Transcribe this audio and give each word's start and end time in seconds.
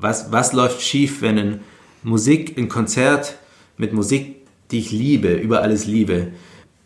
Was, 0.00 0.30
was 0.30 0.52
läuft 0.52 0.80
schief, 0.80 1.22
wenn 1.22 1.38
ein 1.38 1.60
Musik, 2.04 2.56
ein 2.56 2.68
Konzert 2.68 3.36
mit 3.76 3.92
Musik, 3.92 4.46
die 4.70 4.78
ich 4.78 4.92
liebe, 4.92 5.32
über 5.32 5.60
alles 5.62 5.86
liebe, 5.86 6.28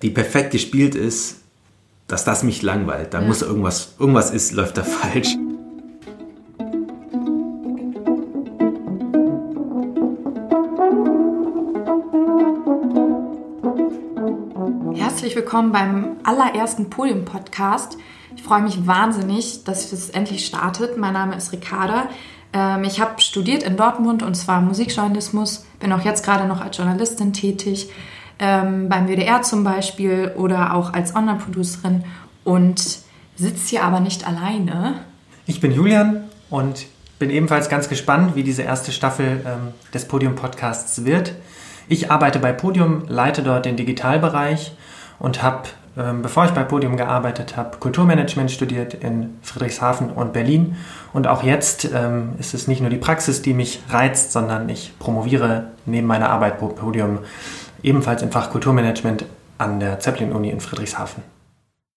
die 0.01 0.09
perfekt 0.09 0.53
gespielt 0.53 0.95
ist, 0.95 1.43
dass 2.07 2.25
das 2.25 2.43
mich 2.43 2.63
langweilt. 2.63 3.13
Da 3.13 3.21
ja. 3.21 3.27
muss 3.27 3.43
irgendwas, 3.43 3.97
irgendwas 3.99 4.31
ist, 4.31 4.53
läuft 4.53 4.79
da 4.79 4.83
falsch. 4.85 5.37
Herzlich 14.95 15.37
willkommen 15.37 15.71
beim 15.71 16.17
allerersten 16.25 16.89
Podium-Podcast. 16.89 17.99
Ich 18.37 18.43
freue 18.43 18.63
mich 18.63 18.87
wahnsinnig, 18.87 19.65
dass 19.65 19.93
es 19.93 20.09
endlich 20.09 20.47
startet. 20.47 20.97
Mein 20.97 21.13
Name 21.13 21.37
ist 21.37 21.53
Ricarda. 21.53 22.09
Ähm, 22.53 22.85
ich 22.85 23.01
habe 23.01 23.21
studiert 23.21 23.63
in 23.63 23.77
Dortmund 23.77 24.23
und 24.23 24.35
zwar 24.35 24.61
Musikjournalismus, 24.61 25.67
bin 25.81 25.93
auch 25.93 26.05
jetzt 26.05 26.25
gerade 26.25 26.47
noch 26.47 26.61
als 26.61 26.77
Journalistin 26.77 27.33
tätig, 27.33 27.91
ähm, 28.39 28.89
beim 28.89 29.09
WDR 29.09 29.43
zum 29.43 29.65
Beispiel 29.65 30.33
oder 30.37 30.75
auch 30.75 30.93
als 30.93 31.15
Online-Producerin 31.15 32.05
und 32.45 32.99
sitze 33.37 33.71
hier 33.71 33.85
aber 33.85 34.01
nicht 34.01 34.27
alleine. 34.27 35.01
Ich 35.47 35.61
bin 35.61 35.73
Julian 35.73 36.25
und 36.51 36.87
bin 37.19 37.31
ebenfalls 37.31 37.69
ganz 37.69 37.89
gespannt, 37.89 38.35
wie 38.35 38.43
diese 38.43 38.63
erste 38.63 38.93
Staffel 38.93 39.41
ähm, 39.47 39.75
des 39.95 40.09
Podium-Podcasts 40.09 41.05
wird. 41.05 41.35
Ich 41.89 42.11
arbeite 42.11 42.39
bei 42.39 42.53
Podium, 42.53 43.05
leite 43.09 43.43
dort 43.43 43.65
den 43.65 43.77
Digitalbereich 43.77 44.73
und 45.19 45.43
habe 45.43 45.69
bevor 45.95 46.47
ich 46.47 46.53
bei 46.53 46.65
Podium 46.65 46.97
gearbeitet 46.97 47.57
habe, 47.57 47.77
Kulturmanagement 47.79 48.51
studiert 48.51 48.95
in 48.95 49.37
Friedrichshafen 49.43 50.11
und 50.11 50.33
Berlin. 50.33 50.77
Und 51.13 51.27
auch 51.27 51.43
jetzt 51.43 51.91
ähm, 51.93 52.31
ist 52.39 52.55
es 52.55 52.67
nicht 52.67 52.81
nur 52.81 52.89
die 52.89 52.97
Praxis, 52.97 53.43
die 53.43 53.53
mich 53.53 53.83
reizt, 53.91 54.33
sondern 54.33 54.69
ich 54.69 54.99
promoviere 54.99 55.69
neben 55.85 56.07
meiner 56.07 56.31
Arbeit 56.31 56.61
bei 56.61 56.67
Podium 56.67 57.19
ebenfalls 57.83 58.23
im 58.23 58.31
Fach 58.31 58.51
Kulturmanagement 58.51 59.27
an 59.59 59.81
der 59.81 60.01
Zeppelin-Uni 60.01 60.51
in 60.51 60.61
Friedrichshafen. 60.61 61.23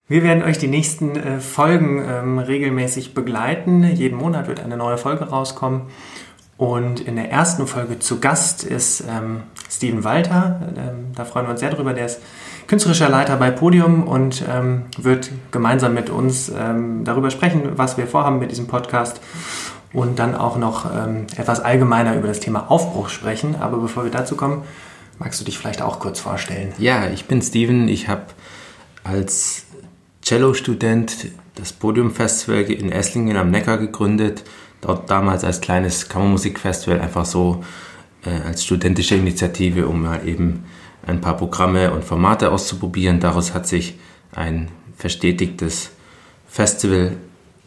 Wir 0.07 0.21
werden 0.21 0.43
euch 0.43 0.59
die 0.59 0.67
nächsten 0.67 1.15
äh, 1.15 1.39
Folgen 1.39 2.03
ähm, 2.07 2.37
regelmäßig 2.37 3.15
begleiten. 3.15 3.83
Jeden 3.83 4.17
Monat 4.17 4.47
wird 4.47 4.63
eine 4.63 4.77
neue 4.77 4.97
Folge 4.97 5.29
rauskommen. 5.29 5.83
Und 6.57 6.99
in 7.01 7.15
der 7.15 7.31
ersten 7.31 7.65
Folge 7.65 7.99
zu 7.99 8.19
Gast 8.19 8.63
ist 8.63 9.03
ähm, 9.09 9.43
Steven 9.69 10.03
Walter. 10.03 10.61
Ähm, 10.77 11.11
da 11.15 11.25
freuen 11.25 11.47
wir 11.47 11.51
uns 11.51 11.59
sehr 11.59 11.71
drüber. 11.71 11.93
Der 11.93 12.05
ist 12.05 12.21
künstlerischer 12.67 13.09
Leiter 13.09 13.37
bei 13.37 13.51
Podium 13.51 14.03
und 14.03 14.43
ähm, 14.49 14.83
wird 14.97 15.31
gemeinsam 15.51 15.93
mit 15.93 16.09
uns 16.09 16.49
ähm, 16.49 17.03
darüber 17.03 17.29
sprechen, 17.29 17.63
was 17.75 17.97
wir 17.97 18.07
vorhaben 18.07 18.39
mit 18.39 18.51
diesem 18.51 18.67
Podcast 18.67 19.21
und 19.93 20.19
dann 20.19 20.35
auch 20.35 20.57
noch 20.57 20.85
ähm, 20.85 21.27
etwas 21.37 21.61
allgemeiner 21.61 22.15
über 22.15 22.27
das 22.27 22.39
Thema 22.39 22.69
Aufbruch 22.69 23.09
sprechen. 23.09 23.55
Aber 23.55 23.77
bevor 23.77 24.03
wir 24.03 24.11
dazu 24.11 24.35
kommen, 24.35 24.63
magst 25.19 25.39
du 25.39 25.45
dich 25.45 25.57
vielleicht 25.57 25.81
auch 25.81 25.99
kurz 25.99 26.19
vorstellen? 26.19 26.73
Ja, 26.77 27.07
ich 27.09 27.25
bin 27.25 27.41
Steven. 27.41 27.87
Ich 27.87 28.07
habe 28.07 28.25
als 29.03 29.65
Cello-Student 30.21 31.27
das 31.55 31.71
Podium 31.71 32.11
Festival 32.11 32.61
in 32.63 32.91
Esslingen 32.91 33.37
am 33.37 33.51
Neckar 33.51 33.77
gegründet. 33.77 34.43
Dort 34.81 35.09
damals 35.09 35.43
als 35.43 35.61
kleines 35.61 36.09
Kammermusikfestival 36.09 36.99
einfach 36.99 37.25
so 37.25 37.63
äh, 38.25 38.45
als 38.45 38.65
studentische 38.65 39.15
Initiative, 39.15 39.87
um 39.87 40.03
mal 40.03 40.27
eben 40.27 40.65
ein 41.07 41.21
paar 41.21 41.37
Programme 41.37 41.91
und 41.93 42.03
Formate 42.03 42.51
auszuprobieren. 42.51 43.19
Daraus 43.19 43.53
hat 43.53 43.67
sich 43.67 43.97
ein 44.33 44.69
verstetigtes 44.97 45.91
Festival 46.47 47.17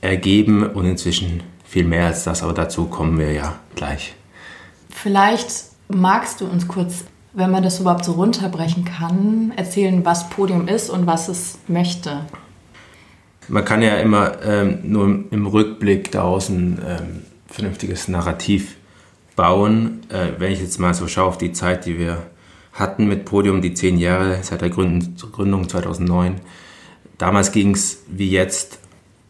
ergeben 0.01 0.65
und 0.65 0.87
inzwischen 0.87 1.43
viel 1.65 1.85
mehr 1.85 2.07
als 2.07 2.25
das, 2.25 2.43
aber 2.43 2.55
dazu 2.55 2.87
kommen 2.87 3.19
wir 3.19 3.33
ja 3.33 3.59
gleich. 3.75 4.15
Vielleicht 4.89 5.49
magst 5.89 6.41
du 6.41 6.47
uns 6.47 6.67
kurz, 6.67 7.05
wenn 7.35 7.51
man 7.51 7.63
das 7.63 7.81
überhaupt 7.81 8.05
so 8.05 8.13
runterbrechen 8.13 8.85
kann, 8.85 9.53
erzählen, 9.57 10.05
was 10.05 10.31
Podium 10.31 10.67
ist 10.67 10.91
und 10.91 11.07
was 11.07 11.29
es 11.29 11.59
möchte. 11.69 12.25
Man 13.49 13.65
kann 13.65 13.83
ja 13.83 13.97
immer 13.97 14.43
ähm, 14.43 14.81
nur 14.83 15.25
im 15.31 15.47
Rückblick 15.47 16.11
daraus 16.11 16.49
ein 16.49 16.79
ähm, 16.87 17.23
vernünftiges 17.47 18.09
Narrativ 18.09 18.77
bauen. 19.37 20.01
Äh, 20.11 20.39
wenn 20.39 20.53
ich 20.53 20.61
jetzt 20.61 20.79
mal 20.79 20.93
so 20.95 21.07
schaue 21.07 21.29
auf 21.29 21.39
die 21.39 21.53
Zeit, 21.53 21.87
die 21.87 21.99
wir 21.99 22.27
hatten 22.79 23.07
mit 23.07 23.25
Podium 23.25 23.61
die 23.61 23.75
zehn 23.75 23.99
Jahre 23.99 24.39
seit 24.43 24.61
der 24.61 24.71
Gründung 24.71 25.69
2009. 25.69 26.37
Damals 27.19 27.53
ging 27.53 27.75
es 27.75 28.05
wie 28.09 28.31
jetzt 28.31 28.79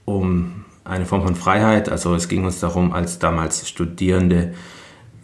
um 0.05 0.65
eine 0.85 1.07
Form 1.07 1.23
von 1.23 1.35
Freiheit. 1.35 1.89
Also 1.89 2.15
es 2.15 2.29
ging 2.29 2.45
uns 2.45 2.61
darum, 2.61 2.93
als 2.93 3.19
damals 3.19 3.69
Studierende 3.69 4.55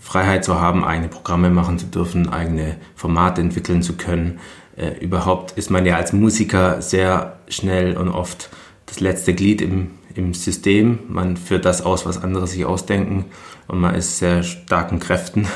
Freiheit 0.01 0.45
zu 0.45 0.61
haben, 0.61 0.85
eigene 0.85 1.09
Programme 1.09 1.51
machen 1.51 1.79
zu 1.79 1.87
dürfen, 1.87 2.29
eigene 2.29 2.77
Formate 2.95 3.41
entwickeln 3.41 3.83
zu 3.83 3.95
können. 3.95 4.39
Äh, 4.77 4.99
überhaupt 4.99 5.53
ist 5.53 5.71
man 5.71 5.87
ja 5.87 5.97
als 5.97 6.13
Musiker 6.13 6.83
sehr 6.83 7.39
schnell 7.49 7.97
und 7.97 8.09
oft 8.09 8.51
das 8.87 9.01
letzte 9.01 9.35
Glied 9.35 9.63
im, 9.63 9.93
im 10.15 10.35
System. 10.35 10.99
Man 11.09 11.37
führt 11.37 11.65
das 11.65 11.81
aus, 11.83 12.05
was 12.05 12.23
andere 12.23 12.47
sich 12.47 12.67
ausdenken 12.67 13.27
und 13.67 13.81
man 13.81 13.95
ist 13.95 14.19
sehr 14.19 14.43
starken 14.43 14.99
Kräften 14.99 15.47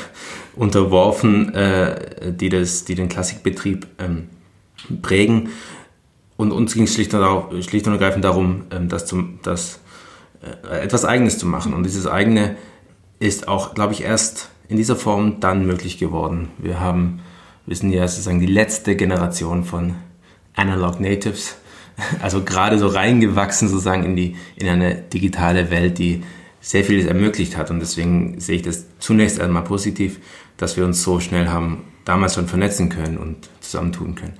unterworfen, 0.59 1.53
äh, 1.55 2.33
die, 2.33 2.49
das, 2.49 2.83
die 2.83 2.93
den 2.93 3.07
Klassikbetrieb 3.07 3.87
ähm, 3.97 4.27
prägen. 5.01 5.49
Und 6.35 6.51
uns 6.51 6.73
ging 6.73 6.83
es 6.83 6.93
schlicht 6.93 7.13
und, 7.13 7.63
schlicht 7.63 7.87
und 7.87 7.93
ergreifend 7.93 8.25
darum, 8.25 8.63
ähm, 8.69 8.89
das, 8.89 9.05
zum, 9.05 9.39
das 9.41 9.79
äh, 10.41 10.79
etwas 10.81 11.05
Eigenes 11.05 11.37
zu 11.37 11.47
machen. 11.47 11.73
Und 11.73 11.83
dieses 11.83 12.07
Eigene 12.07 12.57
ist 13.19 13.47
auch, 13.47 13.73
glaube 13.73 13.93
ich, 13.93 14.03
erst 14.03 14.49
in 14.67 14.75
dieser 14.75 14.97
Form 14.97 15.39
dann 15.39 15.65
möglich 15.65 15.97
geworden. 15.97 16.49
Wir 16.57 16.81
haben, 16.81 17.21
wir 17.65 17.75
sind 17.77 17.93
ja 17.93 18.05
sozusagen 18.05 18.41
die 18.41 18.45
letzte 18.45 18.97
Generation 18.97 19.63
von 19.63 19.95
Analog 20.55 20.99
Natives, 20.99 21.55
also 22.21 22.43
gerade 22.43 22.77
so 22.79 22.87
reingewachsen 22.87 23.69
sozusagen 23.69 24.03
in 24.03 24.17
die 24.17 24.35
in 24.57 24.67
eine 24.67 24.95
digitale 24.95 25.71
Welt, 25.71 25.97
die 25.99 26.21
sehr 26.59 26.83
vieles 26.83 27.05
ermöglicht 27.05 27.55
hat. 27.55 27.71
Und 27.71 27.79
deswegen 27.79 28.41
sehe 28.41 28.57
ich 28.57 28.61
das 28.61 28.85
zunächst 28.99 29.39
einmal 29.39 29.63
positiv 29.63 30.19
dass 30.59 30.77
wir 30.77 30.85
uns 30.85 31.01
so 31.01 31.19
schnell 31.19 31.47
haben 31.47 31.83
damals 32.05 32.35
schon 32.35 32.47
vernetzen 32.47 32.89
können 32.89 33.17
und 33.17 33.49
zusammentun 33.61 34.15
können. 34.15 34.33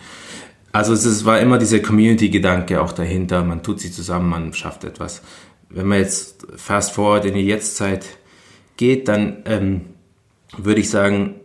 Also 0.72 0.94
es 0.94 1.26
war 1.26 1.40
immer 1.40 1.58
dieser 1.58 1.80
Community-Gedanke 1.80 2.82
auch 2.82 2.92
dahinter, 2.92 3.44
man 3.44 3.64
tut 3.64 3.80
sich 3.80 3.94
zusammen, 3.94 4.30
man 4.30 4.54
schafft 4.54 4.84
etwas. 4.84 5.24
Wenn 5.70 5.88
man 5.88 6.00
jetzt 6.00 6.46
fast 6.56 6.92
forward 6.92 7.26
in 7.26 7.34
die 7.34 7.46
Jetztzeit 7.46 8.06
geht, 8.78 9.08
dann 9.08 9.38
ähm, 9.46 9.82
würde 10.58 10.82
ich 10.82 10.90
sagen, 10.90 11.36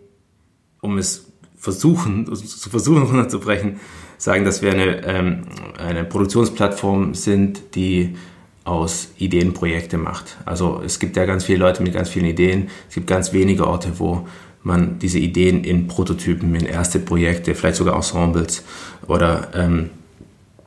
um 0.80 0.98
es 0.98 1.32
versuchen, 1.56 2.26
zu 2.34 2.68
versuchen 2.68 3.04
runterzubrechen, 3.04 3.80
sagen, 4.18 4.44
dass 4.44 4.60
wir 4.60 4.72
eine, 4.72 5.04
ähm, 5.06 5.42
eine 5.78 6.04
Produktionsplattform 6.04 7.14
sind, 7.14 7.74
die 7.74 8.16
aus 8.64 9.10
Ideenprojekte 9.18 9.98
macht. 9.98 10.38
Also 10.46 10.80
es 10.84 10.98
gibt 10.98 11.16
ja 11.16 11.26
ganz 11.26 11.44
viele 11.44 11.58
Leute 11.58 11.82
mit 11.82 11.92
ganz 11.92 12.08
vielen 12.08 12.26
Ideen. 12.26 12.68
Es 12.88 12.94
gibt 12.94 13.06
ganz 13.06 13.32
wenige 13.32 13.66
Orte, 13.66 13.98
wo 13.98 14.26
man 14.64 14.98
diese 14.98 15.18
Ideen 15.18 15.62
in 15.62 15.86
Prototypen, 15.86 16.54
in 16.54 16.66
erste 16.66 16.98
Projekte, 16.98 17.54
vielleicht 17.54 17.76
sogar 17.76 17.94
Ensembles 17.94 18.64
oder 19.06 19.48
ähm, 19.54 19.90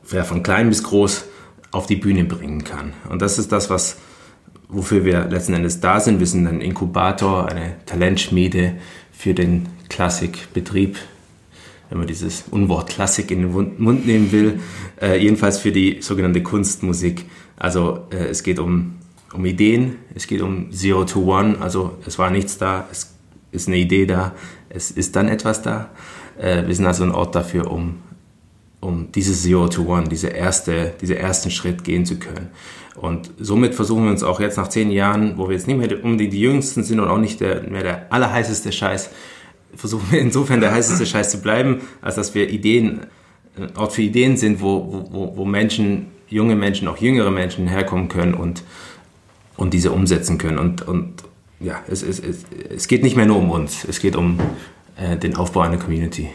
von 0.02 0.42
klein 0.42 0.68
bis 0.70 0.82
groß 0.84 1.24
auf 1.70 1.86
die 1.86 1.96
Bühne 1.96 2.24
bringen 2.24 2.64
kann. 2.64 2.94
Und 3.10 3.20
das 3.20 3.38
ist 3.38 3.52
das, 3.52 3.68
was, 3.68 3.98
wofür 4.68 5.04
wir 5.04 5.26
letzten 5.26 5.52
Endes 5.52 5.80
da 5.80 6.00
sind. 6.00 6.20
Wir 6.20 6.26
sind 6.26 6.46
ein 6.46 6.60
Inkubator, 6.60 7.48
eine 7.48 7.74
Talentschmiede 7.84 8.76
für 9.12 9.34
den 9.34 9.68
Klassikbetrieb, 9.88 10.96
wenn 11.90 11.98
man 11.98 12.06
dieses 12.06 12.44
Unwort 12.50 12.90
Klassik 12.90 13.30
in 13.30 13.42
den 13.42 13.52
Mund 13.78 14.06
nehmen 14.06 14.32
will. 14.32 14.60
Äh, 15.00 15.20
jedenfalls 15.20 15.58
für 15.58 15.72
die 15.72 15.98
sogenannte 16.00 16.42
Kunstmusik. 16.42 17.24
Also 17.56 18.06
äh, 18.10 18.28
es 18.28 18.42
geht 18.44 18.60
um, 18.60 18.94
um 19.34 19.44
Ideen, 19.44 19.96
es 20.14 20.26
geht 20.26 20.40
um 20.40 20.70
Zero 20.70 21.04
to 21.04 21.24
One, 21.24 21.60
also 21.60 21.98
es 22.06 22.18
war 22.18 22.30
nichts 22.30 22.58
da, 22.58 22.86
es 22.92 23.17
ist 23.50 23.68
eine 23.68 23.76
Idee 23.76 24.06
da, 24.06 24.34
es 24.68 24.90
ist 24.90 25.16
dann 25.16 25.28
etwas 25.28 25.62
da. 25.62 25.90
Äh, 26.38 26.66
wir 26.66 26.74
sind 26.74 26.86
also 26.86 27.04
ein 27.04 27.12
Ort 27.12 27.34
dafür, 27.34 27.70
um, 27.70 27.96
um 28.80 29.10
dieses 29.12 29.42
Zero 29.42 29.68
to 29.68 29.86
One, 29.86 30.08
diese 30.08 30.28
erste, 30.28 30.94
diesen 31.00 31.16
ersten 31.16 31.50
Schritt 31.50 31.84
gehen 31.84 32.04
zu 32.04 32.18
können. 32.18 32.48
Und 32.96 33.30
somit 33.38 33.74
versuchen 33.74 34.04
wir 34.04 34.10
uns 34.10 34.22
auch 34.22 34.40
jetzt 34.40 34.56
nach 34.56 34.68
zehn 34.68 34.90
Jahren, 34.90 35.38
wo 35.38 35.48
wir 35.48 35.54
jetzt 35.54 35.68
nicht 35.68 35.78
mehr 35.78 36.04
unbedingt 36.04 36.32
die 36.32 36.40
Jüngsten 36.40 36.82
sind 36.82 36.98
und 36.98 37.08
auch 37.08 37.18
nicht 37.18 37.40
der, 37.40 37.62
mehr 37.62 37.82
der 37.82 38.12
allerheißeste 38.12 38.72
Scheiß, 38.72 39.10
versuchen 39.74 40.10
wir 40.10 40.20
insofern 40.20 40.60
der 40.60 40.72
heißeste 40.72 41.06
Scheiß 41.06 41.30
zu 41.30 41.40
bleiben, 41.40 41.82
als 42.00 42.16
dass 42.16 42.34
wir 42.34 42.50
Ideen, 42.50 43.00
ein 43.56 43.76
Ort 43.76 43.92
für 43.92 44.02
Ideen 44.02 44.36
sind, 44.36 44.60
wo, 44.60 45.06
wo, 45.10 45.36
wo 45.36 45.44
Menschen, 45.44 46.06
junge 46.28 46.56
Menschen, 46.56 46.88
auch 46.88 46.98
jüngere 46.98 47.30
Menschen 47.30 47.68
herkommen 47.68 48.08
können 48.08 48.34
und, 48.34 48.62
und 49.56 49.74
diese 49.74 49.92
umsetzen 49.92 50.38
können. 50.38 50.58
Und, 50.58 50.86
und 50.86 51.24
ja, 51.60 51.80
es, 51.88 52.02
es, 52.02 52.20
es, 52.20 52.44
es 52.74 52.88
geht 52.88 53.02
nicht 53.02 53.16
mehr 53.16 53.26
nur 53.26 53.38
um 53.38 53.50
uns, 53.50 53.84
es 53.84 54.00
geht 54.00 54.16
um 54.16 54.38
äh, 54.96 55.16
den 55.16 55.36
Aufbau 55.36 55.60
einer 55.60 55.78
Community. 55.78 56.28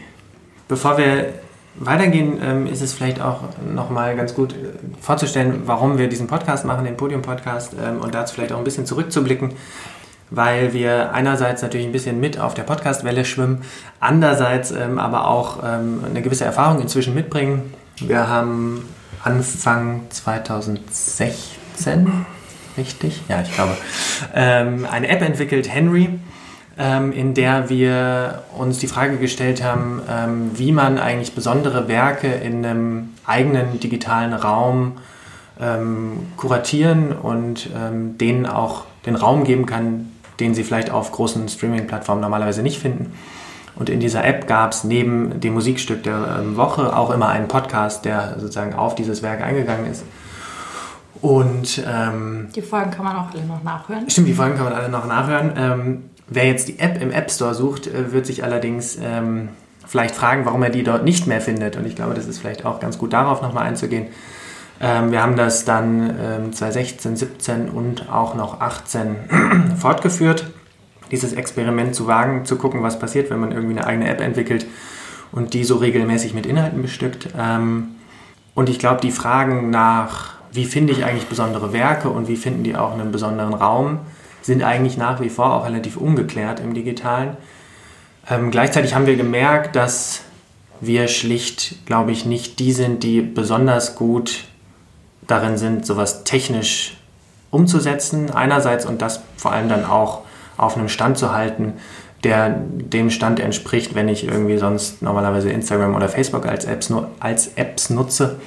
Bevor 0.68 0.98
wir 0.98 1.34
weitergehen, 1.76 2.38
ähm, 2.42 2.66
ist 2.66 2.82
es 2.82 2.92
vielleicht 2.92 3.20
auch 3.20 3.40
nochmal 3.72 4.16
ganz 4.16 4.34
gut 4.34 4.52
äh, 4.52 4.56
vorzustellen, 5.00 5.62
warum 5.66 5.98
wir 5.98 6.08
diesen 6.08 6.26
Podcast 6.26 6.64
machen, 6.64 6.84
den 6.84 6.96
Podium-Podcast, 6.96 7.74
ähm, 7.82 8.00
und 8.00 8.14
dazu 8.14 8.34
vielleicht 8.34 8.52
auch 8.52 8.58
ein 8.58 8.64
bisschen 8.64 8.86
zurückzublicken. 8.86 9.52
weil 10.30 10.72
wir 10.72 11.12
einerseits 11.12 11.62
natürlich 11.62 11.86
ein 11.86 11.92
bisschen 11.92 12.18
mit 12.18 12.40
auf 12.40 12.54
der 12.54 12.64
Podcastwelle 12.64 13.24
schwimmen, 13.24 13.62
andererseits 14.00 14.72
ähm, 14.72 14.98
aber 14.98 15.28
auch 15.28 15.62
ähm, 15.62 16.02
eine 16.08 16.22
gewisse 16.22 16.44
Erfahrung 16.44 16.80
inzwischen 16.80 17.14
mitbringen. 17.14 17.72
Wir 17.98 18.28
haben 18.28 18.82
Anfang 19.22 20.02
2016, 20.10 22.24
richtig? 22.76 23.22
Ja, 23.28 23.42
ich 23.42 23.52
glaube, 23.52 23.76
ähm, 24.34 24.86
eine 24.90 25.08
App 25.08 25.22
entwickelt, 25.22 25.68
Henry, 25.72 26.08
ähm, 26.78 27.12
in 27.12 27.34
der 27.34 27.68
wir 27.70 28.42
uns 28.56 28.78
die 28.78 28.86
Frage 28.86 29.16
gestellt 29.16 29.62
haben, 29.62 30.02
ähm, 30.10 30.50
wie 30.54 30.72
man 30.72 30.98
eigentlich 30.98 31.34
besondere 31.34 31.88
Werke 31.88 32.28
in 32.28 32.64
einem 32.64 33.10
eigenen 33.26 33.80
digitalen 33.80 34.32
Raum 34.32 34.98
ähm, 35.60 36.26
kuratieren 36.36 37.12
und 37.12 37.70
denen 37.72 38.46
auch 38.46 38.84
den 39.06 39.14
Raum 39.14 39.44
geben 39.44 39.66
kann, 39.66 40.10
den 40.40 40.54
sie 40.54 40.64
vielleicht 40.64 40.90
auf 40.90 41.12
großen 41.12 41.48
Streaming-Plattformen 41.48 42.20
normalerweise 42.20 42.62
nicht 42.62 42.80
finden. 42.80 43.12
Und 43.76 43.90
in 43.90 44.00
dieser 44.00 44.24
App 44.24 44.46
gab 44.46 44.72
es 44.72 44.84
neben 44.84 45.40
dem 45.40 45.54
Musikstück 45.54 46.02
der 46.04 46.38
ähm, 46.40 46.56
Woche 46.56 46.96
auch 46.96 47.10
immer 47.10 47.28
einen 47.28 47.48
Podcast, 47.48 48.04
der 48.04 48.36
sozusagen 48.38 48.74
auf 48.74 48.94
dieses 48.94 49.22
Werk 49.22 49.42
eingegangen 49.42 49.90
ist. 49.90 50.04
Und 51.24 51.82
ähm, 51.88 52.48
die 52.54 52.60
Folgen 52.60 52.90
kann 52.90 53.02
man 53.02 53.16
auch 53.16 53.32
alle 53.32 53.46
noch 53.46 53.62
nachhören. 53.62 54.10
Stimmt, 54.10 54.28
die 54.28 54.34
Folgen 54.34 54.56
kann 54.56 54.64
man 54.64 54.74
alle 54.74 54.90
noch 54.90 55.06
nachhören. 55.06 55.54
Ähm, 55.56 56.02
wer 56.28 56.46
jetzt 56.46 56.68
die 56.68 56.78
App 56.78 57.00
im 57.00 57.10
App 57.10 57.30
Store 57.30 57.54
sucht, 57.54 57.86
äh, 57.86 58.12
wird 58.12 58.26
sich 58.26 58.44
allerdings 58.44 58.98
ähm, 59.02 59.48
vielleicht 59.86 60.14
fragen, 60.14 60.44
warum 60.44 60.62
er 60.62 60.68
die 60.68 60.82
dort 60.82 61.02
nicht 61.02 61.26
mehr 61.26 61.40
findet. 61.40 61.78
Und 61.78 61.86
ich 61.86 61.96
glaube, 61.96 62.12
das 62.12 62.26
ist 62.26 62.40
vielleicht 62.40 62.66
auch 62.66 62.78
ganz 62.78 62.98
gut 62.98 63.14
darauf 63.14 63.40
nochmal 63.40 63.66
einzugehen. 63.66 64.08
Ähm, 64.82 65.12
wir 65.12 65.22
haben 65.22 65.34
das 65.34 65.64
dann 65.64 66.10
ähm, 66.10 66.52
2016, 66.52 67.16
17 67.16 67.68
und 67.70 68.12
auch 68.12 68.34
noch 68.34 68.60
18 68.60 69.16
fortgeführt, 69.78 70.50
dieses 71.10 71.32
Experiment 71.32 71.94
zu 71.94 72.06
wagen, 72.06 72.44
zu 72.44 72.56
gucken, 72.56 72.82
was 72.82 72.98
passiert, 72.98 73.30
wenn 73.30 73.40
man 73.40 73.50
irgendwie 73.50 73.78
eine 73.78 73.86
eigene 73.86 74.10
App 74.10 74.20
entwickelt 74.20 74.66
und 75.32 75.54
die 75.54 75.64
so 75.64 75.76
regelmäßig 75.76 76.34
mit 76.34 76.44
Inhalten 76.44 76.82
bestückt. 76.82 77.30
Ähm, 77.34 77.94
und 78.54 78.68
ich 78.68 78.78
glaube, 78.78 79.00
die 79.00 79.10
Fragen 79.10 79.70
nach, 79.70 80.33
wie 80.54 80.64
finde 80.64 80.92
ich 80.92 81.04
eigentlich 81.04 81.26
besondere 81.26 81.72
Werke 81.72 82.08
und 82.08 82.28
wie 82.28 82.36
finden 82.36 82.62
die 82.62 82.76
auch 82.76 82.92
einen 82.92 83.10
besonderen 83.10 83.54
Raum, 83.54 83.98
sind 84.40 84.62
eigentlich 84.62 84.96
nach 84.96 85.20
wie 85.20 85.28
vor 85.28 85.52
auch 85.52 85.66
relativ 85.66 85.96
ungeklärt 85.96 86.60
im 86.60 86.74
digitalen. 86.74 87.36
Ähm, 88.30 88.50
gleichzeitig 88.50 88.94
haben 88.94 89.06
wir 89.06 89.16
gemerkt, 89.16 89.74
dass 89.74 90.22
wir 90.80 91.08
schlicht, 91.08 91.86
glaube 91.86 92.12
ich, 92.12 92.24
nicht 92.24 92.58
die 92.60 92.72
sind, 92.72 93.02
die 93.02 93.20
besonders 93.20 93.96
gut 93.96 94.44
darin 95.26 95.58
sind, 95.58 95.86
sowas 95.86 96.24
technisch 96.24 96.96
umzusetzen, 97.50 98.30
einerseits 98.30 98.86
und 98.86 99.02
das 99.02 99.22
vor 99.36 99.52
allem 99.52 99.68
dann 99.68 99.84
auch 99.84 100.22
auf 100.56 100.76
einem 100.76 100.88
Stand 100.88 101.18
zu 101.18 101.32
halten, 101.32 101.74
der 102.22 102.50
dem 102.50 103.10
Stand 103.10 103.40
entspricht, 103.40 103.94
wenn 103.94 104.08
ich 104.08 104.26
irgendwie 104.26 104.58
sonst 104.58 105.02
normalerweise 105.02 105.50
Instagram 105.50 105.94
oder 105.94 106.08
Facebook 106.08 106.46
als 106.46 106.64
Apps, 106.64 106.92
als 107.20 107.48
Apps 107.56 107.90
nutze. 107.90 108.38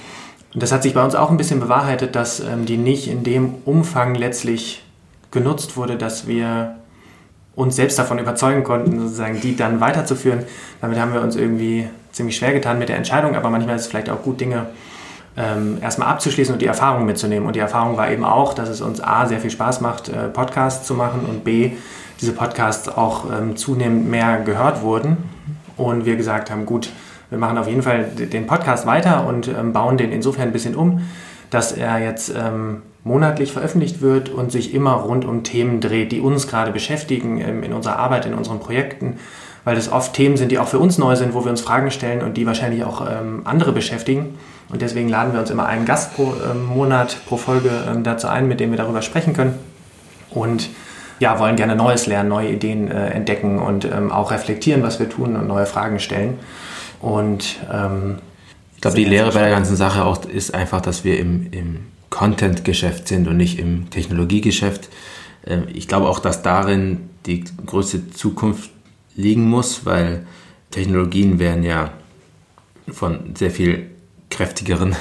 Und 0.57 0.63
das 0.63 0.71
hat 0.71 0.81
sich 0.81 0.95
bei 0.95 1.05
uns 1.05 1.13
auch 1.13 1.29
ein 1.29 1.37
bisschen 1.37 1.59
bewahrheitet, 1.59 2.15
dass 2.15 2.39
ähm, 2.39 2.65
die 2.65 2.77
nicht 2.77 3.07
in 3.07 3.23
dem 3.23 3.53
Umfang 3.65 4.15
letztlich 4.15 4.83
genutzt 5.29 5.77
wurde, 5.77 5.97
dass 5.97 6.25
wir 6.25 6.77
uns 7.55 7.75
selbst 7.75 7.99
davon 7.99 8.17
überzeugen 8.17 8.63
konnten, 8.63 8.99
sozusagen 8.99 9.39
die 9.39 9.55
dann 9.55 9.81
weiterzuführen. 9.81 10.45
Damit 10.81 10.99
haben 10.99 11.13
wir 11.13 11.21
uns 11.21 11.35
irgendwie 11.35 11.87
ziemlich 12.11 12.37
schwer 12.37 12.53
getan 12.53 12.79
mit 12.79 12.89
der 12.89 12.97
Entscheidung, 12.97 13.35
aber 13.35 13.51
manchmal 13.51 13.75
ist 13.75 13.83
es 13.83 13.87
vielleicht 13.87 14.09
auch 14.09 14.23
gut, 14.23 14.41
Dinge 14.41 14.65
ähm, 15.37 15.77
erstmal 15.79 16.07
abzuschließen 16.07 16.53
und 16.53 16.59
die 16.59 16.65
Erfahrung 16.65 17.05
mitzunehmen. 17.05 17.45
Und 17.45 17.55
die 17.55 17.59
Erfahrung 17.59 17.95
war 17.95 18.09
eben 18.09 18.25
auch, 18.25 18.55
dass 18.55 18.67
es 18.67 18.81
uns 18.81 18.99
A, 18.99 19.27
sehr 19.27 19.39
viel 19.39 19.51
Spaß 19.51 19.81
macht, 19.81 20.09
äh, 20.09 20.27
Podcasts 20.27 20.87
zu 20.87 20.95
machen 20.95 21.27
und 21.29 21.43
B, 21.43 21.73
diese 22.19 22.31
Podcasts 22.31 22.89
auch 22.89 23.25
ähm, 23.31 23.57
zunehmend 23.57 24.09
mehr 24.09 24.39
gehört 24.39 24.81
wurden. 24.81 25.17
Und 25.77 26.05
wir 26.05 26.15
gesagt 26.15 26.49
haben, 26.49 26.65
gut, 26.65 26.89
wir 27.29 27.37
machen 27.37 27.57
auf 27.57 27.67
jeden 27.67 27.81
Fall 27.81 28.05
den 28.05 28.47
Podcast 28.47 28.85
weiter 28.85 29.27
und 29.27 29.47
ähm, 29.47 29.73
bauen 29.73 29.97
den 29.97 30.11
insofern 30.11 30.49
ein 30.49 30.53
bisschen 30.53 30.75
um, 30.75 31.01
dass 31.49 31.71
er 31.71 31.99
jetzt 31.99 32.33
ähm, 32.35 32.81
monatlich 33.03 33.51
veröffentlicht 33.51 34.01
wird 34.01 34.29
und 34.29 34.51
sich 34.51 34.73
immer 34.73 34.93
rund 34.93 35.25
um 35.25 35.43
Themen 35.43 35.79
dreht, 35.81 36.11
die 36.11 36.19
uns 36.19 36.47
gerade 36.47 36.71
beschäftigen 36.71 37.39
ähm, 37.41 37.63
in 37.63 37.73
unserer 37.73 37.97
Arbeit, 37.97 38.25
in 38.25 38.33
unseren 38.33 38.59
Projekten, 38.59 39.17
weil 39.63 39.75
das 39.75 39.91
oft 39.91 40.13
Themen 40.13 40.37
sind, 40.37 40.51
die 40.51 40.59
auch 40.59 40.67
für 40.67 40.79
uns 40.79 40.97
neu 40.97 41.15
sind, 41.15 41.33
wo 41.33 41.43
wir 41.43 41.51
uns 41.51 41.61
Fragen 41.61 41.91
stellen 41.91 42.21
und 42.21 42.37
die 42.37 42.45
wahrscheinlich 42.45 42.83
auch 42.83 43.05
ähm, 43.09 43.41
andere 43.45 43.71
beschäftigen. 43.71 44.37
Und 44.69 44.81
deswegen 44.81 45.09
laden 45.09 45.33
wir 45.33 45.39
uns 45.39 45.49
immer 45.49 45.65
einen 45.65 45.85
Gast 45.85 46.15
pro 46.15 46.33
ähm, 46.49 46.65
Monat, 46.65 47.17
pro 47.27 47.37
Folge 47.37 47.69
ähm, 47.89 48.03
dazu 48.03 48.27
ein, 48.27 48.47
mit 48.47 48.59
dem 48.59 48.71
wir 48.71 48.77
darüber 48.77 49.01
sprechen 49.01 49.33
können. 49.33 49.55
Und 50.29 50.69
ja, 51.19 51.39
wollen 51.39 51.55
gerne 51.55 51.75
Neues 51.75 52.05
lernen, 52.05 52.29
neue 52.29 52.49
Ideen 52.49 52.91
äh, 52.91 53.09
entdecken 53.09 53.59
und 53.59 53.85
ähm, 53.85 54.11
auch 54.11 54.31
reflektieren, 54.31 54.83
was 54.83 54.99
wir 54.99 55.09
tun 55.09 55.35
und 55.35 55.47
neue 55.47 55.65
Fragen 55.65 55.99
stellen. 55.99 56.37
Und 57.01 57.57
ähm, 57.71 58.17
ich 58.75 58.81
glaube, 58.81 58.97
die 58.97 59.05
Lehre 59.05 59.31
bei 59.31 59.41
der 59.41 59.49
ganzen 59.49 59.75
Sache 59.75 60.05
auch 60.05 60.25
ist 60.25 60.53
einfach, 60.53 60.81
dass 60.81 61.03
wir 61.03 61.19
im, 61.19 61.47
im 61.51 61.79
Content-Geschäft 62.09 63.07
sind 63.07 63.27
und 63.27 63.37
nicht 63.37 63.59
im 63.59 63.89
Technologiegeschäft. 63.89 64.89
Ähm, 65.45 65.63
ich 65.73 65.87
glaube 65.87 66.07
auch, 66.07 66.19
dass 66.19 66.41
darin 66.41 67.09
die 67.25 67.43
größte 67.65 68.09
Zukunft 68.11 68.71
liegen 69.15 69.49
muss, 69.49 69.85
weil 69.85 70.25
Technologien 70.71 71.39
werden 71.39 71.63
ja 71.63 71.91
von 72.89 73.35
sehr 73.35 73.51
viel 73.51 73.87
kräftigeren 74.29 74.95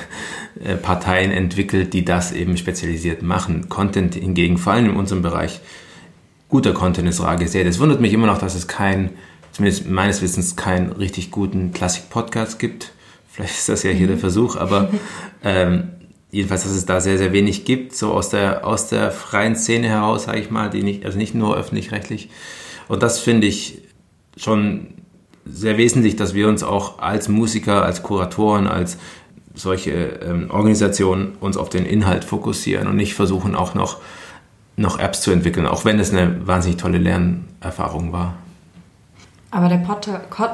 äh, 0.65 0.77
Parteien 0.77 1.31
entwickelt, 1.31 1.93
die 1.93 2.05
das 2.05 2.33
eben 2.33 2.57
spezialisiert 2.57 3.23
machen. 3.23 3.69
Content 3.69 4.15
hingegen, 4.15 4.59
vor 4.59 4.73
allem 4.73 4.87
in 4.87 4.97
unserem 4.97 5.23
Bereich, 5.23 5.61
guter 6.49 6.73
Content 6.73 7.09
ist 7.09 7.21
rar 7.21 7.37
gesät. 7.37 7.67
Es 7.67 7.79
wundert 7.79 8.01
mich 8.01 8.13
immer 8.13 8.27
noch, 8.27 8.39
dass 8.39 8.55
es 8.55 8.69
kein, 8.69 9.11
zumindest 9.57 9.89
meines 9.89 10.21
Wissens, 10.21 10.55
keinen 10.55 10.93
richtig 10.93 11.31
guten 11.31 11.73
Klassik-Podcast 11.73 12.59
gibt. 12.59 12.93
Vielleicht 13.27 13.55
ist 13.55 13.71
das 13.71 13.83
ja 13.85 13.91
hier 13.91 14.07
der 14.07 14.19
Versuch, 14.19 14.57
aber 14.57 14.91
ähm, 15.43 15.93
jedenfalls, 16.31 16.65
dass 16.65 16.73
es 16.73 16.85
da 16.85 17.01
sehr, 17.01 17.17
sehr 17.17 17.33
wenig 17.33 17.65
gibt, 17.65 17.97
so 17.97 18.13
aus 18.13 18.29
der, 18.29 18.67
aus 18.67 18.89
der 18.89 19.11
freien 19.11 19.57
Szene 19.57 19.89
heraus, 19.89 20.25
sage 20.25 20.41
ich 20.41 20.51
mal, 20.51 20.69
die 20.69 20.83
nicht, 20.83 21.07
also 21.07 21.17
nicht 21.17 21.35
nur 21.35 21.57
öffentlich-rechtlich. 21.57 22.29
Und 22.89 23.03
das 23.03 23.19
finde 23.19 23.47
ich 23.47 23.81
schon 24.37 24.89
sehr 25.47 25.79
wesentlich, 25.79 26.17
dass 26.17 26.35
wir 26.35 26.49
uns 26.49 26.63
auch 26.63 26.99
als 26.99 27.29
Musiker, 27.29 27.83
als 27.83 28.03
Kuratoren, 28.03 28.67
als 28.67 28.99
solche 29.55 29.91
ähm, 29.91 30.51
Organisationen 30.51 31.33
uns 31.41 31.57
auf 31.57 31.71
den 31.71 31.87
Inhalt 31.87 32.25
fokussieren 32.25 32.89
und 32.89 32.97
nicht 32.97 33.15
versuchen 33.15 33.55
auch 33.55 33.73
noch, 33.73 34.03
noch 34.77 34.99
Apps 34.99 35.23
zu 35.23 35.31
entwickeln, 35.31 35.67
auch 35.67 35.87
wenn 35.87 35.99
es 35.99 36.11
eine 36.11 36.47
wahnsinnig 36.47 36.77
tolle 36.77 36.99
Lernerfahrung 36.99 38.13
war. 38.13 38.35
Aber 39.51 39.69
der 39.69 39.79
Pod 39.79 40.09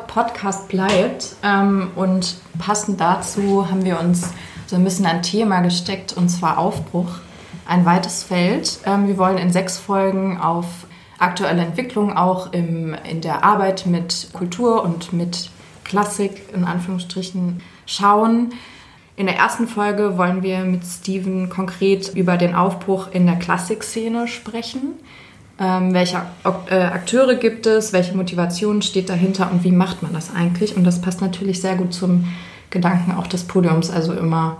Podcast 0.06 0.68
bleibt 0.68 1.36
ähm, 1.42 1.90
und 1.96 2.36
passend 2.58 3.00
dazu 3.00 3.70
haben 3.70 3.84
wir 3.84 3.98
uns 3.98 4.30
so 4.66 4.76
ein 4.76 4.84
bisschen 4.84 5.06
ein 5.06 5.22
Thema 5.22 5.60
gesteckt 5.60 6.12
und 6.12 6.28
zwar 6.28 6.58
Aufbruch. 6.58 7.08
Ein 7.66 7.84
weites 7.84 8.22
Feld. 8.22 8.78
Ähm, 8.84 9.08
wir 9.08 9.18
wollen 9.18 9.38
in 9.38 9.52
sechs 9.52 9.78
Folgen 9.78 10.38
auf 10.38 10.66
aktuelle 11.18 11.62
Entwicklungen 11.62 12.16
auch 12.16 12.52
im, 12.52 12.94
in 13.08 13.20
der 13.20 13.44
Arbeit 13.44 13.86
mit 13.86 14.28
Kultur 14.32 14.82
und 14.82 15.12
mit 15.12 15.50
Klassik 15.84 16.52
in 16.52 16.64
Anführungsstrichen 16.64 17.62
schauen. 17.86 18.52
In 19.14 19.26
der 19.26 19.36
ersten 19.36 19.68
Folge 19.68 20.16
wollen 20.18 20.42
wir 20.42 20.60
mit 20.60 20.84
Steven 20.84 21.48
konkret 21.48 22.12
über 22.14 22.36
den 22.36 22.54
Aufbruch 22.54 23.08
in 23.12 23.26
der 23.26 23.36
Klassikszene 23.36 24.26
sprechen. 24.26 24.94
Ähm, 25.62 25.94
welche 25.94 26.20
äh, 26.70 26.74
Akteure 26.74 27.36
gibt 27.36 27.66
es, 27.66 27.92
welche 27.92 28.16
Motivation 28.16 28.82
steht 28.82 29.08
dahinter 29.08 29.48
und 29.52 29.62
wie 29.62 29.70
macht 29.70 30.02
man 30.02 30.12
das 30.12 30.34
eigentlich? 30.34 30.76
Und 30.76 30.82
das 30.82 31.00
passt 31.00 31.20
natürlich 31.20 31.60
sehr 31.60 31.76
gut 31.76 31.94
zum 31.94 32.24
Gedanken 32.70 33.12
auch 33.12 33.28
des 33.28 33.44
Podiums, 33.44 33.88
also 33.88 34.12
immer 34.12 34.58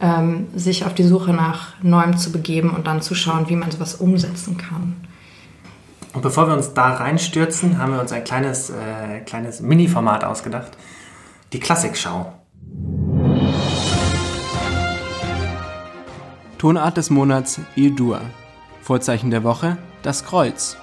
ähm, 0.00 0.46
sich 0.54 0.86
auf 0.86 0.94
die 0.94 1.02
Suche 1.02 1.32
nach 1.32 1.82
Neuem 1.82 2.16
zu 2.16 2.30
begeben 2.30 2.70
und 2.70 2.86
dann 2.86 3.02
zu 3.02 3.16
schauen, 3.16 3.48
wie 3.48 3.56
man 3.56 3.72
sowas 3.72 3.96
umsetzen 3.96 4.56
kann. 4.56 4.94
Und 6.12 6.22
bevor 6.22 6.46
wir 6.46 6.54
uns 6.54 6.72
da 6.72 6.92
reinstürzen, 6.92 7.78
haben 7.78 7.92
wir 7.92 8.00
uns 8.00 8.12
ein 8.12 8.22
kleines, 8.22 8.70
äh, 8.70 9.20
kleines 9.26 9.60
Mini-Format 9.60 10.22
ausgedacht. 10.22 10.78
Die 11.52 11.58
Klassikschau. 11.58 12.32
Tonart 16.58 16.96
des 16.96 17.10
Monats 17.10 17.58
Il-Dur. 17.74 18.20
Vorzeichen 18.82 19.32
der 19.32 19.42
Woche 19.42 19.78
Das 20.04 20.22
Kreuz. 20.22 20.76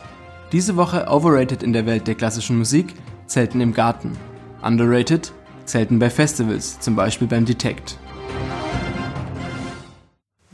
Diese 0.51 0.77
Woche 0.77 1.05
overrated 1.07 1.61
in 1.61 1.73
der 1.73 1.85
Welt 1.85 2.07
der 2.07 2.15
klassischen 2.15 2.57
Musik, 2.57 2.95
Zelten 3.27 3.61
im 3.61 3.71
Garten. 3.71 4.17
Underrated, 4.63 5.31
Zelten 5.65 5.99
bei 5.99 6.09
Festivals, 6.09 6.79
zum 6.79 6.95
Beispiel 6.95 7.27
beim 7.27 7.45
Detect. 7.45 7.99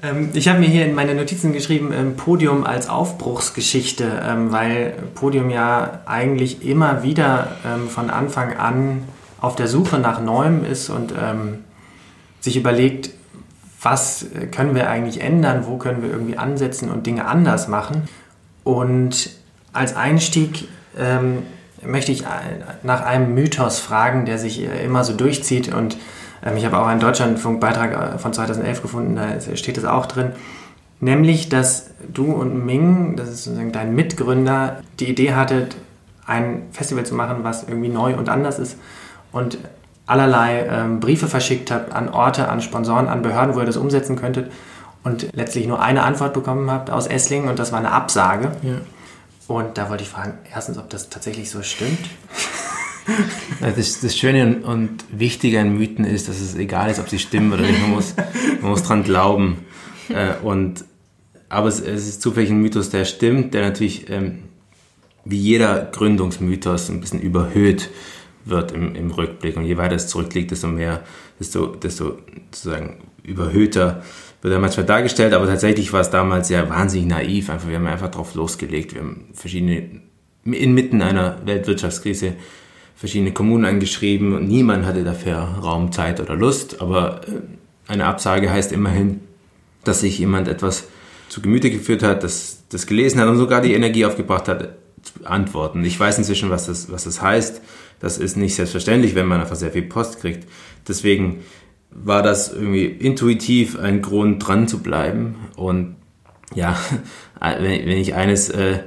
Ähm, 0.03 0.31
ich 0.33 0.49
habe 0.49 0.59
mir 0.59 0.67
hier 0.67 0.85
in 0.85 0.95
meine 0.95 1.15
Notizen 1.15 1.53
geschrieben, 1.53 1.93
ähm, 1.93 2.17
Podium 2.17 2.65
als 2.65 2.89
Aufbruchsgeschichte, 2.89 4.21
ähm, 4.21 4.51
weil 4.51 4.95
Podium 5.15 5.49
ja 5.49 6.01
eigentlich 6.05 6.67
immer 6.67 7.03
wieder 7.03 7.51
von 7.87 8.09
Anfang 8.09 8.57
an 8.57 9.05
auf 9.39 9.55
der 9.55 9.69
Suche 9.69 9.97
nach 9.97 10.21
Neuem 10.21 10.65
ist 10.65 10.89
und 10.89 11.13
sich 12.41 12.57
überlegt, 12.57 13.11
was 13.81 14.25
können 14.51 14.75
wir 14.75 14.89
eigentlich 14.89 15.21
ändern, 15.21 15.65
wo 15.67 15.77
können 15.77 16.01
wir 16.01 16.09
irgendwie 16.09 16.37
ansetzen 16.37 16.91
und 16.91 17.05
Dinge 17.07 17.25
anders 17.25 17.69
machen. 17.69 18.09
Und 18.67 19.29
als 19.71 19.95
Einstieg 19.95 20.67
ähm, 20.99 21.43
möchte 21.81 22.11
ich 22.11 22.25
nach 22.83 23.01
einem 23.01 23.33
Mythos 23.33 23.79
fragen, 23.79 24.25
der 24.25 24.37
sich 24.37 24.61
äh, 24.61 24.83
immer 24.83 25.05
so 25.05 25.13
durchzieht. 25.13 25.73
Und 25.73 25.95
ähm, 26.43 26.57
ich 26.57 26.65
habe 26.65 26.77
auch 26.77 26.85
einen 26.85 26.99
Deutschlandfunkbeitrag 26.99 28.15
äh, 28.15 28.17
von 28.17 28.33
2011 28.33 28.81
gefunden, 28.81 29.15
da 29.15 29.55
steht 29.55 29.77
es 29.77 29.85
auch 29.85 30.05
drin. 30.05 30.33
Nämlich, 30.99 31.47
dass 31.47 31.91
du 32.11 32.33
und 32.33 32.65
Ming, 32.65 33.15
das 33.15 33.29
ist 33.29 33.45
sozusagen 33.45 33.71
dein 33.71 33.95
Mitgründer, 33.95 34.81
die 34.99 35.07
Idee 35.07 35.33
hattet, 35.33 35.77
ein 36.25 36.63
Festival 36.73 37.05
zu 37.05 37.15
machen, 37.15 37.37
was 37.43 37.63
irgendwie 37.63 37.87
neu 37.87 38.17
und 38.17 38.27
anders 38.27 38.59
ist. 38.59 38.77
Und 39.31 39.59
allerlei 40.07 40.67
ähm, 40.69 40.99
Briefe 40.99 41.27
verschickt 41.27 41.71
habt 41.71 41.93
an 41.93 42.09
Orte, 42.09 42.49
an 42.49 42.59
Sponsoren, 42.59 43.07
an 43.07 43.21
Behörden, 43.21 43.55
wo 43.55 43.61
ihr 43.61 43.65
das 43.65 43.77
umsetzen 43.77 44.17
könntet. 44.17 44.51
Und 45.07 45.29
letztlich 45.31 45.67
nur 45.67 45.81
eine 45.81 46.03
Antwort 46.03 46.33
bekommen 46.33 46.69
habt 46.69 46.89
aus 46.89 47.07
Esslingen 47.07 47.47
und 47.47 47.57
das 47.59 47.71
war 47.71 47.79
eine 47.79 47.91
Absage. 47.91 48.51
Ja. 48.61 48.81
Und 49.47 49.77
da 49.77 49.89
wollte 49.89 50.03
ich 50.03 50.09
fragen, 50.09 50.33
erstens, 50.53 50.77
ob 50.77 50.89
das 50.89 51.09
tatsächlich 51.09 51.49
so 51.49 51.63
stimmt. 51.63 51.99
Das, 53.61 54.01
das 54.01 54.17
Schöne 54.17 54.57
und 54.63 55.05
Wichtige 55.17 55.61
an 55.61 55.69
Mythen 55.77 56.03
ist, 56.03 56.27
dass 56.27 56.41
es 56.41 56.55
egal 56.55 56.91
ist, 56.91 56.99
ob 56.99 57.07
sie 57.07 57.19
stimmen 57.19 57.53
oder 57.53 57.61
nicht. 57.61 57.79
Man 57.79 57.91
muss, 57.91 58.13
man 58.61 58.71
muss 58.71 58.83
dran 58.83 59.03
glauben. 59.03 59.65
Äh, 60.09 60.33
und, 60.43 60.83
aber 61.47 61.69
es, 61.69 61.79
es 61.79 62.05
ist 62.05 62.21
zufällig 62.21 62.49
ein 62.49 62.61
Mythos, 62.61 62.89
der 62.89 63.05
stimmt, 63.05 63.53
der 63.53 63.61
natürlich 63.61 64.09
ähm, 64.09 64.39
wie 65.23 65.37
jeder 65.37 65.85
Gründungsmythos 65.85 66.89
ein 66.89 66.99
bisschen 66.99 67.21
überhöht 67.21 67.89
wird 68.43 68.73
im, 68.73 68.93
im 68.93 69.09
Rückblick. 69.11 69.55
Und 69.55 69.63
je 69.63 69.77
weiter 69.77 69.95
es 69.95 70.09
zurückliegt, 70.09 70.51
desto 70.51 70.67
mehr, 70.67 71.01
desto, 71.39 71.67
desto 71.67 72.17
sozusagen 72.51 72.97
überhöhter 73.23 74.03
wird 74.41 74.53
er 74.53 74.59
manchmal 74.59 74.85
dargestellt, 74.85 75.33
aber 75.33 75.47
tatsächlich 75.47 75.91
war 75.93 76.01
es 76.01 76.09
damals 76.09 76.49
ja 76.49 76.69
wahnsinnig 76.69 77.07
naiv. 77.07 77.49
Einfach, 77.49 77.67
wir 77.67 77.75
haben 77.75 77.87
einfach 77.87 78.11
drauf 78.11 78.35
losgelegt. 78.35 78.93
Wir 78.93 79.01
haben 79.01 79.29
verschiedene, 79.33 80.01
inmitten 80.45 81.01
einer 81.01 81.37
Weltwirtschaftskrise 81.45 82.33
verschiedene 82.95 83.31
Kommunen 83.31 83.65
angeschrieben 83.65 84.33
und 84.33 84.47
niemand 84.47 84.85
hatte 84.85 85.03
dafür 85.03 85.35
Raum, 85.35 85.91
Zeit 85.91 86.19
oder 86.19 86.35
Lust. 86.35 86.81
Aber 86.81 87.21
äh, 87.27 87.91
eine 87.91 88.05
Absage 88.05 88.51
heißt 88.51 88.71
immerhin, 88.71 89.21
dass 89.83 90.01
sich 90.01 90.17
jemand 90.19 90.47
etwas 90.47 90.87
zu 91.29 91.41
Gemüte 91.41 91.69
geführt 91.69 92.03
hat, 92.03 92.23
das, 92.23 92.63
das 92.69 92.87
gelesen 92.87 93.19
hat 93.19 93.27
und 93.27 93.37
sogar 93.37 93.61
die 93.61 93.73
Energie 93.73 94.05
aufgebracht 94.05 94.47
hat, 94.47 94.75
zu 95.03 95.25
antworten. 95.25 95.83
Ich 95.85 95.99
weiß 95.99 96.17
inzwischen, 96.17 96.49
was 96.49 96.65
das, 96.65 96.91
was 96.91 97.03
das 97.03 97.21
heißt. 97.21 97.61
Das 97.99 98.17
ist 98.17 98.35
nicht 98.35 98.55
selbstverständlich, 98.55 99.15
wenn 99.15 99.27
man 99.27 99.41
einfach 99.41 99.55
sehr 99.55 99.71
viel 99.71 99.83
Post 99.83 100.19
kriegt. 100.19 100.47
Deswegen 100.87 101.43
war 101.91 102.21
das 102.21 102.53
irgendwie 102.53 102.85
intuitiv 102.85 103.79
ein 103.79 104.01
Grund, 104.01 104.45
dran 104.45 104.67
zu 104.67 104.79
bleiben. 104.79 105.35
Und 105.55 105.95
ja, 106.53 106.77
wenn, 107.39 107.87
ich 107.89 108.13
eines 108.13 108.49
äh, 108.49 108.79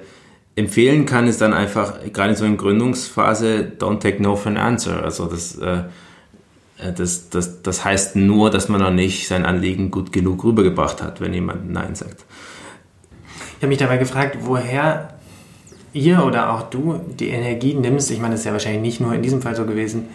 empfehlen 0.57 1.07
kann, 1.07 1.27
ist 1.27 1.41
dann 1.41 1.53
einfach, 1.53 1.99
gerade 2.13 2.31
in 2.31 2.37
so 2.37 2.45
einer 2.45 2.57
Gründungsphase, 2.57 3.73
don't 3.79 4.01
take 4.01 4.23
no 4.23 4.37
for 4.37 4.53
an 4.53 4.57
answer. 4.57 5.03
Also 5.03 5.27
das, 5.27 5.57
äh, 5.57 5.83
äh, 6.79 6.93
das, 6.93 7.31
das, 7.31 7.63
das 7.63 7.85
heißt 7.85 8.17
nur, 8.17 8.51
dass 8.51 8.69
man 8.69 8.81
noch 8.81 8.91
nicht 8.91 9.29
sein 9.29 9.45
Anliegen 9.45 9.91
gut 9.91 10.13
genug 10.13 10.45
rübergebracht 10.45 11.03
hat, 11.03 11.21
wenn 11.21 11.35
jemand 11.35 11.71
Nein 11.71 11.95
sagt. 11.95 12.25
Ich 13.57 13.63
habe 13.63 13.69
mich 13.69 13.79
dabei 13.79 13.99
gefragt, 13.99 14.39
woher 14.41 15.15
ihr 15.93 16.25
oder 16.25 16.53
auch 16.53 16.63
du 16.71 17.01
die 17.19 17.29
Energie 17.29 17.75
nimmst. 17.75 18.11
Ich 18.11 18.21
meine, 18.21 18.33
das 18.33 18.41
ist 18.41 18.47
ja 18.47 18.53
wahrscheinlich 18.53 18.83
nicht 18.83 19.01
nur 19.01 19.13
in 19.13 19.23
diesem 19.23 19.43
Fall 19.43 19.57
so 19.57 19.65
gewesen, 19.67 20.09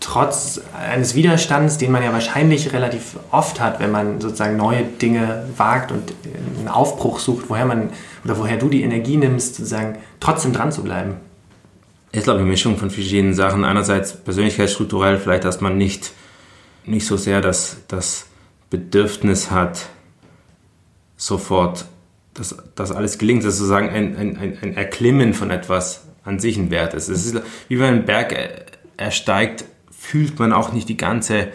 trotz 0.00 0.60
eines 0.78 1.14
Widerstands, 1.14 1.78
den 1.78 1.90
man 1.90 2.02
ja 2.02 2.12
wahrscheinlich 2.12 2.72
relativ 2.72 3.16
oft 3.30 3.60
hat, 3.60 3.80
wenn 3.80 3.90
man 3.90 4.20
sozusagen 4.20 4.56
neue 4.56 4.82
Dinge 4.84 5.44
wagt 5.56 5.90
und 5.90 6.12
einen 6.58 6.68
Aufbruch 6.68 7.18
sucht, 7.18 7.48
woher 7.48 7.64
man 7.64 7.90
oder 8.24 8.38
woher 8.38 8.56
du 8.56 8.68
die 8.68 8.82
Energie 8.82 9.16
nimmst, 9.16 9.56
sozusagen 9.56 9.98
trotzdem 10.20 10.52
dran 10.52 10.72
zu 10.72 10.82
bleiben? 10.82 11.16
Ich 12.12 12.22
glaube, 12.22 12.40
eine 12.40 12.48
Mischung 12.48 12.76
von 12.76 12.90
verschiedenen 12.90 13.34
Sachen. 13.34 13.64
Einerseits 13.64 14.16
persönlichkeitsstrukturell, 14.16 15.18
vielleicht, 15.18 15.44
dass 15.44 15.60
man 15.60 15.76
nicht, 15.76 16.12
nicht 16.84 17.06
so 17.06 17.16
sehr 17.16 17.40
das, 17.40 17.78
das 17.88 18.26
Bedürfnis 18.70 19.50
hat, 19.50 19.86
sofort, 21.16 21.86
dass 22.34 22.56
das 22.74 22.92
alles 22.92 23.18
gelingt, 23.18 23.44
dass 23.44 23.56
sozusagen 23.56 23.88
ein, 23.88 24.16
ein, 24.16 24.58
ein 24.62 24.76
Erklimmen 24.76 25.34
von 25.34 25.50
etwas 25.50 26.04
an 26.24 26.38
sich 26.38 26.56
ein 26.56 26.70
Wert 26.70 26.94
ist. 26.94 27.08
Es 27.08 27.26
ist 27.26 27.40
wie 27.68 27.78
wenn 27.78 27.94
ein 27.94 28.04
Berg 28.04 28.34
ersteigt, 28.96 29.64
fühlt 30.06 30.38
man 30.38 30.52
auch 30.52 30.72
nicht 30.72 30.88
die 30.88 30.96
ganze 30.96 31.48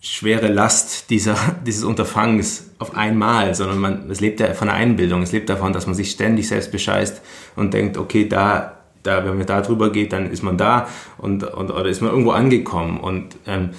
schwere 0.00 0.48
Last 0.48 1.10
dieser, 1.10 1.36
dieses 1.66 1.84
Unterfangens 1.84 2.70
auf 2.78 2.96
einmal, 2.96 3.54
sondern 3.54 3.78
man, 3.78 4.10
es 4.10 4.20
lebt 4.20 4.40
ja 4.40 4.54
von 4.54 4.68
der 4.68 4.76
Einbildung, 4.76 5.22
es 5.22 5.32
lebt 5.32 5.48
davon, 5.48 5.72
dass 5.72 5.86
man 5.86 5.94
sich 5.94 6.10
ständig 6.10 6.48
selbst 6.48 6.72
bescheißt 6.72 7.20
und 7.56 7.74
denkt, 7.74 7.98
okay, 7.98 8.26
da, 8.26 8.78
da, 9.02 9.24
wenn 9.24 9.36
man 9.36 9.46
da 9.46 9.60
drüber 9.60 9.92
geht, 9.92 10.12
dann 10.12 10.30
ist 10.30 10.42
man 10.42 10.56
da 10.56 10.88
und, 11.18 11.44
und 11.44 11.70
oder 11.70 11.86
ist 11.86 12.00
man 12.00 12.10
irgendwo 12.10 12.30
angekommen. 12.30 12.98
Und, 12.98 13.36
ähm, 13.46 13.70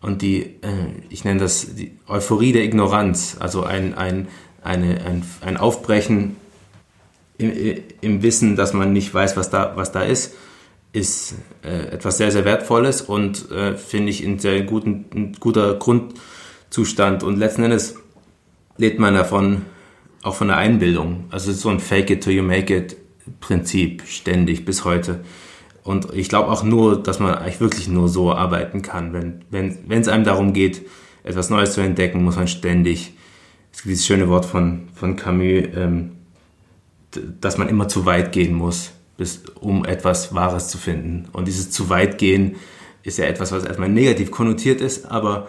und 0.00 0.22
die, 0.22 0.42
äh, 0.42 0.88
ich 1.10 1.24
nenne 1.24 1.40
das 1.40 1.74
die 1.74 1.92
Euphorie 2.08 2.52
der 2.52 2.64
Ignoranz, 2.64 3.36
also 3.38 3.62
ein, 3.62 3.94
ein, 3.94 4.28
eine, 4.62 5.04
ein, 5.04 5.22
ein 5.42 5.56
Aufbrechen 5.58 6.36
im, 7.36 7.52
im 8.00 8.22
Wissen, 8.22 8.56
dass 8.56 8.72
man 8.72 8.92
nicht 8.92 9.12
weiß, 9.12 9.36
was 9.36 9.50
da, 9.50 9.72
was 9.76 9.92
da 9.92 10.02
ist 10.02 10.34
ist 10.98 11.34
äh, 11.64 11.92
etwas 11.92 12.18
sehr, 12.18 12.30
sehr 12.32 12.44
Wertvolles 12.44 13.00
und 13.00 13.50
äh, 13.50 13.76
finde 13.76 14.10
ich 14.10 14.24
ein 14.24 14.38
sehr 14.38 14.62
guten, 14.62 15.06
ein 15.14 15.32
guter 15.38 15.74
Grundzustand. 15.74 17.22
Und 17.22 17.38
letzten 17.38 17.62
Endes 17.62 17.94
lebt 18.76 18.98
man 18.98 19.14
davon 19.14 19.62
auch 20.22 20.34
von 20.34 20.48
der 20.48 20.56
Einbildung. 20.56 21.24
Also 21.30 21.50
es 21.50 21.60
so 21.60 21.68
ein 21.68 21.80
Fake 21.80 22.10
it 22.10 22.22
till 22.22 22.32
you 22.32 22.42
make 22.42 22.74
it 22.74 22.96
Prinzip 23.40 24.02
ständig 24.06 24.64
bis 24.64 24.84
heute. 24.84 25.20
Und 25.84 26.12
ich 26.14 26.28
glaube 26.28 26.50
auch 26.50 26.62
nur, 26.62 27.02
dass 27.02 27.18
man 27.18 27.34
eigentlich 27.34 27.60
wirklich 27.60 27.88
nur 27.88 28.08
so 28.08 28.32
arbeiten 28.32 28.82
kann. 28.82 29.12
Wenn 29.12 29.44
wenn 29.50 29.78
wenn, 29.86 30.00
es 30.00 30.08
einem 30.08 30.24
darum 30.24 30.52
geht, 30.52 30.82
etwas 31.24 31.50
Neues 31.50 31.74
zu 31.74 31.80
entdecken, 31.80 32.24
muss 32.24 32.36
man 32.36 32.48
ständig, 32.48 33.12
es 33.72 33.82
gibt 33.82 33.92
dieses 33.92 34.06
schöne 34.06 34.28
Wort 34.28 34.44
von, 34.44 34.88
von 34.94 35.16
Camus, 35.16 35.64
ähm, 35.76 36.12
dass 37.40 37.58
man 37.58 37.68
immer 37.68 37.88
zu 37.88 38.06
weit 38.06 38.32
gehen 38.32 38.54
muss 38.54 38.92
bis, 39.18 39.42
um 39.60 39.84
etwas 39.84 40.34
Wahres 40.34 40.68
zu 40.68 40.78
finden. 40.78 41.28
Und 41.32 41.46
dieses 41.48 41.70
zu 41.70 41.90
weit 41.90 42.16
gehen 42.16 42.56
ist 43.02 43.18
ja 43.18 43.26
etwas, 43.26 43.52
was 43.52 43.64
erstmal 43.64 43.88
negativ 43.90 44.30
konnotiert 44.30 44.80
ist, 44.80 45.10
aber, 45.10 45.48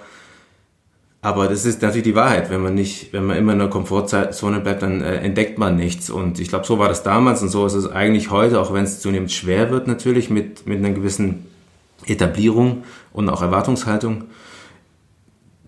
aber 1.21 1.47
das 1.47 1.65
ist 1.65 1.81
natürlich 1.81 2.03
die 2.03 2.15
Wahrheit. 2.15 2.49
Wenn 2.49 2.61
man 2.61 2.73
nicht, 2.73 3.13
wenn 3.13 3.25
man 3.25 3.37
immer 3.37 3.53
in 3.53 3.59
der 3.59 3.69
Komfortzone 3.69 4.59
bleibt, 4.59 4.81
dann 4.81 5.01
äh, 5.01 5.17
entdeckt 5.17 5.59
man 5.59 5.75
nichts. 5.75 6.09
Und 6.09 6.39
ich 6.39 6.49
glaube, 6.49 6.65
so 6.65 6.79
war 6.79 6.89
das 6.89 7.03
damals 7.03 7.43
und 7.43 7.49
so 7.49 7.65
ist 7.65 7.75
es 7.75 7.87
eigentlich 7.87 8.31
heute, 8.31 8.59
auch 8.59 8.73
wenn 8.73 8.83
es 8.83 9.01
zunehmend 9.01 9.31
schwer 9.31 9.69
wird 9.69 9.87
natürlich 9.87 10.31
mit, 10.31 10.65
mit 10.65 10.79
einer 10.79 10.91
gewissen 10.91 11.45
Etablierung 12.07 12.83
und 13.13 13.29
auch 13.29 13.43
Erwartungshaltung. 13.43 14.25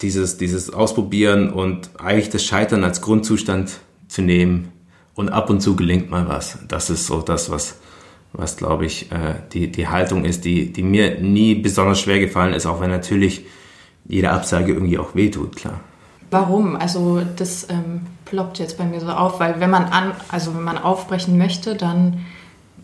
Dieses, 0.02 0.38
dieses 0.38 0.74
Ausprobieren 0.74 1.54
und 1.54 1.92
eigentlich 2.00 2.32
das 2.32 2.44
Scheitern 2.44 2.84
als 2.84 3.02
Grundzustand 3.02 3.80
zu 4.08 4.24
nehmen 4.24 4.72
und 5.14 5.30
ab 5.30 5.52
und 5.52 5.62
zu 5.62 5.76
gelingt 5.76 6.10
mal 6.10 6.28
was. 6.28 6.58
Das 6.68 6.90
ist 6.90 7.06
so 7.06 7.22
das, 7.22 7.52
was, 7.52 7.76
was 8.34 8.58
glaube 8.58 8.86
ich 8.86 9.12
äh, 9.12 9.36
die, 9.54 9.72
die 9.72 9.88
Haltung 9.88 10.26
ist, 10.26 10.46
die, 10.46 10.72
die 10.72 10.84
mir 10.84 11.20
nie 11.20 11.56
besonders 11.56 12.00
schwer 12.00 12.20
gefallen 12.20 12.54
ist, 12.54 12.66
auch 12.66 12.80
wenn 12.80 12.90
natürlich 12.90 13.46
jede 14.06 14.32
Absage 14.32 14.74
irgendwie 14.74 14.98
auch 14.98 15.16
wehtut, 15.16 15.56
klar. 15.56 15.80
Warum? 16.32 16.76
Also 16.78 17.22
das 17.36 17.70
ähm, 17.70 18.02
ploppt 18.26 18.60
jetzt 18.60 18.78
bei 18.78 18.86
mir 18.86 19.02
so 19.02 19.10
auf, 19.10 19.40
weil 19.40 19.60
wenn 19.60 19.70
man 19.70 19.86
an, 19.86 20.14
also 20.30 20.56
wenn 20.56 20.64
man 20.64 20.78
aufbrechen 20.78 21.38
möchte, 21.38 21.76
dann 21.76 22.26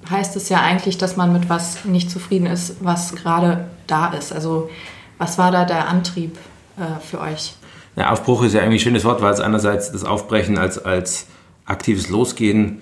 heißt 0.10 0.36
es 0.36 0.50
ja 0.50 0.62
eigentlich, 0.62 0.98
dass 0.98 1.16
man 1.18 1.34
mit 1.34 1.50
was 1.50 1.86
nicht 1.86 2.12
zufrieden 2.12 2.46
ist, 2.46 2.78
was 2.82 3.16
gerade 3.16 3.68
da 3.88 4.08
ist. 4.08 4.34
Also 4.34 4.70
was 5.18 5.38
war 5.38 5.52
da 5.52 5.66
der 5.66 5.88
Antrieb 5.88 6.38
äh, 6.78 7.00
für 7.02 7.22
euch? 7.22 7.56
Ja, 7.96 8.12
Aufbruch 8.12 8.44
ist 8.44 8.54
ja 8.54 8.62
eigentlich 8.62 8.82
ein 8.82 8.84
schönes 8.84 9.06
Wort, 9.06 9.22
weil 9.22 9.34
es 9.34 9.40
einerseits 9.40 9.92
das 9.92 10.04
Aufbrechen 10.04 10.58
als, 10.58 10.78
als 10.78 11.28
aktives 11.66 12.10
Losgehen 12.10 12.82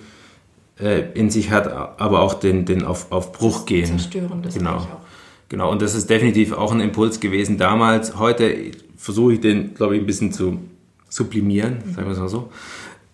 in 0.78 1.30
sich 1.30 1.52
hat, 1.52 1.72
aber 1.72 2.22
auch 2.22 2.34
den, 2.34 2.66
den 2.66 2.84
auf, 2.84 3.12
auf 3.12 3.32
Bruch 3.32 3.66
gehen. 3.66 3.86
Zerstören, 3.86 4.42
das 4.42 4.56
genau. 4.56 4.76
auch. 4.76 4.88
Genau, 5.48 5.72
und 5.72 5.82
das 5.82 5.96
ist 5.96 6.10
definitiv 6.10 6.52
auch 6.52 6.72
ein 6.74 6.82
Impuls 6.82 7.20
gewesen 7.20 7.58
damals. 7.58 8.18
Heute 8.18 8.72
versuche 8.98 9.34
ich 9.34 9.40
den, 9.40 9.74
glaube 9.76 9.96
ich, 9.96 10.02
ein 10.02 10.06
bisschen 10.06 10.34
zu 10.34 10.60
sublimieren, 11.08 11.78
mhm. 11.86 11.94
sagen 11.94 12.08
wir 12.08 12.14
es 12.14 12.20
mal 12.20 12.28
so, 12.28 12.50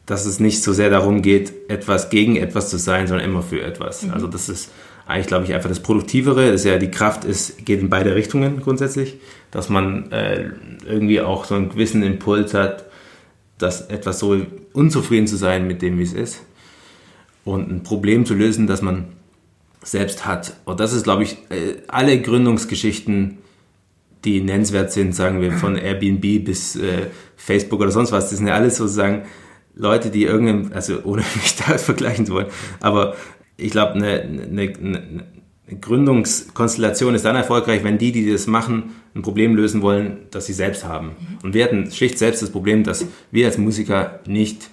dass 0.05 0.25
es 0.25 0.39
nicht 0.39 0.63
so 0.63 0.73
sehr 0.73 0.89
darum 0.89 1.21
geht, 1.21 1.53
etwas 1.69 2.09
gegen 2.09 2.35
etwas 2.35 2.69
zu 2.69 2.77
sein, 2.77 3.05
sondern 3.05 3.29
immer 3.29 3.43
für 3.43 3.61
etwas. 3.61 4.03
Mhm. 4.03 4.13
Also 4.13 4.27
das 4.27 4.49
ist 4.49 4.71
eigentlich, 5.05 5.27
glaube 5.27 5.45
ich, 5.45 5.53
einfach 5.53 5.69
das 5.69 5.81
Produktivere. 5.81 6.51
Das 6.51 6.61
ist 6.61 6.65
ja 6.65 6.79
die 6.79 6.89
Kraft 6.89 7.25
ist, 7.25 7.63
geht 7.65 7.81
in 7.81 7.89
beide 7.89 8.15
Richtungen 8.15 8.61
grundsätzlich, 8.61 9.19
dass 9.51 9.69
man 9.69 10.11
äh, 10.11 10.49
irgendwie 10.87 11.21
auch 11.21 11.45
so 11.45 11.53
einen 11.53 11.69
gewissen 11.69 12.01
Impuls 12.01 12.55
hat, 12.55 12.85
dass 13.57 13.81
etwas 13.81 14.17
so 14.17 14.41
unzufrieden 14.73 15.27
zu 15.27 15.35
sein 15.35 15.67
mit 15.67 15.83
dem, 15.83 15.99
wie 15.99 16.03
es 16.03 16.13
ist 16.13 16.41
und 17.45 17.71
ein 17.71 17.83
Problem 17.83 18.25
zu 18.25 18.33
lösen, 18.33 18.67
das 18.67 18.81
man 18.81 19.05
selbst 19.83 20.25
hat. 20.25 20.53
Und 20.65 20.79
das 20.79 20.93
ist, 20.93 21.03
glaube 21.03 21.23
ich, 21.23 21.37
äh, 21.49 21.77
alle 21.87 22.21
Gründungsgeschichten, 22.21 23.39
die 24.23 24.41
nennenswert 24.41 24.91
sind, 24.91 25.15
sagen 25.15 25.41
wir 25.41 25.51
von 25.53 25.75
Airbnb 25.75 26.45
bis 26.45 26.75
äh, 26.75 27.07
Facebook 27.35 27.81
oder 27.81 27.91
sonst 27.91 28.11
was, 28.11 28.29
das 28.29 28.37
sind 28.37 28.47
ja 28.47 28.53
alles 28.53 28.77
sozusagen 28.77 29.23
Leute, 29.75 30.11
die 30.11 30.23
irgendein, 30.23 30.73
also 30.73 30.99
ohne 31.03 31.23
mich 31.35 31.55
da 31.55 31.77
vergleichen 31.77 32.25
zu 32.25 32.33
wollen, 32.33 32.47
aber 32.79 33.15
ich 33.57 33.71
glaube, 33.71 33.93
eine, 33.93 34.21
eine, 34.21 34.61
eine 34.61 35.25
Gründungskonstellation 35.79 37.15
ist 37.15 37.25
dann 37.25 37.35
erfolgreich, 37.35 37.83
wenn 37.83 37.97
die, 37.97 38.11
die 38.11 38.31
das 38.31 38.47
machen, 38.47 38.95
ein 39.15 39.21
Problem 39.21 39.55
lösen 39.55 39.81
wollen, 39.81 40.19
das 40.31 40.45
sie 40.45 40.53
selbst 40.53 40.83
haben. 40.83 41.15
Und 41.43 41.53
wir 41.53 41.63
hatten 41.63 41.91
schlicht 41.91 42.17
selbst 42.17 42.41
das 42.41 42.49
Problem, 42.49 42.83
dass 42.83 43.05
wir 43.31 43.45
als 43.45 43.57
Musiker 43.57 44.19
nicht 44.25 44.69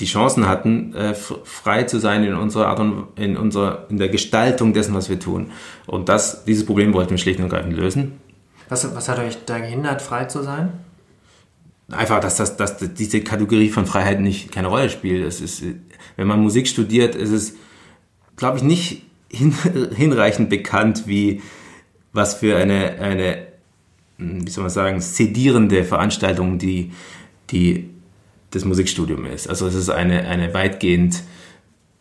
die 0.00 0.06
Chancen 0.06 0.48
hatten, 0.48 0.94
äh, 0.94 1.14
frei 1.14 1.84
zu 1.84 1.98
sein 1.98 2.24
in 2.24 2.34
unserer 2.34 2.68
Art 2.68 2.80
und 2.80 3.08
in 3.16 3.36
unserer 3.36 3.86
in 3.90 3.98
der 3.98 4.08
Gestaltung 4.08 4.72
dessen, 4.72 4.94
was 4.94 5.08
wir 5.08 5.20
tun. 5.20 5.50
Und 5.86 6.08
das, 6.08 6.44
dieses 6.44 6.66
Problem 6.66 6.92
wollten 6.94 7.10
wir 7.10 7.18
schlicht 7.18 7.38
und 7.38 7.44
ergreifend 7.44 7.76
lösen. 7.76 8.12
Was, 8.68 8.94
was 8.94 9.08
hat 9.08 9.18
euch 9.18 9.36
da 9.46 9.58
gehindert, 9.58 10.00
frei 10.00 10.24
zu 10.24 10.42
sein? 10.42 10.72
Einfach, 11.90 12.20
dass, 12.20 12.36
das, 12.36 12.56
dass 12.56 12.76
diese 12.78 13.20
Kategorie 13.20 13.68
von 13.68 13.84
Freiheit 13.84 14.20
nicht 14.20 14.52
keine 14.52 14.68
Rolle 14.68 14.88
spielt. 14.90 15.26
Es 15.26 15.40
ist, 15.40 15.62
wenn 16.16 16.28
man 16.28 16.40
Musik 16.40 16.68
studiert, 16.68 17.16
ist 17.16 17.30
es, 17.30 17.54
glaube 18.36 18.58
ich, 18.58 18.62
nicht 18.62 19.02
hin, 19.28 19.54
hinreichend 19.94 20.48
bekannt, 20.50 21.06
wie 21.06 21.42
was 22.12 22.34
für 22.34 22.56
eine, 22.56 22.98
eine, 23.00 23.46
hm, 24.18 24.46
wie 24.46 24.50
soll 24.50 24.62
man 24.62 24.70
sagen, 24.70 25.00
sedierende 25.00 25.84
Veranstaltung 25.84 26.58
die, 26.58 26.92
die 27.50 27.90
das 28.50 28.64
Musikstudium 28.64 29.26
ist. 29.26 29.48
Also 29.48 29.66
es 29.66 29.74
ist 29.74 29.90
eine, 29.90 30.26
eine 30.26 30.52
weitgehend 30.54 31.22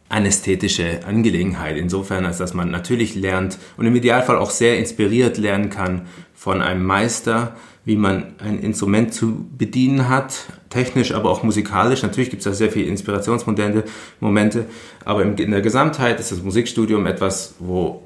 anästhetische 0.09 1.05
Angelegenheit, 1.05 1.77
insofern, 1.77 2.25
als 2.25 2.39
dass 2.39 2.55
man 2.55 2.71
natürlich 2.71 3.13
lernt 3.15 3.59
und 3.77 3.85
im 3.85 3.95
Idealfall 3.95 4.37
auch 4.37 4.49
sehr 4.49 4.79
inspiriert 4.79 5.37
lernen 5.37 5.69
kann 5.69 6.07
von 6.33 6.61
einem 6.61 6.83
Meister, 6.83 7.55
wie 7.85 7.95
man 7.95 8.33
ein 8.39 8.59
Instrument 8.59 9.13
zu 9.13 9.47
bedienen 9.57 10.09
hat, 10.09 10.45
technisch, 10.69 11.13
aber 11.13 11.29
auch 11.29 11.43
musikalisch. 11.43 12.01
Natürlich 12.01 12.31
gibt 12.31 12.41
es 12.41 12.45
da 12.45 12.53
sehr 12.53 12.71
viele 12.71 12.87
Inspirationsmomente, 12.87 13.83
Momente, 14.19 14.65
aber 15.05 15.23
in 15.23 15.51
der 15.51 15.61
Gesamtheit 15.61 16.19
ist 16.19 16.31
das 16.31 16.41
Musikstudium 16.41 17.05
etwas, 17.05 17.55
wo 17.59 18.03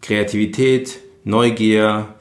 Kreativität, 0.00 0.98
Neugier, 1.24 2.14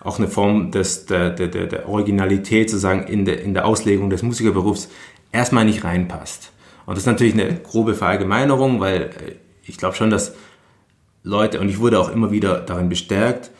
auch 0.00 0.18
eine 0.18 0.28
Form 0.28 0.70
des, 0.70 1.06
der, 1.06 1.30
der, 1.30 1.48
der 1.48 1.88
Originalität 1.88 2.70
sozusagen 2.70 3.04
in 3.04 3.24
der, 3.24 3.42
in 3.42 3.54
der 3.54 3.66
Auslegung 3.66 4.10
des 4.10 4.22
Musikerberufs 4.22 4.88
erstmal 5.32 5.64
nicht 5.64 5.84
reinpasst. 5.84 6.52
Und 6.86 6.96
das 6.96 7.02
ist 7.02 7.06
natürlich 7.06 7.34
eine 7.34 7.54
grobe 7.56 7.94
Verallgemeinerung, 7.94 8.80
weil 8.80 9.02
äh, 9.02 9.34
ich 9.64 9.76
glaube 9.76 9.94
schon, 9.94 10.10
dass 10.10 10.34
Leute, 11.22 11.60
und 11.60 11.68
ich 11.68 11.78
wurde 11.78 12.00
auch 12.00 12.10
immer 12.10 12.30
wieder 12.30 12.60
darin 12.60 12.88
bestärkt, 12.88 13.50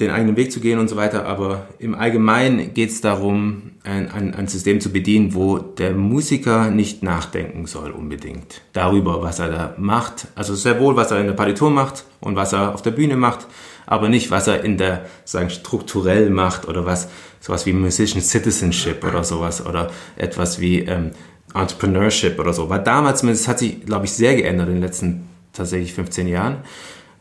den 0.00 0.10
eigenen 0.10 0.36
Weg 0.36 0.50
zu 0.50 0.60
gehen 0.60 0.80
und 0.80 0.88
so 0.88 0.96
weiter, 0.96 1.24
aber 1.24 1.68
im 1.78 1.94
Allgemeinen 1.94 2.74
geht 2.74 2.90
es 2.90 3.00
darum, 3.00 3.72
ein, 3.84 4.10
ein, 4.10 4.34
ein, 4.34 4.48
System 4.48 4.80
zu 4.80 4.90
bedienen, 4.90 5.34
wo 5.34 5.58
der 5.58 5.92
Musiker 5.92 6.70
nicht 6.70 7.04
nachdenken 7.04 7.66
soll 7.66 7.92
unbedingt 7.92 8.62
darüber, 8.72 9.22
was 9.22 9.38
er 9.38 9.48
da 9.48 9.74
macht. 9.78 10.26
Also 10.34 10.56
sehr 10.56 10.80
wohl, 10.80 10.96
was 10.96 11.12
er 11.12 11.20
in 11.20 11.26
der 11.26 11.34
Partitur 11.34 11.70
macht 11.70 12.04
und 12.20 12.34
was 12.34 12.52
er 12.52 12.74
auf 12.74 12.82
der 12.82 12.90
Bühne 12.90 13.16
macht, 13.16 13.46
aber 13.86 14.08
nicht, 14.08 14.30
was 14.30 14.46
er 14.46 14.64
in 14.64 14.78
der, 14.78 15.06
sagen, 15.24 15.50
strukturell 15.50 16.30
macht 16.30 16.66
oder 16.68 16.86
was, 16.86 17.08
sowas 17.40 17.66
wie 17.66 17.72
Musician 17.72 18.22
Citizenship 18.22 19.04
oder 19.04 19.24
sowas 19.24 19.64
oder 19.64 19.90
etwas 20.16 20.60
wie 20.60 20.80
ähm, 20.80 21.10
Entrepreneurship 21.54 22.38
oder 22.38 22.52
so. 22.52 22.68
Weil 22.68 22.82
damals, 22.82 23.22
das 23.22 23.48
hat 23.48 23.58
sich, 23.58 23.84
glaube 23.84 24.06
ich, 24.06 24.12
sehr 24.12 24.34
geändert 24.34 24.68
in 24.68 24.74
den 24.74 24.82
letzten 24.82 25.28
tatsächlich 25.52 25.94
15 25.94 26.28
Jahren. 26.28 26.58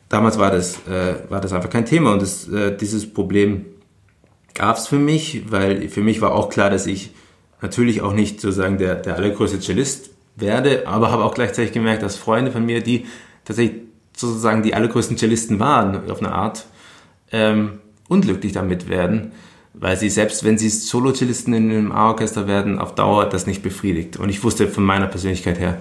Damals 0.10 0.38
war 0.38 0.52
das, 0.52 0.76
äh, 0.88 1.16
war 1.30 1.42
das 1.42 1.54
einfach 1.54 1.70
kein 1.70 1.86
Thema 1.86 2.14
und 2.14 2.22
das, 2.22 2.48
äh, 2.48 2.76
dieses 2.76 3.12
Problem 3.12 3.66
gab 4.54 4.78
es 4.78 4.88
für 4.88 5.00
mich, 5.00 5.52
weil 5.52 5.90
für 5.90 6.02
mich 6.02 6.22
war 6.22 6.34
auch 6.34 6.50
klar, 6.50 6.70
dass 6.70 6.86
ich 6.86 7.12
natürlich 7.62 8.02
auch 8.02 8.14
nicht 8.14 8.40
sozusagen 8.42 8.78
der, 8.78 8.96
der 8.96 9.16
allergrößte 9.16 9.60
Cellist 9.60 10.12
werde, 10.36 10.88
aber 10.88 11.12
habe 11.12 11.24
auch 11.24 11.34
gleichzeitig 11.34 11.72
gemerkt, 11.72 12.04
dass 12.04 12.16
Freunde 12.16 12.52
von 12.52 12.66
mir, 12.66 12.82
die 12.82 13.06
tatsächlich 13.46 13.82
sozusagen 14.16 14.64
die 14.64 14.74
allergrößten 14.74 15.18
Cellisten 15.18 15.60
waren, 15.60 16.10
auf 16.10 16.20
eine 16.20 16.32
Art, 16.32 16.66
ähm, 17.32 17.80
unglücklich 18.08 18.52
damit 18.52 18.90
werden, 18.90 19.32
weil 19.74 19.98
sie 19.98 20.10
selbst, 20.10 20.44
wenn 20.44 20.58
sie 20.58 20.70
Solo-Cellisten 20.70 21.54
in 21.54 21.72
einem 21.72 21.92
A-Orchester 21.92 22.48
werden, 22.48 22.80
auf 22.80 22.96
Dauer 22.96 23.28
das 23.28 23.48
nicht 23.48 23.64
befriedigt. 23.64 24.18
Und 24.18 24.30
ich 24.30 24.44
wusste 24.44 24.68
von 24.68 24.84
meiner 24.84 25.08
Persönlichkeit 25.08 25.60
her, 25.60 25.80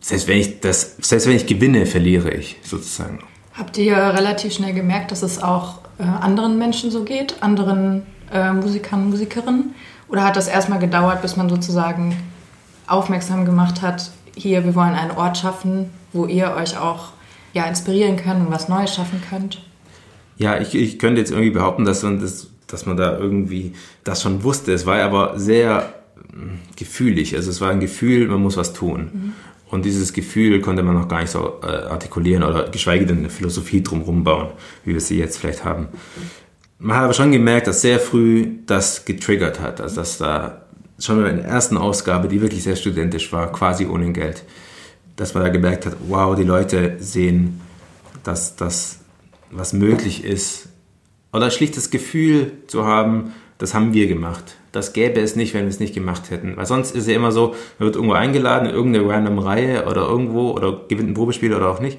selbst 0.00 0.28
wenn 0.28 0.38
ich 0.38 0.60
das, 0.60 0.96
selbst 1.00 1.26
wenn 1.26 1.36
ich 1.36 1.46
gewinne, 1.46 1.86
verliere 1.86 2.30
ich 2.30 2.56
sozusagen. 2.62 3.18
Habt 3.52 3.76
ihr 3.78 3.96
relativ 3.96 4.54
schnell 4.54 4.72
gemerkt, 4.72 5.10
dass 5.10 5.22
es 5.22 5.42
auch 5.42 5.80
äh, 5.98 6.04
anderen 6.04 6.56
Menschen 6.56 6.90
so 6.90 7.04
geht, 7.04 7.42
anderen 7.42 8.06
äh, 8.32 8.52
Musikern, 8.52 9.10
Musikerinnen? 9.10 9.74
Oder 10.08 10.24
hat 10.24 10.36
das 10.36 10.48
erstmal 10.48 10.78
gedauert, 10.78 11.20
bis 11.20 11.36
man 11.36 11.48
sozusagen 11.48 12.16
aufmerksam 12.86 13.44
gemacht 13.44 13.82
hat, 13.82 14.10
hier, 14.34 14.64
wir 14.64 14.74
wollen 14.74 14.94
einen 14.94 15.10
Ort 15.12 15.38
schaffen, 15.38 15.90
wo 16.12 16.26
ihr 16.26 16.54
euch 16.56 16.78
auch 16.78 17.12
ja, 17.52 17.64
inspirieren 17.64 18.16
könnt 18.16 18.46
und 18.46 18.52
was 18.52 18.68
Neues 18.68 18.94
schaffen 18.94 19.20
könnt? 19.28 19.62
Ja, 20.36 20.58
ich, 20.58 20.74
ich 20.74 20.98
könnte 20.98 21.20
jetzt 21.20 21.30
irgendwie 21.30 21.50
behaupten, 21.50 21.84
dass 21.84 22.02
man, 22.02 22.20
das, 22.20 22.48
dass 22.66 22.86
man 22.86 22.96
da 22.96 23.18
irgendwie 23.18 23.74
das 24.04 24.22
schon 24.22 24.42
wusste. 24.42 24.72
Es 24.72 24.86
war 24.86 25.00
aber 25.02 25.38
sehr 25.38 25.94
hm, 26.32 26.60
gefühlig. 26.76 27.36
Also 27.36 27.50
es 27.50 27.60
war 27.60 27.70
ein 27.70 27.80
Gefühl, 27.80 28.26
man 28.28 28.40
muss 28.40 28.56
was 28.56 28.72
tun. 28.72 29.10
Mhm. 29.12 29.32
Und 29.70 29.84
dieses 29.84 30.12
Gefühl 30.12 30.60
konnte 30.60 30.82
man 30.82 30.94
noch 30.94 31.08
gar 31.08 31.20
nicht 31.20 31.30
so 31.30 31.60
äh, 31.62 31.66
artikulieren 31.66 32.42
oder 32.42 32.68
geschweige 32.68 33.06
denn 33.06 33.18
eine 33.18 33.30
Philosophie 33.30 33.82
drumherum 33.82 34.24
bauen, 34.24 34.48
wie 34.84 34.94
wir 34.94 35.00
sie 35.00 35.18
jetzt 35.18 35.38
vielleicht 35.38 35.64
haben. 35.64 35.88
Man 36.78 36.96
hat 36.96 37.04
aber 37.04 37.12
schon 37.12 37.30
gemerkt, 37.30 37.66
dass 37.66 37.82
sehr 37.82 38.00
früh 38.00 38.48
das 38.66 39.04
getriggert 39.04 39.60
hat. 39.60 39.80
Also 39.80 39.96
dass 39.96 40.18
da 40.18 40.62
schon 40.98 41.24
in 41.24 41.36
der 41.36 41.44
ersten 41.44 41.76
Ausgabe, 41.76 42.26
die 42.28 42.40
wirklich 42.40 42.62
sehr 42.62 42.76
studentisch 42.76 43.32
war, 43.32 43.52
quasi 43.52 43.86
ohne 43.86 44.12
Geld, 44.12 44.42
dass 45.20 45.34
man 45.34 45.42
da 45.42 45.50
gemerkt 45.50 45.84
hat, 45.84 45.96
wow, 46.08 46.34
die 46.34 46.44
Leute 46.44 46.96
sehen, 46.98 47.60
dass 48.24 48.56
das, 48.56 49.00
was 49.50 49.74
möglich 49.74 50.24
ist, 50.24 50.70
oder 51.30 51.50
schlicht 51.50 51.76
das 51.76 51.90
Gefühl 51.90 52.52
zu 52.68 52.86
haben, 52.86 53.34
das 53.58 53.74
haben 53.74 53.92
wir 53.92 54.06
gemacht. 54.06 54.56
Das 54.72 54.94
gäbe 54.94 55.20
es 55.20 55.36
nicht, 55.36 55.52
wenn 55.52 55.64
wir 55.64 55.68
es 55.68 55.78
nicht 55.78 55.92
gemacht 55.92 56.30
hätten. 56.30 56.56
Weil 56.56 56.64
sonst 56.64 56.96
ist 56.96 57.06
ja 57.06 57.14
immer 57.14 57.32
so, 57.32 57.54
man 57.78 57.86
wird 57.86 57.96
irgendwo 57.96 58.14
eingeladen, 58.14 58.70
in 58.70 58.74
irgendeine 58.74 59.06
random 59.08 59.38
Reihe 59.40 59.84
oder 59.84 60.08
irgendwo 60.08 60.52
oder 60.52 60.80
gewinnt 60.88 61.10
ein 61.10 61.14
Probespiel 61.14 61.52
oder 61.52 61.68
auch 61.68 61.80
nicht. 61.80 61.98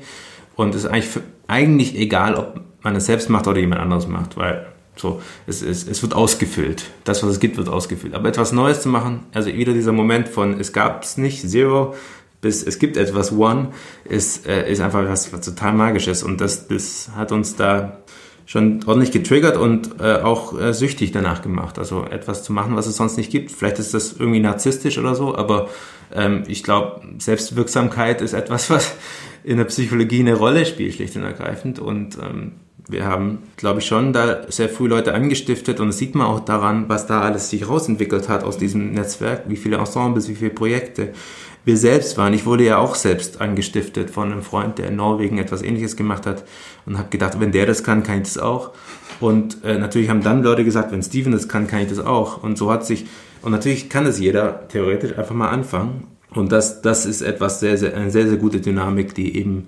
Und 0.56 0.74
es 0.74 0.86
ist 0.86 0.90
eigentlich, 0.90 1.24
eigentlich 1.48 1.96
egal, 2.00 2.34
ob 2.34 2.62
man 2.82 2.96
es 2.96 3.06
selbst 3.06 3.30
macht 3.30 3.46
oder 3.46 3.60
jemand 3.60 3.82
anderes 3.82 4.08
macht, 4.08 4.36
weil 4.36 4.66
so, 4.96 5.22
es, 5.46 5.62
es, 5.62 5.88
es 5.88 6.02
wird 6.02 6.16
ausgefüllt. 6.16 6.86
Das, 7.04 7.22
was 7.22 7.30
es 7.30 7.40
gibt, 7.40 7.58
wird 7.58 7.70
ausgefüllt. 7.70 8.16
Aber 8.16 8.28
etwas 8.28 8.52
Neues 8.52 8.82
zu 8.82 8.90
machen, 8.90 9.26
also 9.32 9.54
wieder 9.54 9.74
dieser 9.74 9.92
Moment 9.92 10.28
von 10.28 10.60
es 10.60 10.74
gab 10.74 11.04
es 11.04 11.18
nicht, 11.18 11.48
Zero, 11.48 11.94
bis 12.42 12.64
es 12.64 12.80
gibt 12.80 12.98
etwas 12.98 13.32
One, 13.32 13.70
ist, 14.04 14.48
äh, 14.48 14.70
ist 14.70 14.82
einfach 14.82 15.08
was, 15.08 15.32
was 15.32 15.42
total 15.42 15.74
magisches. 15.74 16.24
Und 16.24 16.42
das, 16.42 16.68
das 16.68 17.10
hat 17.16 17.32
uns 17.32 17.56
da 17.56 18.02
schon 18.46 18.84
ordentlich 18.86 19.12
getriggert 19.12 19.56
und 19.56 20.02
äh, 20.02 20.16
auch 20.16 20.60
äh, 20.60 20.74
süchtig 20.74 21.12
danach 21.12 21.42
gemacht. 21.42 21.80
Also 21.80 22.04
etwas 22.04 22.44
zu 22.44 22.52
machen, 22.52 22.76
was 22.76 22.88
es 22.88 22.98
sonst 22.98 23.16
nicht 23.18 23.32
gibt. 23.32 23.52
Vielleicht 23.52 23.80
ist 23.80 23.94
das 23.94 24.14
irgendwie 24.18 24.40
narzisstisch 24.40 24.98
oder 24.98 25.16
so, 25.16 25.36
aber 25.36 25.70
ähm, 26.14 26.44
ich 26.48 26.64
glaube, 26.64 27.02
Selbstwirksamkeit 27.20 28.22
ist 28.22 28.34
etwas, 28.34 28.70
was 28.72 28.96
in 29.44 29.58
der 29.58 29.66
Psychologie 29.66 30.20
eine 30.20 30.34
Rolle 30.34 30.66
spielt, 30.66 30.96
schlicht 30.96 31.16
und 31.16 31.24
ergreifend. 31.24 31.80
Und 31.80 32.18
ähm, 32.18 32.54
wir 32.90 33.06
haben, 33.06 33.40
glaube 33.58 33.80
ich, 33.80 33.86
schon 33.86 34.12
da 34.12 34.42
sehr 34.50 34.68
früh 34.68 34.88
Leute 34.88 35.14
angestiftet 35.14 35.80
und 35.80 35.88
das 35.88 35.98
sieht 35.98 36.16
man 36.16 36.28
auch 36.28 36.42
daran, 36.42 36.90
was 36.90 37.08
da 37.08 37.22
alles 37.22 37.50
sich 37.50 37.68
rausentwickelt 37.68 38.28
hat 38.28 38.44
aus 38.44 38.58
diesem 38.58 38.92
Netzwerk, 38.92 39.44
wie 39.48 39.56
viele 39.56 39.78
Ensembles, 39.78 40.28
wie 40.28 40.36
viele 40.36 40.52
Projekte, 40.52 41.14
wir 41.63 41.78
selbst 41.78 42.17
waren. 42.17 42.34
Ich 42.34 42.45
wurde 42.45 42.65
ja 42.65 42.78
auch 42.78 42.95
selbst 42.95 43.39
angestiftet 43.39 44.10
von 44.10 44.32
einem 44.32 44.41
Freund, 44.41 44.78
der 44.78 44.88
in 44.88 44.95
Norwegen 44.95 45.38
etwas 45.38 45.62
ähnliches 45.62 45.95
gemacht 45.95 46.26
hat 46.26 46.43
und 46.86 46.97
habe 46.97 47.10
gedacht, 47.10 47.39
wenn 47.39 47.52
der 47.52 47.65
das 47.65 47.84
kann, 47.84 48.04
kann 48.04 48.17
ich 48.17 48.24
das 48.24 48.38
auch. 48.38 48.71
Und 49.19 49.63
äh, 49.63 49.78
natürlich 49.78 50.10
haben 50.10 50.24
dann 50.24 50.41
Leute 50.41 50.63
gesagt, 50.63 50.91
wenn 50.91 51.04
Steven 51.04 51.32
das 51.32 51.47
kann, 51.47 51.67
kann 51.67 51.82
ich 51.82 51.89
das 51.89 52.00
auch. 52.00 52.41
Und 52.41 52.58
so 52.58 52.71
hat 52.71 52.86
sich, 52.86 53.06
und 53.43 53.52
natürlich 53.52 53.89
kann 53.89 54.06
das 54.06 54.19
jeder 54.19 54.67
theoretisch 54.67 55.17
einfach 55.17 55.36
mal 55.36 55.50
anfangen. 55.50 56.08
Und 56.34 56.52
das, 56.52 56.82
das 56.82 57.06
ist 57.06 57.21
etwas 57.21 57.60
sehr, 57.60 57.78
sehr, 57.78 57.95
eine 57.95 58.10
sehr, 58.10 58.28
sehr 58.28 58.38
gute 58.38 58.62
Dynamik, 58.62 59.13
die 59.13 59.38
eben 59.38 59.67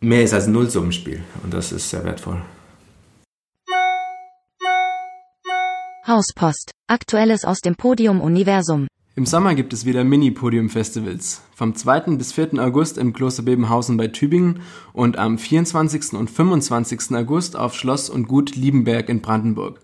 mehr 0.00 0.24
ist 0.24 0.34
als 0.34 0.46
ein 0.46 0.52
Nullsummenspiel. 0.52 1.22
Und 1.42 1.54
das 1.54 1.72
ist 1.72 1.88
sehr 1.88 2.04
wertvoll. 2.04 2.42
Hauspost. 6.06 6.70
Aktuelles 6.86 7.44
aus 7.44 7.60
dem 7.60 7.74
Podium-Universum. 7.74 8.86
Im 9.18 9.24
Sommer 9.24 9.54
gibt 9.54 9.72
es 9.72 9.86
wieder 9.86 10.04
Mini-Podium-Festivals. 10.04 11.40
Vom 11.54 11.74
2. 11.74 12.16
bis 12.18 12.34
4. 12.34 12.62
August 12.62 12.98
im 12.98 13.14
Kloster 13.14 13.42
Bebenhausen 13.42 13.96
bei 13.96 14.08
Tübingen 14.08 14.60
und 14.92 15.16
am 15.16 15.38
24. 15.38 16.12
und 16.12 16.28
25. 16.28 17.16
August 17.16 17.56
auf 17.56 17.74
Schloss 17.74 18.10
und 18.10 18.28
Gut 18.28 18.56
Liebenberg 18.56 19.08
in 19.08 19.22
Brandenburg. 19.22 19.80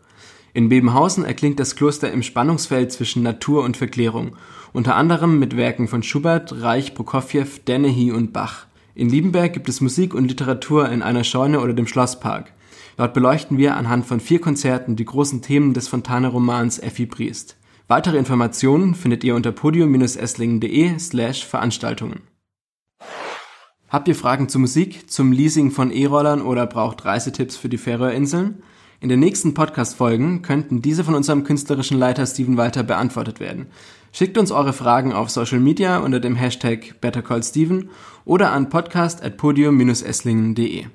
In 0.52 0.68
Bebenhausen 0.68 1.24
erklingt 1.24 1.58
das 1.60 1.76
Kloster 1.76 2.12
im 2.12 2.22
Spannungsfeld 2.22 2.92
zwischen 2.92 3.22
Natur 3.22 3.64
und 3.64 3.78
Verklärung, 3.78 4.36
unter 4.74 4.96
anderem 4.96 5.38
mit 5.38 5.56
Werken 5.56 5.88
von 5.88 6.02
Schubert, 6.02 6.60
Reich, 6.60 6.94
Prokofjew, 6.94 7.46
Dennehy 7.66 8.12
und 8.12 8.34
Bach. 8.34 8.66
In 8.94 9.08
Liebenberg 9.08 9.54
gibt 9.54 9.70
es 9.70 9.80
Musik 9.80 10.12
und 10.12 10.28
Literatur 10.28 10.90
in 10.90 11.00
einer 11.00 11.24
Scheune 11.24 11.60
oder 11.60 11.72
dem 11.72 11.86
Schlosspark. 11.86 12.52
Dort 12.98 13.14
beleuchten 13.14 13.56
wir 13.56 13.78
anhand 13.78 14.04
von 14.04 14.20
vier 14.20 14.42
Konzerten 14.42 14.94
die 14.94 15.06
großen 15.06 15.40
Themen 15.40 15.72
des 15.72 15.88
Fontane-Romans 15.88 16.80
Effi 16.80 17.06
Briest. 17.06 17.56
Weitere 17.94 18.16
Informationen 18.16 18.94
findet 18.94 19.22
ihr 19.22 19.34
unter 19.34 19.52
podium-esslingen.de 19.52 20.98
slash 20.98 21.44
Veranstaltungen. 21.44 22.22
Habt 23.90 24.08
ihr 24.08 24.14
Fragen 24.14 24.48
zur 24.48 24.62
Musik, 24.62 25.10
zum 25.10 25.30
Leasing 25.30 25.70
von 25.70 25.90
E-Rollern 25.90 26.40
oder 26.40 26.66
braucht 26.66 27.04
Reisetipps 27.04 27.58
für 27.58 27.68
die 27.68 27.76
Färöerinseln? 27.76 28.62
In 29.00 29.10
den 29.10 29.20
nächsten 29.20 29.52
Podcast-Folgen 29.52 30.40
könnten 30.40 30.80
diese 30.80 31.04
von 31.04 31.14
unserem 31.14 31.44
künstlerischen 31.44 31.98
Leiter 31.98 32.24
Steven 32.24 32.56
Walter 32.56 32.82
beantwortet 32.82 33.40
werden. 33.40 33.66
Schickt 34.10 34.38
uns 34.38 34.52
eure 34.52 34.72
Fragen 34.72 35.12
auf 35.12 35.28
Social 35.28 35.60
Media 35.60 35.98
unter 35.98 36.18
dem 36.18 36.34
Hashtag 36.34 36.98
BetterCallSteven 37.02 37.90
oder 38.24 38.52
an 38.52 38.70
podcast.podium-esslingen.de. 38.70 40.86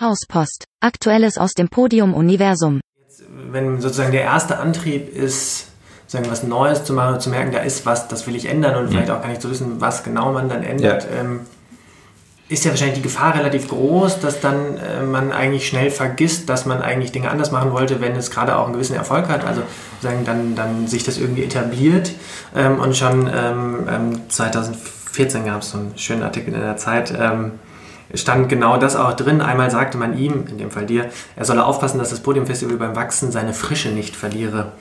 Hauspost. 0.00 0.64
Aktuelles 0.80 1.36
aus 1.36 1.52
dem 1.52 1.68
Podium-Universum. 1.68 2.80
Wenn 3.52 3.80
sozusagen 3.80 4.12
der 4.12 4.22
erste 4.22 4.58
Antrieb 4.58 5.14
ist, 5.14 5.68
sagen 6.06 6.26
was 6.30 6.42
Neues 6.42 6.84
zu 6.84 6.92
machen 6.92 7.14
und 7.14 7.20
zu 7.22 7.30
merken, 7.30 7.52
da 7.52 7.58
ist 7.60 7.86
was, 7.86 8.08
das 8.08 8.26
will 8.26 8.36
ich 8.36 8.46
ändern 8.46 8.76
und 8.76 8.88
vielleicht 8.90 9.10
auch 9.10 9.20
gar 9.22 9.28
nicht 9.28 9.40
zu 9.42 9.50
wissen, 9.50 9.80
was 9.80 10.02
genau 10.04 10.32
man 10.32 10.48
dann 10.48 10.62
ändert, 10.62 11.04
Ja. 11.04 11.20
ähm, 11.20 11.40
ist 12.48 12.64
ja 12.66 12.70
wahrscheinlich 12.70 12.96
die 12.96 13.02
Gefahr 13.02 13.34
relativ 13.34 13.68
groß, 13.68 14.20
dass 14.20 14.40
dann 14.40 14.76
äh, 14.76 15.02
man 15.02 15.32
eigentlich 15.32 15.66
schnell 15.66 15.90
vergisst, 15.90 16.50
dass 16.50 16.66
man 16.66 16.82
eigentlich 16.82 17.10
Dinge 17.10 17.30
anders 17.30 17.50
machen 17.50 17.72
wollte, 17.72 18.02
wenn 18.02 18.14
es 18.14 18.30
gerade 18.30 18.58
auch 18.58 18.64
einen 18.64 18.74
gewissen 18.74 18.94
Erfolg 18.94 19.28
hat. 19.28 19.42
Also 19.46 19.62
sagen 20.02 20.24
dann, 20.26 20.54
dann 20.54 20.86
sich 20.86 21.02
das 21.02 21.16
irgendwie 21.16 21.44
etabliert 21.44 22.12
ähm, 22.54 22.78
und 22.78 22.94
schon 22.94 23.30
ähm, 23.34 24.20
2014 24.28 25.46
gab 25.46 25.62
es 25.62 25.70
so 25.70 25.78
einen 25.78 25.92
schönen 25.96 26.22
Artikel 26.22 26.52
in 26.52 26.60
der 26.60 26.76
Zeit. 26.76 27.14
Ähm, 27.18 27.52
stand 28.14 28.48
genau 28.48 28.76
das 28.76 28.96
auch 28.96 29.14
drin. 29.14 29.40
Einmal 29.40 29.70
sagte 29.70 29.98
man 29.98 30.16
ihm, 30.18 30.44
in 30.48 30.58
dem 30.58 30.70
Fall 30.70 30.86
dir, 30.86 31.10
er 31.36 31.44
solle 31.44 31.64
aufpassen, 31.64 31.98
dass 31.98 32.10
das 32.10 32.20
Podiumfestival 32.20 32.76
beim 32.76 32.96
Wachsen 32.96 33.32
seine 33.32 33.54
Frische 33.54 33.90
nicht 33.90 34.16
verliere. 34.16 34.72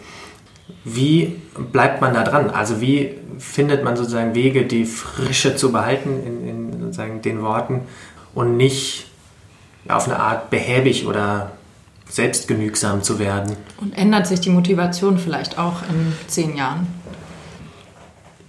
Wie 0.84 1.42
bleibt 1.72 2.02
man 2.02 2.14
da 2.14 2.24
dran? 2.24 2.50
Also 2.50 2.82
wie 2.82 3.16
findet 3.38 3.84
man 3.84 3.96
sozusagen 3.96 4.36
Wege, 4.36 4.66
die 4.66 4.86
Frische 4.86 5.56
zu 5.56 5.72
behalten 5.72 6.24
in, 6.26 6.48
in 6.48 6.82
sozusagen 6.82 7.22
den 7.22 7.42
Worten 7.42 7.82
und 8.34 8.58
nicht 8.58 9.08
auf 9.88 10.08
eine 10.08 10.20
Art 10.20 10.50
behäbig 10.50 11.06
oder 11.06 11.52
selbstgenügsam 12.10 13.04
zu 13.04 13.20
werden? 13.20 13.56
Und 13.80 13.98
ändert 13.98 14.28
sich 14.28 14.40
die 14.40 14.50
Motivation 14.50 15.18
vielleicht 15.18 15.58
auch 15.58 15.82
in 15.90 16.14
zehn 16.28 16.56
Jahren? 16.56 16.88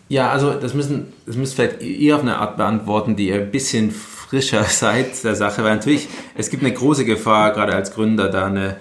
Ja, 0.09 0.31
also 0.31 0.53
das 0.53 0.75
müssen, 0.75 1.13
das 1.27 1.37
müsst 1.37 1.55
vielleicht 1.55 1.81
ihr 1.81 2.17
auf 2.17 2.23
eine 2.23 2.37
Art 2.37 2.59
beantworten, 2.59 3.17
die 3.17 3.29
ihr 3.29 3.37
ein 3.37 3.51
bisschen 3.51 3.91
frischer 4.33 4.65
seid 4.69 5.23
der 5.25 5.35
Sache, 5.35 5.63
weil 5.63 5.75
natürlich, 5.75 6.09
es 6.35 6.49
gibt 6.49 6.63
eine 6.63 6.73
große 6.73 7.05
Gefahr, 7.05 7.53
gerade 7.53 7.75
als 7.75 7.93
Gründer, 7.93 8.31
da 8.31 8.47
eine, 8.47 8.77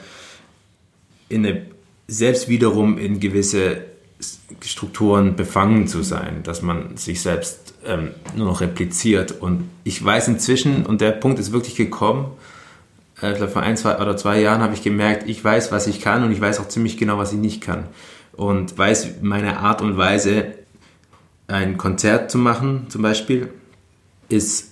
in 1.28 1.46
eine, 1.46 1.66
selbst 2.08 2.48
wiederum 2.48 2.98
in 2.98 3.20
gewisse 3.20 3.86
Strukturen 4.62 5.36
befangen 5.36 5.88
zu 5.88 6.04
sein, 6.04 6.44
dass 6.44 6.62
man 6.62 6.96
sich 6.96 7.22
selbst 7.22 7.74
ähm, 7.86 8.12
nur 8.36 8.48
noch 8.48 8.62
repliziert. 8.62 9.32
Und 9.42 9.70
ich 9.84 10.04
weiß 10.04 10.30
inzwischen, 10.30 10.86
und 10.86 11.02
der 11.02 11.12
Punkt 11.12 11.38
ist 11.40 11.52
wirklich 11.52 11.76
gekommen, 11.76 12.32
äh, 13.22 13.32
ich 13.32 13.38
glaube 13.38 13.52
vor 13.52 13.62
ein, 13.62 13.76
zwei 13.76 13.98
oder 14.00 14.16
zwei 14.16 14.40
Jahren 14.40 14.62
habe 14.62 14.74
ich 14.74 14.84
gemerkt, 14.84 15.28
ich 15.28 15.44
weiß, 15.44 15.72
was 15.74 15.88
ich 15.88 16.00
kann 16.00 16.24
und 16.24 16.32
ich 16.32 16.40
weiß 16.40 16.62
auch 16.62 16.68
ziemlich 16.70 16.98
genau, 16.98 17.18
was 17.18 17.34
ich 17.34 17.40
nicht 17.40 17.62
kann. 17.62 17.88
Und 18.34 18.78
weiß 18.78 19.16
meine 19.22 19.58
Art 19.60 19.82
und 19.82 19.98
Weise, 19.98 20.54
ein 21.48 21.78
Konzert 21.78 22.32
zu 22.32 22.38
machen, 22.38 22.86
zum 22.88 23.02
Beispiel, 23.02 23.50
ist 24.30 24.70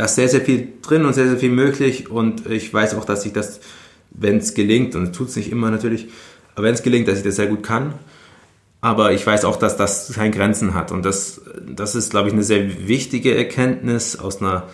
da 0.00 0.06
ist 0.06 0.14
sehr, 0.14 0.30
sehr 0.30 0.40
viel 0.40 0.66
drin 0.80 1.04
und 1.04 1.12
sehr, 1.12 1.28
sehr 1.28 1.36
viel 1.36 1.50
möglich. 1.50 2.10
Und 2.10 2.46
ich 2.46 2.72
weiß 2.72 2.94
auch, 2.94 3.04
dass 3.04 3.26
ich 3.26 3.34
das, 3.34 3.60
wenn 4.10 4.38
es 4.38 4.54
gelingt, 4.54 4.94
und 4.94 5.12
tut 5.14 5.28
es 5.28 5.36
nicht 5.36 5.52
immer 5.52 5.70
natürlich, 5.70 6.08
aber 6.54 6.68
wenn 6.68 6.72
es 6.72 6.82
gelingt, 6.82 7.06
dass 7.06 7.18
ich 7.18 7.22
das 7.24 7.36
sehr 7.36 7.48
gut 7.48 7.62
kann. 7.62 7.92
Aber 8.80 9.12
ich 9.12 9.26
weiß 9.26 9.44
auch, 9.44 9.56
dass 9.56 9.76
das 9.76 10.10
keine 10.14 10.30
Grenzen 10.30 10.72
hat. 10.72 10.90
Und 10.90 11.04
das, 11.04 11.42
das 11.66 11.94
ist, 11.94 12.12
glaube 12.12 12.28
ich, 12.28 12.32
eine 12.32 12.42
sehr 12.42 12.88
wichtige 12.88 13.36
Erkenntnis 13.36 14.18
aus 14.18 14.40
einer 14.40 14.68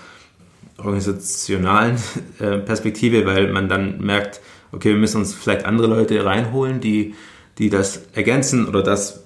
organisationalen 0.79 1.97
äh, 2.39 2.59
Perspektive, 2.59 3.27
weil 3.27 3.53
man 3.53 3.69
dann 3.69 3.99
merkt, 3.99 4.41
okay, 4.71 4.91
wir 4.91 4.97
müssen 4.97 5.17
uns 5.17 5.35
vielleicht 5.35 5.65
andere 5.65 5.89
Leute 5.89 6.25
reinholen, 6.25 6.81
die, 6.81 7.17
die 7.59 7.69
das 7.69 8.03
ergänzen 8.12 8.69
oder 8.69 8.85
das 8.85 9.25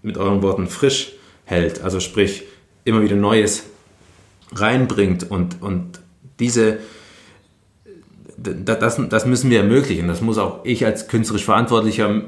mit 0.00 0.16
euren 0.16 0.40
Worten 0.40 0.66
frisch 0.66 1.12
hält. 1.44 1.82
Also 1.82 2.00
sprich, 2.00 2.44
immer 2.84 3.02
wieder 3.02 3.16
Neues 3.16 3.64
reinbringt 4.54 5.30
und, 5.30 5.60
und 5.62 6.00
diese, 6.38 6.78
das, 8.36 9.00
das 9.08 9.26
müssen 9.26 9.50
wir 9.50 9.60
ermöglichen. 9.60 10.08
Das 10.08 10.20
muss 10.20 10.38
auch 10.38 10.64
ich 10.64 10.84
als 10.84 11.08
künstlerisch 11.08 11.44
Verantwortlicher 11.44 12.22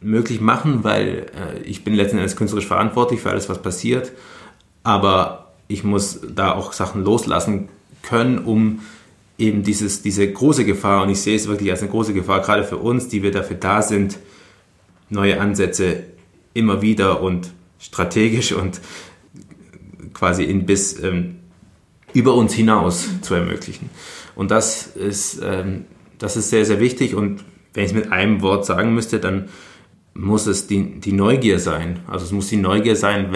möglich 0.00 0.40
machen, 0.40 0.84
weil 0.84 1.26
äh, 1.34 1.62
ich 1.62 1.84
bin 1.84 1.94
letzten 1.94 2.18
Endes 2.18 2.36
künstlerisch 2.36 2.66
verantwortlich 2.66 3.20
für 3.20 3.30
alles, 3.30 3.48
was 3.48 3.60
passiert. 3.60 4.12
Aber 4.82 5.52
ich 5.66 5.84
muss 5.84 6.20
da 6.34 6.52
auch 6.52 6.72
Sachen 6.72 7.04
loslassen 7.04 7.68
können, 8.02 8.38
um 8.38 8.80
eben 9.38 9.62
dieses, 9.62 10.02
diese 10.02 10.30
große 10.30 10.64
Gefahr, 10.64 11.02
und 11.02 11.10
ich 11.10 11.20
sehe 11.20 11.36
es 11.36 11.48
wirklich 11.48 11.70
als 11.70 11.80
eine 11.80 11.90
große 11.90 12.14
Gefahr, 12.14 12.40
gerade 12.40 12.64
für 12.64 12.76
uns, 12.76 13.08
die 13.08 13.22
wir 13.22 13.30
dafür 13.30 13.56
da 13.56 13.82
sind, 13.82 14.18
neue 15.10 15.40
Ansätze 15.40 16.04
immer 16.54 16.82
wieder 16.82 17.22
und 17.22 17.52
strategisch 17.78 18.52
und 18.52 18.80
quasi 20.12 20.44
in 20.44 20.66
bis 20.66 21.00
ähm, 21.02 21.37
über 22.14 22.34
uns 22.34 22.54
hinaus 22.54 23.08
zu 23.22 23.34
ermöglichen. 23.34 23.90
Und 24.34 24.50
das 24.50 24.86
ist, 24.86 25.40
ähm, 25.42 25.84
das 26.18 26.36
ist 26.36 26.50
sehr, 26.50 26.64
sehr 26.64 26.80
wichtig. 26.80 27.14
Und 27.14 27.44
wenn 27.74 27.84
ich 27.84 27.90
es 27.90 27.96
mit 27.96 28.12
einem 28.12 28.40
Wort 28.40 28.66
sagen 28.66 28.94
müsste, 28.94 29.20
dann 29.20 29.48
muss 30.14 30.46
es 30.46 30.66
die, 30.66 31.00
die 31.00 31.12
Neugier 31.12 31.58
sein. 31.58 32.00
Also 32.08 32.24
es 32.24 32.32
muss 32.32 32.48
die 32.48 32.56
Neugier 32.56 32.96
sein 32.96 33.30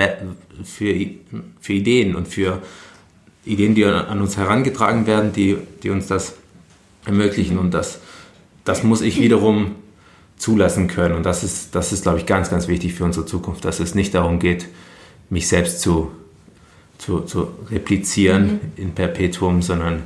für, 0.64 0.94
für 1.61 1.72
Ideen 1.72 2.16
und 2.16 2.28
für 2.28 2.61
Ideen, 3.44 3.74
die 3.74 3.85
an 3.85 4.20
uns 4.20 4.37
herangetragen 4.37 5.06
werden, 5.06 5.32
die, 5.32 5.58
die 5.82 5.90
uns 5.90 6.06
das 6.06 6.35
ermöglichen. 7.04 7.58
Und 7.58 7.72
das, 7.72 8.00
das 8.64 8.82
muss 8.82 9.00
ich 9.00 9.20
wiederum 9.20 9.76
zulassen 10.37 10.88
können. 10.88 11.14
Und 11.14 11.24
das 11.24 11.44
ist, 11.44 11.74
das 11.74 11.92
ist, 11.92 12.02
glaube 12.02 12.18
ich, 12.18 12.26
ganz, 12.26 12.50
ganz 12.50 12.66
wichtig 12.66 12.94
für 12.94 13.04
unsere 13.04 13.26
Zukunft, 13.26 13.64
dass 13.64 13.78
es 13.80 13.94
nicht 13.94 14.14
darum 14.14 14.40
geht, 14.40 14.68
mich 15.30 15.46
selbst 15.46 15.80
zu, 15.80 16.11
zu, 17.03 17.21
zu 17.21 17.49
replizieren 17.71 18.45
mhm. 18.45 18.61
in 18.77 18.93
Perpetuum, 18.93 19.62
sondern 19.62 20.05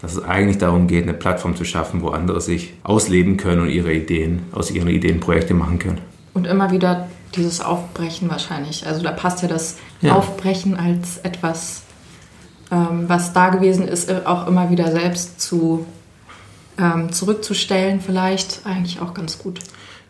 dass 0.00 0.14
es 0.14 0.22
eigentlich 0.22 0.58
darum 0.58 0.86
geht, 0.86 1.02
eine 1.02 1.14
Plattform 1.14 1.56
zu 1.56 1.64
schaffen, 1.64 2.02
wo 2.02 2.08
andere 2.08 2.40
sich 2.40 2.74
ausleben 2.84 3.36
können 3.36 3.62
und 3.62 3.70
ihre 3.70 3.92
Ideen, 3.92 4.42
aus 4.52 4.70
ihren 4.70 4.88
Ideen 4.88 5.20
Projekte 5.20 5.54
machen 5.54 5.78
können. 5.78 5.98
Und 6.34 6.46
immer 6.46 6.70
wieder 6.70 7.08
dieses 7.34 7.60
Aufbrechen 7.60 8.30
wahrscheinlich. 8.30 8.86
Also 8.86 9.02
da 9.02 9.10
passt 9.10 9.42
ja 9.42 9.48
das 9.48 9.78
ja. 10.02 10.14
Aufbrechen 10.14 10.76
als 10.76 11.18
etwas, 11.18 11.82
ähm, 12.70 13.04
was 13.08 13.32
da 13.32 13.48
gewesen 13.48 13.88
ist, 13.88 14.10
auch 14.26 14.46
immer 14.46 14.70
wieder 14.70 14.92
selbst 14.92 15.40
zu 15.40 15.86
ähm, 16.78 17.10
zurückzustellen, 17.10 18.00
vielleicht 18.00 18.60
eigentlich 18.64 19.00
auch 19.00 19.14
ganz 19.14 19.38
gut. 19.38 19.60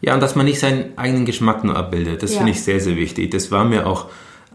Ja, 0.00 0.14
und 0.14 0.20
dass 0.20 0.34
man 0.34 0.46
nicht 0.46 0.58
seinen 0.58 0.98
eigenen 0.98 1.24
Geschmack 1.24 1.64
nur 1.64 1.76
abbildet, 1.76 2.22
das 2.22 2.32
ja. 2.32 2.38
finde 2.38 2.52
ich 2.52 2.62
sehr, 2.62 2.80
sehr 2.80 2.96
wichtig. 2.96 3.30
Das 3.30 3.50
war 3.50 3.64
mir 3.64 3.86
auch, 3.86 4.06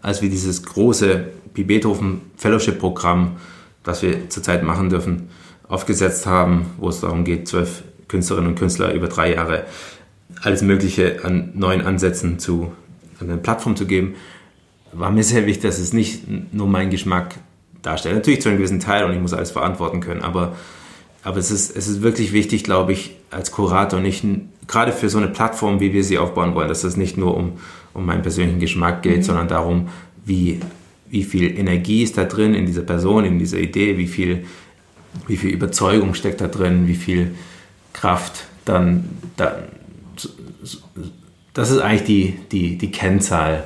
als 0.02 0.22
wir 0.22 0.30
dieses 0.30 0.64
große 0.64 1.30
Pi 1.54 1.64
Beethoven 1.64 2.22
Fellowship 2.38 2.80
Programm, 2.80 3.38
das 3.84 4.02
wir 4.02 4.30
zurzeit 4.30 4.64
machen 4.64 4.90
dürfen, 4.90 5.30
aufgesetzt 5.68 6.26
haben, 6.26 6.68
wo 6.78 6.90
es 6.90 7.02
darum 7.02 7.24
geht, 7.24 7.48
zwölf 7.48 7.84
Künstlerinnen 8.08 8.52
und 8.52 8.60
Künstler 8.60 8.94
über 8.94 9.08
drei 9.08 9.34
Jahre 9.34 9.66
alles 10.42 10.62
Mögliche 10.62 11.24
an 11.24 11.52
neuen 11.54 11.82
Ansätzen 11.82 12.40
zu 12.40 12.72
an 13.20 13.30
eine 13.30 13.38
Plattform 13.38 13.76
zu 13.76 13.86
geben, 13.86 14.16
war 14.92 15.12
mir 15.12 15.24
sehr 15.24 15.46
wichtig, 15.46 15.64
dass 15.64 15.80
es 15.80 15.94
nicht 15.94 16.24
nur 16.54 16.68
meinen 16.68 16.90
Geschmack 16.90 17.36
darstellt. 17.82 18.16
Natürlich 18.16 18.42
zu 18.42 18.50
einem 18.50 18.58
gewissen 18.58 18.80
Teil 18.80 19.06
und 19.06 19.14
ich 19.14 19.20
muss 19.20 19.34
alles 19.34 19.52
verantworten 19.52 20.02
können, 20.02 20.22
aber, 20.22 20.56
aber 21.24 21.38
es, 21.38 21.52
ist, 21.52 21.76
es 21.76 21.88
ist 21.88 22.02
wirklich 22.02 22.34
wichtig, 22.34 22.64
glaube 22.64 22.94
ich, 22.94 23.16
als 23.30 23.52
Kurator 23.52 24.00
nicht, 24.00 24.26
gerade 24.68 24.92
für 24.92 25.10
so 25.10 25.18
eine 25.18 25.28
Plattform, 25.28 25.80
wie 25.80 25.94
wir 25.94 26.04
sie 26.04 26.18
aufbauen 26.18 26.56
wollen, 26.56 26.68
dass 26.68 26.84
es 26.84 26.98
nicht 26.98 27.18
nur 27.18 27.38
um, 27.38 27.54
um 27.94 28.06
meinen 28.06 28.22
persönlichen 28.22 28.60
Geschmack 28.60 29.04
geht, 29.04 29.20
mhm. 29.20 29.24
sondern 29.24 29.48
darum, 29.48 29.90
wie, 30.26 30.60
wie 31.12 31.24
viel 31.24 31.58
Energie 31.58 32.04
ist 32.04 32.18
da 32.18 32.24
drin 32.24 32.54
in 32.54 32.66
dieser 32.66 32.82
Person, 32.82 33.26
in 33.26 33.38
dieser 33.38 33.60
Idee, 33.60 33.98
wie 33.98 34.08
viel, 34.08 34.46
wie 35.28 35.38
viel 35.38 35.52
Überzeugung 35.52 36.14
steckt 36.14 36.42
da 36.42 36.48
drin, 36.48 36.88
wie 36.88 36.96
viel 36.96 37.36
Kraft 37.94 38.46
dann 38.66 39.10
da, 39.36 39.64
das 41.54 41.70
ist 41.70 41.80
eigentlich 41.80 42.04
die, 42.04 42.40
die, 42.52 42.78
die 42.78 42.92
Kennzahl, 42.92 43.66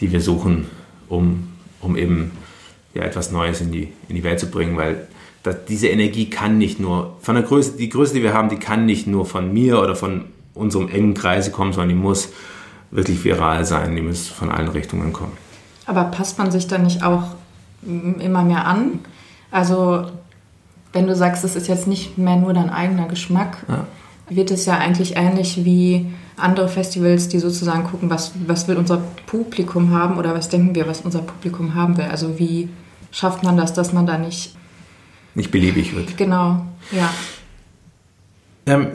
die 0.00 0.12
wir 0.12 0.20
suchen, 0.20 0.66
um, 1.08 1.48
um 1.80 1.96
eben 1.96 2.32
ja, 2.94 3.02
etwas 3.02 3.32
Neues 3.32 3.62
in 3.62 3.72
die, 3.72 3.88
in 4.08 4.16
die 4.16 4.24
Welt 4.24 4.38
zu 4.38 4.50
bringen, 4.50 4.76
weil 4.76 5.06
das, 5.42 5.64
diese 5.64 5.88
Energie 5.88 6.28
kann 6.28 6.58
nicht 6.58 6.78
nur, 6.78 7.16
von 7.22 7.36
der 7.36 7.44
Größe, 7.44 7.78
die 7.78 7.88
Größe, 7.88 8.12
die 8.12 8.22
wir 8.22 8.34
haben, 8.34 8.50
die 8.50 8.58
kann 8.58 8.84
nicht 8.84 9.06
nur 9.06 9.24
von 9.24 9.52
mir 9.52 9.80
oder 9.80 9.96
von 9.96 10.26
unserem 10.52 10.88
engen 10.88 11.14
Kreise 11.14 11.50
kommen, 11.50 11.72
sondern 11.72 11.90
die 11.90 12.02
muss 12.02 12.30
wirklich 12.90 13.24
viral 13.24 13.64
sein, 13.64 13.96
die 13.96 14.02
muss 14.02 14.28
von 14.28 14.50
allen 14.50 14.68
Richtungen 14.68 15.12
kommen. 15.12 15.45
Aber 15.86 16.04
passt 16.04 16.38
man 16.38 16.50
sich 16.50 16.66
dann 16.66 16.82
nicht 16.82 17.02
auch 17.02 17.22
immer 17.82 18.42
mehr 18.42 18.66
an? 18.66 19.00
Also, 19.50 20.10
wenn 20.92 21.06
du 21.06 21.14
sagst, 21.14 21.44
es 21.44 21.56
ist 21.56 21.68
jetzt 21.68 21.86
nicht 21.86 22.18
mehr 22.18 22.36
nur 22.36 22.52
dein 22.52 22.70
eigener 22.70 23.06
Geschmack, 23.06 23.58
ja 23.68 23.86
wird 24.28 24.50
es 24.50 24.66
ja 24.66 24.78
eigentlich 24.78 25.16
ähnlich 25.16 25.64
wie 25.64 26.06
andere 26.36 26.68
Festivals, 26.68 27.28
die 27.28 27.38
sozusagen 27.38 27.84
gucken, 27.84 28.10
was, 28.10 28.32
was 28.46 28.68
will 28.68 28.76
unser 28.76 29.02
Publikum 29.26 29.92
haben 29.92 30.18
oder 30.18 30.34
was 30.34 30.48
denken 30.48 30.74
wir, 30.74 30.86
was 30.86 31.00
unser 31.02 31.20
Publikum 31.20 31.74
haben 31.74 31.96
will. 31.96 32.06
Also 32.06 32.38
wie 32.38 32.68
schafft 33.12 33.42
man 33.42 33.56
das, 33.56 33.72
dass 33.72 33.92
man 33.92 34.06
da 34.06 34.18
nicht... 34.18 34.54
Nicht 35.34 35.50
beliebig 35.50 35.94
wird. 35.94 36.16
Genau, 36.16 36.64
ja. 36.92 37.10
Ähm, 38.66 38.88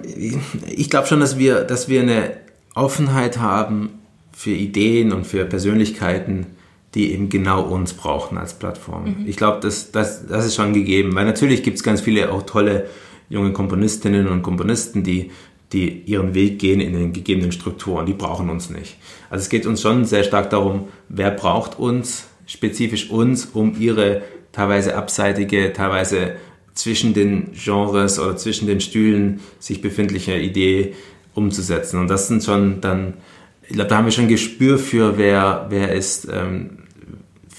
ich 0.68 0.90
glaube 0.90 1.08
schon, 1.08 1.20
dass 1.20 1.38
wir, 1.38 1.62
dass 1.62 1.88
wir 1.88 2.02
eine 2.02 2.34
Offenheit 2.74 3.40
haben 3.40 3.90
für 4.34 4.52
Ideen 4.52 5.14
und 5.14 5.26
für 5.26 5.46
Persönlichkeiten, 5.46 6.48
die 6.94 7.14
eben 7.14 7.30
genau 7.30 7.62
uns 7.64 7.94
brauchen 7.94 8.38
als 8.38 8.54
Plattform. 8.54 9.06
Mhm. 9.06 9.28
Ich 9.28 9.38
glaube, 9.38 9.60
das, 9.62 9.92
das, 9.92 10.28
das 10.28 10.46
ist 10.46 10.56
schon 10.56 10.74
gegeben, 10.74 11.16
weil 11.16 11.26
natürlich 11.26 11.64
gibt 11.64 11.78
es 11.78 11.84
ganz 11.84 12.02
viele 12.02 12.32
auch 12.32 12.44
tolle 12.44 12.88
junge 13.30 13.54
Komponistinnen 13.54 14.28
und 14.28 14.42
Komponisten, 14.42 15.04
die, 15.04 15.32
die 15.72 16.02
ihren 16.02 16.34
Weg 16.34 16.60
gehen 16.60 16.82
in 16.82 16.94
den 16.94 17.14
gegebenen 17.14 17.54
Strukturen. 17.54 18.06
Die 18.06 18.14
brauchen 18.14 18.50
uns 18.50 18.70
nicht. 18.70 18.98
Also 19.30 19.44
es 19.44 19.50
geht 19.50 19.66
uns 19.66 19.82
schon 19.82 20.04
sehr 20.04 20.24
stark 20.24 20.50
darum, 20.50 20.90
wer 21.08 21.32
braucht 21.32 21.80
uns, 21.80 22.28
spezifisch 22.46 23.10
uns, 23.10 23.46
um 23.46 23.80
ihre 23.80 24.22
teilweise 24.52 24.96
abseitige, 24.96 25.72
teilweise 25.72 26.34
zwischen 26.74 27.14
den 27.14 27.52
Genres 27.54 28.20
oder 28.20 28.36
zwischen 28.36 28.68
den 28.68 28.82
Stühlen 28.82 29.40
sich 29.60 29.82
befindliche 29.82 30.38
Idee 30.38 30.94
umzusetzen. 31.34 32.00
Und 32.00 32.10
das 32.10 32.28
sind 32.28 32.44
schon 32.44 32.82
dann, 32.82 33.16
ich 33.64 33.76
glaube, 33.76 33.90
da 33.90 33.98
haben 33.98 34.06
wir 34.06 34.12
schon 34.12 34.26
ein 34.26 34.30
Gespür 34.30 34.78
für, 34.78 35.18
wer, 35.18 35.68
wer 35.70 35.94
ist, 35.94 36.28
ähm, 36.32 36.80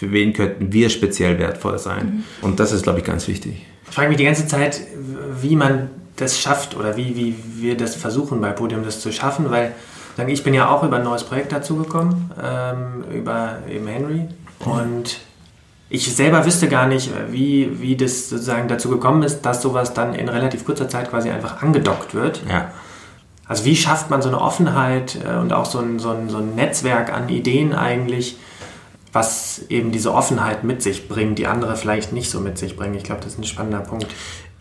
für 0.02 0.10
wen 0.10 0.32
könnten 0.32 0.72
wir 0.72 0.90
speziell 0.90 1.38
wertvoll 1.38 1.78
sein. 1.78 2.24
Mhm. 2.40 2.44
Und 2.44 2.58
das 2.58 2.72
ist, 2.72 2.82
glaube 2.82 2.98
ich, 2.98 3.04
ganz 3.04 3.28
wichtig. 3.28 3.64
Ich 3.88 3.94
frage 3.94 4.08
mich 4.08 4.18
die 4.18 4.24
ganze 4.24 4.48
Zeit, 4.48 4.80
wie 5.40 5.54
man 5.54 5.90
das 6.16 6.40
schafft 6.40 6.76
oder 6.76 6.96
wie, 6.96 7.14
wie 7.14 7.36
wir 7.62 7.76
das 7.76 7.94
versuchen 7.94 8.40
bei 8.40 8.50
Podium 8.50 8.82
das 8.82 9.00
zu 9.00 9.12
schaffen, 9.12 9.48
weil 9.52 9.76
ich 10.26 10.42
bin 10.42 10.54
ja 10.54 10.68
auch 10.70 10.82
über 10.82 10.96
ein 10.96 11.04
neues 11.04 11.22
Projekt 11.22 11.52
dazugekommen, 11.52 12.32
ähm, 12.42 13.04
über 13.16 13.60
eben 13.70 13.86
Henry. 13.86 14.22
Und 14.64 15.20
ich 15.88 16.12
selber 16.12 16.44
wüsste 16.44 16.66
gar 16.66 16.88
nicht, 16.88 17.08
wie, 17.30 17.80
wie 17.80 17.96
das 17.96 18.28
sozusagen 18.28 18.66
dazu 18.66 18.88
gekommen 18.88 19.22
ist, 19.22 19.42
dass 19.42 19.62
sowas 19.62 19.94
dann 19.94 20.16
in 20.16 20.28
relativ 20.28 20.64
kurzer 20.64 20.88
Zeit 20.88 21.10
quasi 21.10 21.30
einfach 21.30 21.62
angedockt 21.62 22.12
wird. 22.12 22.42
Ja. 22.50 22.72
Also 23.46 23.64
wie 23.66 23.76
schafft 23.76 24.10
man 24.10 24.20
so 24.20 24.30
eine 24.30 24.40
Offenheit 24.40 25.16
äh, 25.24 25.36
und 25.36 25.52
auch 25.52 25.66
so 25.66 25.78
ein, 25.78 26.00
so, 26.00 26.10
ein, 26.10 26.28
so 26.28 26.38
ein 26.38 26.56
Netzwerk 26.56 27.12
an 27.12 27.28
Ideen 27.28 27.72
eigentlich, 27.72 28.36
was 29.12 29.62
eben 29.68 29.92
diese 29.92 30.12
Offenheit 30.14 30.64
mit 30.64 30.82
sich 30.82 31.08
bringt, 31.08 31.38
die 31.38 31.46
andere 31.46 31.76
vielleicht 31.76 32.12
nicht 32.12 32.30
so 32.30 32.40
mit 32.40 32.58
sich 32.58 32.76
bringen. 32.76 32.94
Ich 32.94 33.04
glaube, 33.04 33.20
das 33.22 33.34
ist 33.34 33.38
ein 33.38 33.44
spannender 33.44 33.80
Punkt. 33.80 34.06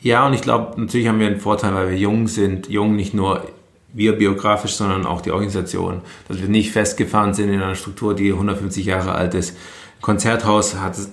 Ja, 0.01 0.25
und 0.25 0.33
ich 0.33 0.41
glaube, 0.41 0.79
natürlich 0.79 1.07
haben 1.07 1.19
wir 1.19 1.27
einen 1.27 1.39
Vorteil, 1.39 1.73
weil 1.73 1.89
wir 1.89 1.97
jung 1.97 2.27
sind. 2.27 2.67
Jung 2.67 2.95
nicht 2.95 3.13
nur 3.13 3.47
wir 3.93 4.17
biografisch, 4.17 4.73
sondern 4.73 5.05
auch 5.05 5.21
die 5.21 5.31
Organisation. 5.31 6.01
Dass 6.27 6.41
wir 6.41 6.47
nicht 6.47 6.71
festgefahren 6.71 7.33
sind 7.33 7.49
in 7.49 7.61
einer 7.61 7.75
Struktur, 7.75 8.15
die 8.15 8.31
150 8.31 8.85
Jahre 8.85 9.13
alt 9.13 9.33
ist. 9.33 9.55
Konzerthaus 10.01 10.75
hat 10.75 10.97
es 10.97 11.11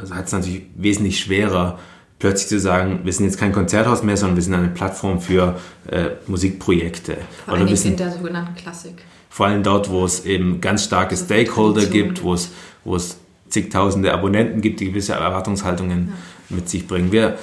also 0.00 0.14
hat 0.14 0.26
es 0.26 0.32
natürlich 0.32 0.62
wesentlich 0.74 1.20
schwerer, 1.20 1.78
plötzlich 2.18 2.48
zu 2.48 2.60
sagen, 2.60 3.00
wir 3.04 3.12
sind 3.12 3.26
jetzt 3.26 3.38
kein 3.38 3.52
Konzerthaus 3.52 4.02
mehr, 4.02 4.16
sondern 4.16 4.36
wir 4.36 4.42
sind 4.42 4.54
eine 4.54 4.68
Plattform 4.68 5.20
für 5.20 5.58
äh, 5.88 6.10
Musikprojekte. 6.26 7.18
Vor 7.44 7.54
allem 7.54 7.66
in 7.66 7.96
der 7.96 8.10
sogenannten 8.10 8.54
Klassik. 8.54 9.02
Vor 9.28 9.46
allem 9.46 9.62
dort, 9.62 9.90
wo 9.90 10.04
es 10.04 10.24
eben 10.24 10.60
ganz 10.60 10.84
starke 10.84 11.12
also 11.12 11.24
Stakeholder 11.24 11.86
gibt, 11.86 12.22
wo 12.22 12.34
es, 12.34 12.50
wo 12.84 12.96
es 12.96 13.18
zigtausende 13.48 14.12
Abonnenten 14.12 14.60
gibt, 14.60 14.80
die 14.80 14.86
gewisse 14.86 15.12
Erwartungshaltungen 15.12 16.08
ja. 16.08 16.56
mit 16.56 16.68
sich 16.68 16.86
bringen. 16.86 17.12
Wir, 17.12 17.38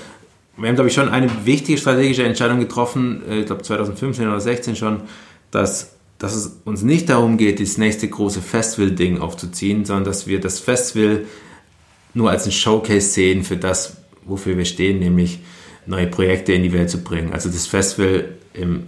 wir 0.55 0.67
haben, 0.67 0.75
glaube 0.75 0.89
ich, 0.89 0.95
schon 0.95 1.09
eine 1.09 1.29
wichtige 1.45 1.77
strategische 1.77 2.23
Entscheidung 2.23 2.59
getroffen, 2.59 3.21
äh, 3.29 3.39
ich 3.41 3.45
glaube 3.45 3.61
2015 3.61 4.25
oder 4.25 4.39
2016 4.39 4.75
schon, 4.75 5.01
dass, 5.51 5.95
dass 6.17 6.35
es 6.35 6.59
uns 6.65 6.81
nicht 6.81 7.09
darum 7.09 7.37
geht, 7.37 7.59
das 7.59 7.77
nächste 7.77 8.07
große 8.07 8.41
Festival-Ding 8.41 9.19
aufzuziehen, 9.19 9.85
sondern 9.85 10.05
dass 10.05 10.27
wir 10.27 10.39
das 10.39 10.59
Festival 10.59 11.25
nur 12.13 12.31
als 12.31 12.45
ein 12.45 12.51
Showcase 12.51 13.09
sehen 13.09 13.43
für 13.43 13.57
das, 13.57 13.97
wofür 14.25 14.57
wir 14.57 14.65
stehen, 14.65 14.99
nämlich 14.99 15.39
neue 15.85 16.07
Projekte 16.07 16.53
in 16.53 16.63
die 16.63 16.73
Welt 16.73 16.89
zu 16.89 17.03
bringen. 17.03 17.31
Also 17.31 17.49
das 17.49 17.67
Festival, 17.67 18.29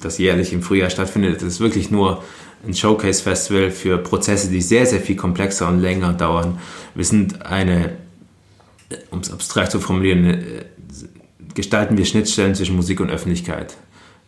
das 0.01 0.17
jährlich 0.17 0.51
im 0.51 0.61
Frühjahr 0.61 0.89
stattfindet, 0.89 1.37
das 1.37 1.43
ist 1.43 1.59
wirklich 1.59 1.91
nur 1.91 2.23
ein 2.65 2.73
Showcase-Festival 2.73 3.71
für 3.71 3.97
Prozesse, 3.97 4.49
die 4.49 4.61
sehr, 4.61 4.85
sehr 4.85 4.99
viel 4.99 5.15
komplexer 5.15 5.67
und 5.67 5.79
länger 5.79 6.13
dauern. 6.13 6.59
Wir 6.95 7.05
sind 7.05 7.45
eine, 7.45 7.93
um 9.11 9.19
es 9.19 9.31
abstrakt 9.31 9.71
zu 9.71 9.79
formulieren, 9.79 10.25
äh, 10.25 10.65
gestalten 11.55 11.97
wir 11.97 12.05
Schnittstellen 12.05 12.55
zwischen 12.55 12.75
Musik 12.75 12.99
und 12.99 13.09
Öffentlichkeit. 13.09 13.75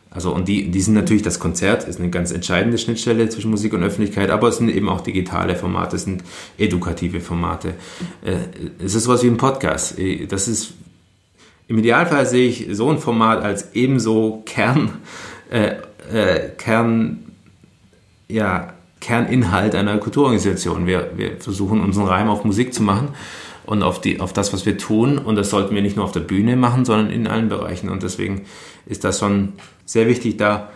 Also 0.09 0.35
und 0.35 0.49
die, 0.49 0.69
die 0.69 0.81
sind 0.81 0.93
natürlich, 0.93 1.21
das 1.21 1.39
Konzert 1.39 1.85
ist 1.85 1.99
eine 1.99 2.09
ganz 2.09 2.31
entscheidende 2.31 2.77
Schnittstelle 2.77 3.29
zwischen 3.29 3.49
Musik 3.49 3.73
und 3.73 3.81
Öffentlichkeit, 3.81 4.29
aber 4.29 4.49
es 4.49 4.57
sind 4.57 4.67
eben 4.67 4.89
auch 4.89 4.99
digitale 4.99 5.55
Formate, 5.55 5.95
es 5.95 6.03
sind 6.03 6.23
edukative 6.57 7.21
Formate. 7.21 7.75
Äh, 8.23 8.83
es 8.83 8.93
ist 8.93 9.05
sowas 9.05 9.23
wie 9.23 9.27
ein 9.27 9.37
Podcast. 9.37 9.95
Das 10.27 10.49
ist, 10.49 10.73
im 11.69 11.77
Idealfall 11.77 12.25
sehe 12.25 12.49
ich 12.49 12.67
so 12.71 12.89
ein 12.89 12.99
Format 12.99 13.41
als 13.41 13.73
ebenso 13.73 14.43
Kern, 14.45 14.97
äh, 15.49 15.75
äh, 16.11 16.49
Kern, 16.57 17.30
ja, 18.31 18.73
Kerninhalt 18.99 19.75
einer 19.75 19.97
Kulturorganisation. 19.97 20.85
Wir, 20.85 21.11
wir 21.15 21.37
versuchen 21.39 21.81
unseren 21.81 22.05
Reim 22.05 22.29
auf 22.29 22.45
Musik 22.45 22.73
zu 22.73 22.83
machen 22.83 23.09
und 23.65 23.83
auf, 23.83 23.99
die, 23.99 24.19
auf 24.19 24.31
das, 24.31 24.53
was 24.53 24.65
wir 24.65 24.77
tun. 24.77 25.17
Und 25.17 25.35
das 25.35 25.49
sollten 25.49 25.75
wir 25.75 25.81
nicht 25.81 25.95
nur 25.95 26.05
auf 26.05 26.11
der 26.11 26.21
Bühne 26.21 26.55
machen, 26.55 26.85
sondern 26.85 27.09
in 27.09 27.27
allen 27.27 27.49
Bereichen. 27.49 27.89
Und 27.89 28.03
deswegen 28.03 28.43
ist 28.85 29.03
das 29.03 29.19
schon 29.19 29.53
sehr 29.85 30.07
wichtig, 30.07 30.37
da 30.37 30.69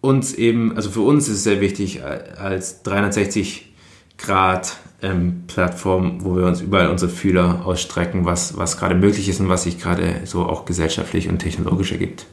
uns 0.00 0.34
eben, 0.34 0.76
also 0.76 0.90
für 0.90 1.00
uns 1.00 1.28
ist 1.28 1.36
es 1.36 1.44
sehr 1.44 1.60
wichtig, 1.60 2.02
als 2.02 2.82
360 2.82 3.72
Grad 4.18 4.76
ähm, 5.00 5.44
Plattform, 5.46 6.24
wo 6.24 6.36
wir 6.36 6.46
uns 6.46 6.60
überall 6.60 6.88
unsere 6.88 7.10
Fühler 7.10 7.62
ausstrecken, 7.64 8.24
was, 8.24 8.56
was 8.56 8.78
gerade 8.78 8.94
möglich 8.94 9.28
ist 9.28 9.40
und 9.40 9.48
was 9.48 9.64
sich 9.64 9.80
gerade 9.80 10.20
so 10.24 10.46
auch 10.46 10.64
gesellschaftlich 10.64 11.28
und 11.28 11.38
technologisch 11.38 11.92
ergibt. 11.92 12.26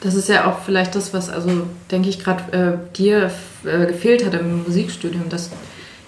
Das 0.00 0.14
ist 0.14 0.28
ja 0.28 0.46
auch 0.46 0.60
vielleicht 0.60 0.94
das, 0.94 1.12
was, 1.12 1.28
also 1.28 1.66
denke 1.90 2.08
ich, 2.08 2.18
gerade 2.18 2.52
äh, 2.52 2.96
dir 2.96 3.30
äh, 3.64 3.86
gefehlt 3.86 4.24
hat 4.24 4.34
im 4.34 4.64
Musikstudium, 4.64 5.28
dass 5.28 5.50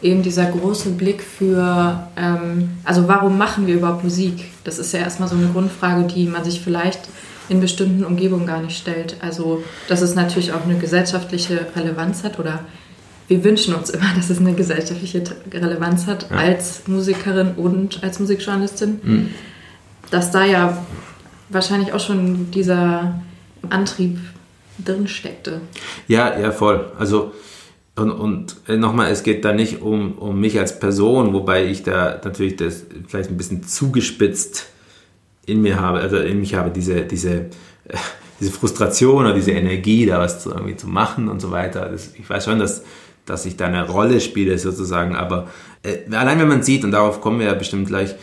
eben 0.01 0.23
dieser 0.23 0.47
große 0.47 0.91
Blick 0.91 1.23
für, 1.23 2.09
ähm, 2.17 2.71
also 2.85 3.07
warum 3.07 3.39
machen 3.39 3.67
wir 3.67 3.75
überhaupt 3.75 4.03
Musik? 4.03 4.51
Das 4.65 4.79
ist 4.79 4.93
ja 4.93 5.01
erstmal 5.01 5.29
so 5.29 5.37
eine 5.37 5.49
Grundfrage, 5.49 6.05
die 6.05 6.27
man 6.27 6.43
sich 6.43 6.61
vielleicht 6.61 7.01
in 7.49 7.61
bestimmten 7.61 8.05
Umgebungen 8.05 8.47
gar 8.47 8.61
nicht 8.61 8.77
stellt. 8.77 9.17
Also, 9.21 9.63
dass 9.89 10.01
es 10.01 10.15
natürlich 10.15 10.53
auch 10.53 10.65
eine 10.65 10.79
gesellschaftliche 10.79 11.67
Relevanz 11.77 12.25
hat 12.25 12.39
oder 12.39 12.61
wir 13.29 13.45
wünschen 13.45 13.75
uns 13.75 13.91
immer, 13.91 14.11
dass 14.17 14.31
es 14.31 14.39
eine 14.39 14.55
gesellschaftliche 14.55 15.23
Relevanz 15.53 16.07
hat 16.07 16.31
ja. 16.31 16.37
als 16.37 16.83
Musikerin 16.87 17.53
und 17.57 18.03
als 18.03 18.19
Musikjournalistin. 18.19 19.01
Mhm. 19.03 19.31
Dass 20.11 20.31
da 20.31 20.45
ja 20.45 20.85
wahrscheinlich 21.49 21.93
auch 21.93 22.01
schon 22.01 22.51
dieser 22.51 23.23
Antrieb 23.71 24.19
drin 24.85 25.07
steckte. 25.09 25.61
Ja, 26.09 26.39
ja, 26.39 26.51
voll. 26.51 26.93
Also 26.99 27.33
und, 27.95 28.11
und 28.11 28.69
nochmal, 28.69 29.11
es 29.11 29.23
geht 29.23 29.45
da 29.45 29.53
nicht 29.53 29.83
um, 29.83 30.13
um 30.13 30.41
mich 30.41 30.59
als 30.59 30.79
Person, 30.81 31.35
wobei 31.35 31.67
ich 31.67 31.83
da 31.83 32.19
natürlich 32.25 32.57
das 32.57 32.87
vielleicht 33.07 33.31
ein 33.31 33.37
bisschen 33.37 33.65
zugespitzt 33.65 34.67
in 35.45 35.61
mir 35.61 35.79
habe, 35.79 36.01
also 36.01 36.17
in 36.17 36.41
mich 36.41 36.55
habe, 36.55 36.71
diese, 36.71 37.03
diese, 37.03 37.35
äh, 37.35 37.97
diese 38.41 38.51
Frustration 38.51 39.27
oder 39.27 39.35
diese 39.35 39.51
Energie, 39.51 40.07
da 40.07 40.21
was 40.21 40.43
zu, 40.43 40.51
irgendwie 40.51 40.77
zu 40.77 40.89
machen 40.89 41.29
und 41.29 41.41
so 41.41 41.51
weiter. 41.51 41.91
Das, 41.91 42.15
ich 42.15 42.29
weiß 42.29 42.45
schon, 42.47 42.59
dass, 42.59 42.83
dass 43.27 43.45
ich 43.45 43.57
da 43.57 43.67
eine 43.67 43.87
Rolle 43.87 44.21
spiele 44.21 44.59
sozusagen, 44.59 45.15
aber 45.15 45.49
äh, 45.83 46.15
allein 46.15 46.39
wenn 46.39 46.49
man 46.49 46.63
sieht, 46.63 46.85
und 46.85 46.93
darauf 46.93 47.21
kommen 47.21 47.41
wir 47.41 47.47
ja 47.47 47.55
bestimmt 47.55 47.89
gleich, 47.89 48.15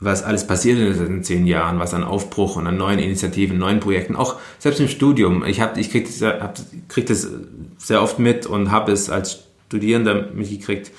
was 0.00 0.22
alles 0.22 0.46
passiert 0.46 0.78
in 0.78 0.96
den 0.96 1.22
zehn 1.22 1.46
Jahren, 1.46 1.78
was 1.78 1.92
an 1.92 2.04
Aufbruch 2.04 2.56
und 2.56 2.66
an 2.66 2.78
neuen 2.78 2.98
Initiativen, 2.98 3.58
neuen 3.58 3.80
Projekten, 3.80 4.16
auch 4.16 4.36
selbst 4.58 4.80
im 4.80 4.88
Studium. 4.88 5.44
Ich, 5.44 5.60
hab, 5.60 5.76
ich 5.76 5.90
kriege 5.90 6.06
das, 6.06 6.22
hab, 6.22 6.58
krieg 6.88 7.06
das 7.06 7.28
sehr 7.76 8.02
oft 8.02 8.18
mit 8.18 8.46
und 8.46 8.70
habe 8.70 8.92
es 8.92 9.10
als 9.10 9.44
Studierender 9.66 10.30
mitgekriegt. 10.32 10.90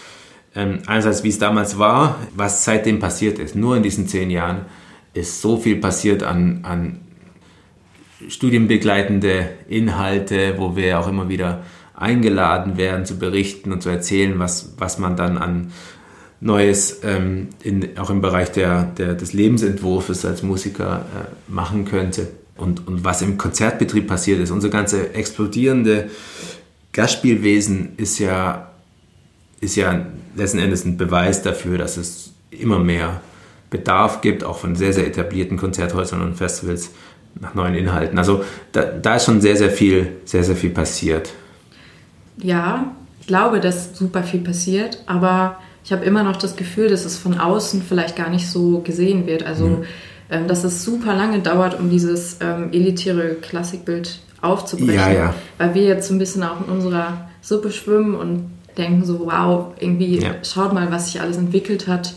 Ähm, 0.53 0.79
einerseits, 0.85 1.23
wie 1.23 1.29
es 1.29 1.39
damals 1.39 1.79
war, 1.79 2.19
was 2.35 2.63
seitdem 2.63 2.99
passiert 2.99 3.39
ist. 3.39 3.55
Nur 3.55 3.75
in 3.75 3.83
diesen 3.83 4.07
zehn 4.07 4.29
Jahren 4.29 4.65
ist 5.13 5.41
so 5.41 5.57
viel 5.57 5.77
passiert 5.77 6.21
an, 6.21 6.59
an 6.63 6.99
studienbegleitende 8.27 9.49
Inhalte, 9.67 10.55
wo 10.57 10.75
wir 10.75 10.99
auch 10.99 11.07
immer 11.07 11.27
wieder 11.27 11.63
eingeladen 11.95 12.77
werden 12.77 13.05
zu 13.05 13.17
berichten 13.17 13.71
und 13.71 13.81
zu 13.81 13.89
erzählen, 13.89 14.37
was, 14.39 14.75
was 14.77 14.99
man 14.99 15.15
dann 15.15 15.37
an 15.37 15.71
Neues 16.41 17.01
ähm, 17.03 17.49
in, 17.63 17.97
auch 17.97 18.09
im 18.09 18.19
Bereich 18.19 18.51
der, 18.51 18.83
der, 18.83 19.13
des 19.13 19.31
Lebensentwurfs 19.33 20.25
als 20.25 20.41
Musiker 20.41 21.05
äh, 21.15 21.51
machen 21.51 21.85
könnte. 21.85 22.27
Und, 22.57 22.87
und 22.87 23.03
was 23.05 23.21
im 23.21 23.37
Konzertbetrieb 23.37 24.07
passiert 24.07 24.39
ist. 24.39 24.51
Unser 24.51 24.69
ganze 24.69 25.13
explodierende 25.13 26.09
Gastspielwesen 26.93 27.93
ist 27.97 28.19
ja, 28.19 28.71
ist 29.61 29.75
ja 29.75 30.05
letzten 30.35 30.59
Endes 30.59 30.83
ein 30.83 30.97
Beweis 30.97 31.41
dafür, 31.41 31.77
dass 31.77 31.97
es 31.97 32.33
immer 32.51 32.79
mehr 32.79 33.21
Bedarf 33.69 34.21
gibt, 34.21 34.43
auch 34.43 34.57
von 34.57 34.75
sehr, 34.75 34.93
sehr 34.93 35.07
etablierten 35.07 35.57
Konzerthäusern 35.57 36.21
und 36.21 36.35
Festivals, 36.35 36.91
nach 37.39 37.53
neuen 37.55 37.75
Inhalten. 37.75 38.17
Also 38.17 38.43
da, 38.73 38.83
da 38.83 39.15
ist 39.15 39.25
schon 39.25 39.41
sehr, 39.41 39.55
sehr 39.55 39.71
viel, 39.71 40.17
sehr, 40.25 40.43
sehr 40.43 40.55
viel 40.55 40.71
passiert. 40.71 41.31
Ja, 42.37 42.93
ich 43.21 43.27
glaube, 43.27 43.59
dass 43.59 43.97
super 43.97 44.23
viel 44.23 44.41
passiert, 44.41 45.01
aber 45.05 45.57
ich 45.83 45.91
habe 45.91 46.05
immer 46.05 46.23
noch 46.23 46.37
das 46.37 46.55
Gefühl, 46.55 46.89
dass 46.89 47.05
es 47.05 47.17
von 47.17 47.39
außen 47.39 47.81
vielleicht 47.81 48.15
gar 48.15 48.29
nicht 48.29 48.49
so 48.49 48.79
gesehen 48.79 49.25
wird. 49.25 49.43
Also, 49.43 49.67
mhm. 49.67 49.83
ähm, 50.29 50.47
dass 50.47 50.63
es 50.63 50.83
super 50.83 51.15
lange 51.15 51.39
dauert, 51.39 51.79
um 51.79 51.89
dieses 51.89 52.37
ähm, 52.41 52.69
elitäre 52.71 53.35
Klassikbild 53.35 54.19
aufzubrechen. 54.41 54.95
Ja, 54.95 55.11
ja. 55.11 55.33
Weil 55.57 55.73
wir 55.75 55.83
jetzt 55.83 56.07
so 56.07 56.13
ein 56.13 56.19
bisschen 56.19 56.43
auch 56.43 56.65
in 56.65 56.71
unserer 56.71 57.29
Suppe 57.41 57.71
schwimmen 57.71 58.15
und 58.15 58.51
denken 58.77 59.03
so, 59.05 59.19
wow, 59.21 59.73
irgendwie 59.79 60.19
ja. 60.19 60.35
schaut 60.43 60.73
mal, 60.73 60.91
was 60.91 61.11
sich 61.11 61.21
alles 61.21 61.37
entwickelt 61.37 61.87
hat. 61.87 62.13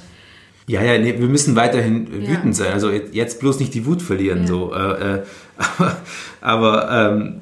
Ja, 0.67 0.83
ja, 0.83 0.99
nee, 0.99 1.19
wir 1.19 1.29
müssen 1.29 1.57
weiterhin 1.57 2.27
wütend 2.27 2.57
sein. 2.57 2.73
Also 2.73 2.91
jetzt 2.91 3.41
bloß 3.41 3.61
nicht 3.61 3.75
die 3.75 3.85
Wut 3.85 4.01
verlieren. 4.01 4.47
So, 4.47 4.73
äh, 4.73 5.17
äh, 5.17 5.23
aber, 5.59 5.97
aber 6.41 6.91
ähm, 6.91 7.41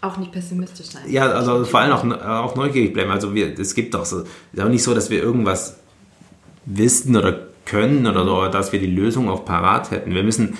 auch 0.00 0.16
nicht 0.16 0.32
pessimistisch 0.32 0.86
sein. 0.86 1.02
Ja, 1.08 1.30
also 1.30 1.64
vor 1.64 1.80
allem 1.80 1.92
auch, 1.92 2.20
auch 2.22 2.56
neugierig 2.56 2.92
bleiben. 2.92 3.10
Also 3.10 3.34
wir, 3.34 3.58
es 3.58 3.74
gibt 3.74 3.94
doch 3.94 4.04
so, 4.04 4.24
ist 4.52 4.62
auch 4.62 4.68
nicht 4.68 4.82
so, 4.82 4.94
dass 4.94 5.10
wir 5.10 5.22
irgendwas 5.22 5.78
wissen 6.64 7.16
oder 7.16 7.48
können 7.64 8.06
oder, 8.06 8.22
oder 8.22 8.50
dass 8.50 8.72
wir 8.72 8.80
die 8.80 8.86
Lösung 8.86 9.28
auch 9.28 9.44
parat 9.44 9.90
hätten. 9.90 10.14
Wir 10.14 10.22
müssen, 10.22 10.56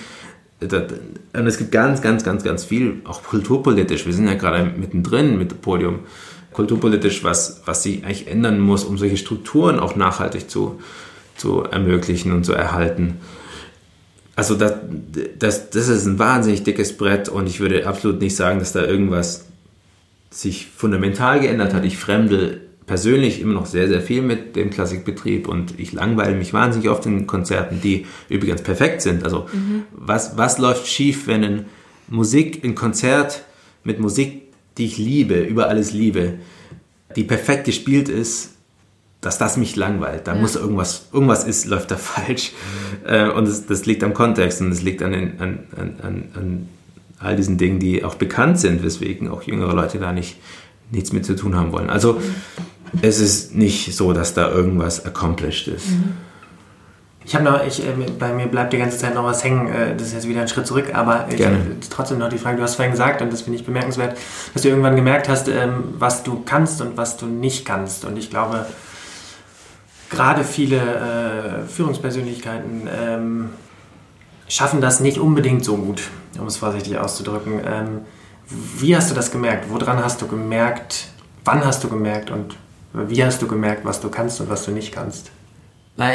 und 0.61 1.47
es 1.47 1.59
gibt 1.59 1.71
ganz, 1.71 2.03
ganz, 2.03 2.25
ganz, 2.25 2.43
ganz 2.43 2.65
viel, 2.65 3.01
auch 3.05 3.23
kulturpolitisch. 3.23 4.07
Wir 4.07 4.13
sind 4.13 4.27
ja 4.27 4.35
gerade 4.35 4.65
mittendrin 4.65 5.39
mit 5.39 5.53
dem 5.53 5.59
Podium. 5.59 6.01
Kulturpolitisch, 6.53 7.23
was, 7.23 7.63
was 7.67 7.85
sich 7.85 8.05
eigentlich 8.05 8.27
ändern 8.27 8.59
muss, 8.59 8.85
um 8.85 8.99
solche 8.99 9.17
Strukturen 9.17 9.79
auch 9.79 9.95
nachhaltig 9.95 10.51
zu, 10.51 10.81
zu 11.37 11.63
ermöglichen 11.63 12.33
und 12.33 12.45
zu 12.45 12.53
erhalten. 12.53 13.19
Also 14.39 14.55
das, 14.55 14.75
das, 15.37 15.71
das 15.71 15.89
ist 15.89 16.07
ein 16.07 16.21
wahnsinnig 16.21 16.63
dickes 16.63 16.97
Brett 16.97 17.29
und 17.29 17.49
ich 17.49 17.59
würde 17.59 17.89
absolut 17.89 18.21
nicht 18.21 18.37
sagen, 18.37 18.61
dass 18.61 18.71
da 18.71 18.85
irgendwas 18.85 19.47
sich 20.31 20.69
fundamental 20.69 21.41
geändert 21.41 21.75
hat. 21.75 21.85
Ich 21.85 21.99
fremde 21.99 22.61
persönlich 22.87 23.41
immer 23.41 23.55
noch 23.55 23.67
sehr, 23.67 23.89
sehr 23.89 24.01
viel 24.01 24.23
mit 24.23 24.55
dem 24.55 24.71
Klassikbetrieb 24.71 25.49
und 25.49 25.81
ich 25.81 25.93
langweile 25.93 26.37
mich 26.37 26.53
wahnsinnig 26.53 26.89
oft 26.89 27.05
in 27.05 27.27
Konzerten, 27.27 27.81
die 27.81 28.07
übrigens 28.29 28.63
perfekt 28.63 29.03
sind. 29.03 29.25
Also 29.25 29.49
mhm. 29.53 29.83
was, 29.91 30.39
was 30.39 30.59
läuft 30.59 30.87
schief, 30.87 31.27
wenn 31.27 31.43
ein 31.43 31.67
Musik, 32.07 32.63
ein 32.63 32.77
Konzert 32.77 33.43
mit 33.83 33.99
Musik, 33.99 34.43
die 34.77 34.85
ich 34.85 34.99
liebe, 34.99 35.41
über 35.41 35.69
alles 35.69 35.93
liebe, 35.93 36.35
die 37.17 37.25
perfekt 37.25 37.65
gespielt 37.65 38.09
ist, 38.09 38.55
dass 39.21 39.39
das 39.39 39.57
mich 39.57 39.75
langweilt. 39.77 40.27
Da 40.27 40.35
ja. 40.35 40.41
muss 40.41 40.57
irgendwas, 40.57 41.09
irgendwas 41.13 41.45
ist, 41.45 41.67
läuft 41.67 41.91
da 41.91 41.97
falsch. 41.99 42.53
Mhm. 43.07 43.31
und 43.33 43.49
das, 43.49 43.67
das, 43.67 43.87
liegt 43.87 44.03
am 44.05 44.15
Kontext 44.15 44.61
und 44.61 44.71
es 44.71 44.83
liegt 44.83 45.03
an, 45.03 45.13
den, 45.13 45.41
an, 45.41 45.59
an, 45.77 46.25
an, 46.35 46.69
all 47.19 47.35
diesen 47.35 47.59
Dingen, 47.59 47.81
die 47.81 48.05
auch 48.05 48.15
bekannt 48.15 48.61
sind, 48.61 48.83
weswegen 48.83 49.29
auch 49.29 49.43
jüngere 49.43 49.75
Leute 49.75 49.99
da 49.99 50.13
nicht 50.13 50.37
nichts 50.91 51.13
mit 51.13 51.25
zu 51.25 51.37
tun 51.37 51.57
haben 51.57 51.73
wollen. 51.73 51.91
Also 51.91 52.21
es 53.03 53.21
ist 53.21 53.55
nicht 53.55 53.95
so, 53.95 54.13
dass 54.13 54.35
da 54.35 54.51
irgendwas 54.51 55.05
accomplished 55.05 55.69
ist. 55.69 55.91
Mhm. 55.91 56.15
Ich 57.25 57.35
habe 57.35 57.45
noch, 57.45 57.63
ich, 57.67 57.87
äh, 57.87 57.93
bei 58.19 58.33
mir 58.33 58.47
bleibt 58.47 58.73
die 58.73 58.79
ganze 58.79 58.97
Zeit 58.97 59.15
noch 59.15 59.25
was 59.25 59.45
hängen. 59.45 59.69
Äh, 59.69 59.95
das 59.95 60.09
ist 60.09 60.15
jetzt 60.15 60.29
wieder 60.29 60.41
ein 60.41 60.49
Schritt 60.49 60.67
zurück, 60.67 60.95
aber 60.95 61.27
ich 61.29 61.37
Gerne. 61.37 61.59
trotzdem 61.91 62.19
noch 62.19 62.31
die 62.31 62.39
Frage. 62.39 62.57
Du 62.57 62.63
hast 62.63 62.77
vorhin 62.77 62.93
gesagt, 62.93 63.21
und 63.21 63.31
das 63.31 63.43
finde 63.43 63.59
ich 63.59 63.67
bemerkenswert, 63.67 64.17
dass 64.55 64.63
du 64.63 64.69
irgendwann 64.69 64.97
gemerkt 64.97 65.29
hast, 65.29 65.47
ähm, 65.49 65.85
was 65.99 66.23
du 66.23 66.43
kannst 66.47 66.81
und 66.81 66.97
was 66.97 67.19
du 67.19 67.27
nicht 67.27 67.67
kannst. 67.67 68.07
Und 68.07 68.17
ich 68.17 68.31
glaube, 68.31 68.65
gerade 70.11 70.45
viele 70.45 70.77
äh, 70.77 71.69
Führungspersönlichkeiten 71.69 72.89
ähm, 72.91 73.51
schaffen 74.49 74.81
das 74.81 75.01
nicht 75.01 75.19
unbedingt 75.19 75.65
so 75.65 75.77
gut, 75.77 76.03
um 76.39 76.47
es 76.47 76.57
vorsichtig 76.57 76.99
auszudrücken. 76.99 77.61
Ähm, 77.65 78.01
wie 78.49 78.97
hast 78.97 79.11
du 79.11 79.15
das 79.15 79.31
gemerkt? 79.31 79.67
Woran 79.69 80.03
hast 80.03 80.23
du 80.23 80.27
gemerkt? 80.27 81.09
Wann 81.45 81.65
hast 81.65 81.85
du 81.85 81.89
gemerkt? 81.89 82.31
Und 82.31 82.57
wie 82.93 83.23
hast 83.23 83.43
du 83.43 83.47
gemerkt, 83.47 83.85
was 83.85 84.01
du 84.01 84.09
kannst 84.09 84.41
und 84.41 84.49
was 84.49 84.65
du 84.65 84.71
nicht 84.71 84.93
kannst? 84.93 85.31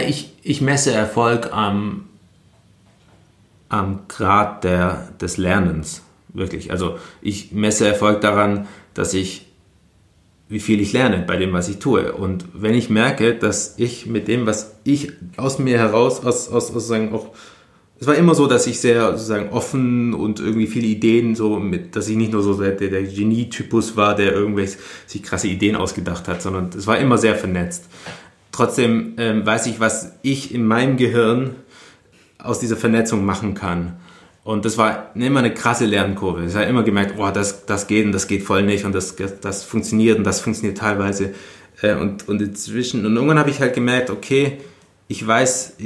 Ich, 0.07 0.33
ich 0.41 0.61
messe 0.61 0.93
Erfolg 0.93 1.51
am, 1.51 2.05
am 3.69 4.07
Grad 4.07 4.63
der, 4.63 5.09
des 5.19 5.37
Lernens, 5.37 6.01
wirklich. 6.29 6.71
Also 6.71 6.97
ich 7.21 7.51
messe 7.51 7.87
Erfolg 7.87 8.21
daran, 8.21 8.67
dass 8.93 9.13
ich 9.13 9.45
wie 10.53 10.59
viel 10.59 10.79
ich 10.81 10.93
lerne 10.93 11.23
bei 11.25 11.35
dem, 11.35 11.51
was 11.51 11.67
ich 11.67 11.79
tue. 11.79 12.13
Und 12.13 12.45
wenn 12.53 12.75
ich 12.75 12.87
merke, 12.87 13.33
dass 13.33 13.73
ich 13.77 14.05
mit 14.05 14.27
dem, 14.27 14.45
was 14.45 14.75
ich 14.83 15.11
aus 15.35 15.57
mir 15.57 15.79
heraus, 15.79 16.23
aus, 16.23 16.47
aus, 16.47 16.75
aus 16.75 16.87
sagen, 16.87 17.11
auch, 17.11 17.31
es 17.99 18.05
war 18.05 18.13
immer 18.13 18.35
so, 18.35 18.45
dass 18.45 18.67
ich 18.67 18.79
sehr 18.79 19.13
sozusagen 19.13 19.49
offen 19.49 20.13
und 20.13 20.39
irgendwie 20.39 20.67
viele 20.67 20.85
Ideen 20.85 21.33
so 21.33 21.57
mit, 21.57 21.95
dass 21.95 22.07
ich 22.07 22.15
nicht 22.17 22.31
nur 22.31 22.43
so 22.43 22.53
der, 22.53 22.73
der 22.73 23.01
Genie-Typus 23.01 23.97
war, 23.97 24.13
der 24.15 24.31
irgendwelche 24.31 24.77
sich 25.07 25.23
krasse 25.23 25.47
Ideen 25.47 25.75
ausgedacht 25.75 26.27
hat, 26.27 26.43
sondern 26.43 26.69
es 26.77 26.85
war 26.85 26.99
immer 26.99 27.17
sehr 27.17 27.33
vernetzt. 27.33 27.85
Trotzdem 28.51 29.15
ähm, 29.17 29.43
weiß 29.43 29.65
ich, 29.65 29.79
was 29.79 30.11
ich 30.21 30.53
in 30.53 30.67
meinem 30.67 30.97
Gehirn 30.97 31.55
aus 32.37 32.59
dieser 32.59 32.77
Vernetzung 32.77 33.25
machen 33.25 33.55
kann. 33.55 33.93
Und 34.43 34.65
das 34.65 34.77
war 34.77 35.11
immer 35.15 35.39
eine 35.39 35.53
krasse 35.53 35.85
Lernkurve. 35.85 36.45
Ich 36.45 36.55
habe 36.55 36.65
immer 36.65 36.83
gemerkt, 36.83 37.15
oh, 37.17 37.31
das, 37.31 37.65
das 37.65 37.87
geht 37.87 38.05
und 38.05 38.11
das 38.11 38.27
geht 38.27 38.43
voll 38.43 38.63
nicht 38.63 38.83
und 38.83 38.93
das, 38.93 39.15
das 39.15 39.63
funktioniert 39.63 40.17
und 40.17 40.25
das 40.25 40.41
funktioniert 40.41 40.77
teilweise. 40.77 41.33
Äh, 41.81 41.95
und, 41.95 42.27
und 42.27 42.41
inzwischen, 42.41 43.05
und 43.05 43.15
irgendwann 43.15 43.39
habe 43.39 43.49
ich 43.49 43.61
halt 43.61 43.73
gemerkt, 43.73 44.09
okay, 44.09 44.57
ich 45.07 45.25
weiß, 45.25 45.77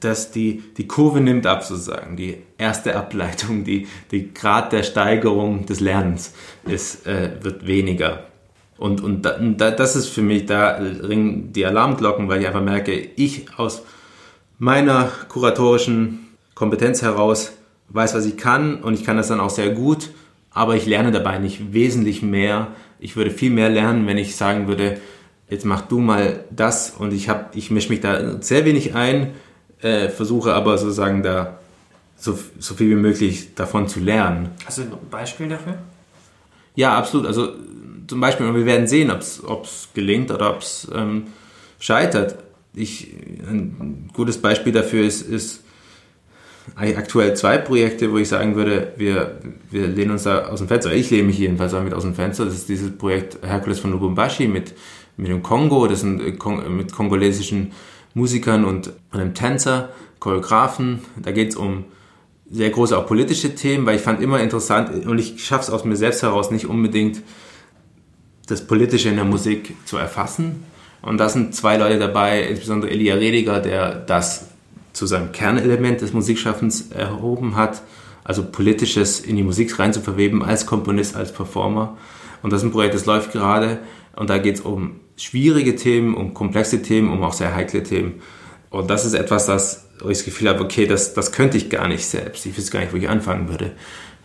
dass 0.00 0.32
die, 0.32 0.62
die 0.76 0.86
Kurve 0.86 1.20
nimmt 1.20 1.46
ab 1.46 1.64
sozusagen. 1.64 2.16
Die 2.16 2.38
erste 2.58 2.96
Ableitung, 2.96 3.64
die, 3.64 3.86
die 4.10 4.34
Grad 4.34 4.72
der 4.72 4.82
Steigerung 4.82 5.66
des 5.66 5.80
Lernens 5.80 6.34
ist, 6.66 7.06
äh, 7.06 7.30
wird 7.40 7.66
weniger. 7.66 8.24
Und, 8.76 9.02
und 9.02 9.22
da, 9.22 9.70
das 9.70 9.96
ist 9.96 10.08
für 10.08 10.22
mich, 10.22 10.46
da 10.46 10.76
ringen 10.76 11.52
die 11.52 11.66
Alarmglocken, 11.66 12.28
weil 12.28 12.40
ich 12.40 12.46
einfach 12.46 12.62
merke, 12.62 12.92
ich 12.92 13.46
aus 13.58 13.82
meiner 14.58 15.10
kuratorischen 15.28 16.28
Kompetenz 16.54 17.02
heraus 17.02 17.52
weiß, 17.90 18.14
was 18.14 18.26
ich 18.26 18.36
kann 18.36 18.82
und 18.82 18.94
ich 18.94 19.04
kann 19.04 19.16
das 19.16 19.28
dann 19.28 19.40
auch 19.40 19.50
sehr 19.50 19.70
gut, 19.70 20.10
aber 20.50 20.76
ich 20.76 20.86
lerne 20.86 21.12
dabei 21.12 21.38
nicht 21.38 21.72
wesentlich 21.72 22.22
mehr. 22.22 22.68
Ich 22.98 23.16
würde 23.16 23.30
viel 23.30 23.50
mehr 23.50 23.68
lernen, 23.68 24.06
wenn 24.06 24.18
ich 24.18 24.36
sagen 24.36 24.68
würde, 24.68 24.98
jetzt 25.48 25.64
mach 25.64 25.82
du 25.82 26.00
mal 26.00 26.44
das 26.50 26.90
und 26.90 27.12
ich 27.12 27.28
habe, 27.28 27.46
ich 27.54 27.70
mische 27.70 27.90
mich 27.90 28.00
da 28.00 28.40
sehr 28.40 28.64
wenig 28.64 28.94
ein, 28.94 29.30
äh, 29.80 30.08
versuche 30.08 30.54
aber 30.54 30.78
sozusagen 30.78 31.22
da 31.22 31.58
so, 32.16 32.38
so 32.58 32.74
viel 32.74 32.90
wie 32.90 33.00
möglich 33.00 33.54
davon 33.54 33.88
zu 33.88 34.00
lernen. 34.00 34.50
Hast 34.66 34.78
du 34.78 34.82
ein 34.82 34.92
Beispiel 35.10 35.48
dafür? 35.48 35.78
Ja, 36.74 36.96
absolut. 36.96 37.26
Also 37.26 37.54
zum 38.06 38.20
Beispiel, 38.20 38.46
und 38.46 38.54
wir 38.54 38.66
werden 38.66 38.86
sehen, 38.86 39.10
ob 39.10 39.64
es 39.64 39.88
gelingt 39.94 40.30
oder 40.30 40.50
ob 40.50 40.60
es 40.60 40.88
ähm, 40.94 41.28
scheitert. 41.78 42.36
Ich, 42.74 43.12
ein 43.48 44.10
gutes 44.12 44.38
Beispiel 44.38 44.72
dafür 44.72 45.04
ist, 45.04 45.22
ist 45.22 45.64
aktuell 46.76 47.34
zwei 47.34 47.58
Projekte, 47.58 48.12
wo 48.12 48.18
ich 48.18 48.28
sagen 48.28 48.56
würde, 48.56 48.92
wir, 48.96 49.38
wir 49.70 49.86
lehnen 49.86 50.12
uns 50.12 50.24
da 50.24 50.46
aus 50.46 50.60
dem 50.60 50.68
Fenster. 50.68 50.92
Ich 50.92 51.10
lehne 51.10 51.24
mich 51.24 51.38
jedenfalls 51.38 51.72
damit 51.72 51.94
aus 51.94 52.02
dem 52.02 52.14
Fenster. 52.14 52.44
Das 52.44 52.54
ist 52.54 52.68
dieses 52.68 52.96
Projekt 52.96 53.38
Herkules 53.42 53.80
von 53.80 53.92
Lubumbashi 53.92 54.48
mit, 54.48 54.74
mit 55.16 55.28
dem 55.28 55.42
Kongo. 55.42 55.86
Das 55.86 56.00
sind 56.00 56.20
äh, 56.20 56.68
mit 56.68 56.92
kongolesischen 56.92 57.72
Musikern 58.14 58.64
und 58.64 58.92
einem 59.10 59.34
Tänzer, 59.34 59.90
Choreografen. 60.18 61.00
Da 61.16 61.32
geht 61.32 61.50
es 61.50 61.56
um 61.56 61.84
sehr 62.50 62.70
große 62.70 62.96
auch 62.96 63.06
politische 63.06 63.54
Themen, 63.54 63.86
weil 63.86 63.96
ich 63.96 64.02
fand 64.02 64.20
immer 64.20 64.40
interessant 64.40 65.06
und 65.06 65.18
ich 65.18 65.44
schaffe 65.44 65.62
es 65.62 65.70
aus 65.70 65.84
mir 65.84 65.96
selbst 65.96 66.22
heraus 66.22 66.50
nicht 66.50 66.66
unbedingt 66.66 67.22
das 68.48 68.66
Politische 68.66 69.08
in 69.08 69.16
der 69.16 69.24
Musik 69.24 69.74
zu 69.84 69.96
erfassen. 69.96 70.64
Und 71.02 71.18
da 71.18 71.28
sind 71.28 71.54
zwei 71.54 71.76
Leute 71.76 71.98
dabei, 71.98 72.42
insbesondere 72.42 72.90
Elia 72.90 73.14
Rediger, 73.14 73.60
der 73.60 73.94
das 73.94 74.48
zu 74.92 75.06
seinem 75.06 75.32
Kernelement 75.32 76.00
des 76.00 76.12
Musikschaffens 76.12 76.90
erhoben 76.90 77.56
hat, 77.56 77.82
also 78.24 78.44
politisches 78.44 79.20
in 79.20 79.36
die 79.36 79.42
Musik 79.42 79.78
rein 79.78 79.92
zu 79.92 80.00
verweben, 80.00 80.44
als 80.44 80.66
Komponist, 80.66 81.16
als 81.16 81.32
Performer. 81.32 81.96
Und 82.42 82.52
das 82.52 82.62
ist 82.62 82.68
ein 82.68 82.72
Projekt, 82.72 82.94
das 82.94 83.06
läuft 83.06 83.32
gerade 83.32 83.78
und 84.16 84.30
da 84.30 84.38
geht 84.38 84.56
es 84.56 84.60
um 84.60 85.00
schwierige 85.16 85.76
Themen, 85.76 86.14
um 86.14 86.34
komplexe 86.34 86.82
Themen, 86.82 87.10
um 87.10 87.22
auch 87.22 87.32
sehr 87.32 87.54
heikle 87.54 87.82
Themen. 87.82 88.14
Und 88.70 88.88
das 88.88 89.04
ist 89.04 89.14
etwas, 89.14 89.46
das, 89.46 89.88
ich 90.00 90.06
das 90.06 90.24
Gefühl 90.24 90.48
habe, 90.48 90.62
okay, 90.62 90.86
das, 90.86 91.12
das 91.12 91.32
könnte 91.32 91.56
ich 91.56 91.70
gar 91.70 91.88
nicht 91.88 92.06
selbst. 92.06 92.46
Ich 92.46 92.56
weiß 92.56 92.70
gar 92.70 92.80
nicht, 92.80 92.92
wo 92.92 92.96
ich 92.96 93.08
anfangen 93.08 93.48
würde. 93.48 93.72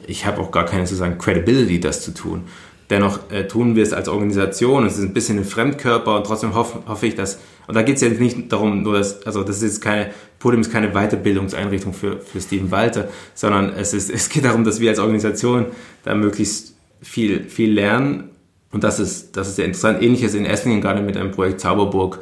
Ich 0.08 0.26
habe 0.26 0.40
auch 0.40 0.52
gar 0.52 0.66
keine 0.66 0.86
sozusagen 0.86 1.18
Credibility, 1.18 1.80
das 1.80 2.02
zu 2.02 2.14
tun. 2.14 2.44
Dennoch 2.90 3.32
äh, 3.32 3.48
tun 3.48 3.76
wir 3.76 3.82
es 3.82 3.94
als 3.94 4.08
Organisation, 4.08 4.86
es 4.86 4.98
ist 4.98 5.04
ein 5.04 5.14
bisschen 5.14 5.40
ein 5.40 5.46
Fremdkörper 5.46 6.18
und 6.18 6.28
trotzdem 6.28 6.54
hoffe, 6.54 6.84
hoffe 6.88 7.08
ich, 7.08 7.16
dass, 7.16 7.40
und 7.68 7.76
da 7.76 7.82
geht 7.82 7.96
es 7.96 8.02
jetzt 8.02 8.20
nicht 8.20 8.52
darum, 8.52 8.84
nur 8.84 8.98
dass, 8.98 9.26
also 9.26 9.44
das 9.44 9.58
ist 9.58 9.64
jetzt 9.64 9.82
keine, 9.82 10.12
Podium 10.40 10.62
ist 10.62 10.72
keine 10.72 10.92
Weiterbildungseinrichtung 10.92 11.94
für, 11.94 12.20
für 12.20 12.42
Steven 12.42 12.70
Walter, 12.72 13.10
sondern 13.34 13.74
es, 13.74 13.94
ist, 13.94 14.10
es 14.14 14.30
geht 14.30 14.46
darum, 14.46 14.64
dass 14.64 14.80
wir 14.80 14.90
als 14.90 15.00
Organisation 15.00 15.68
da 16.04 16.16
möglichst 16.16 16.76
viel, 17.02 17.46
viel 17.50 17.72
lernen 17.74 18.30
und 18.72 18.84
das 18.84 19.00
ist, 19.00 19.38
das 19.38 19.48
ist 19.48 19.56
sehr 19.56 19.66
interessant. 19.66 20.02
Ähnliches 20.02 20.34
in 20.34 20.46
Esslingen, 20.46 20.82
gerade 20.82 21.02
mit 21.02 21.16
einem 21.16 21.32
Projekt 21.32 21.62
Zauberburg, 21.62 22.20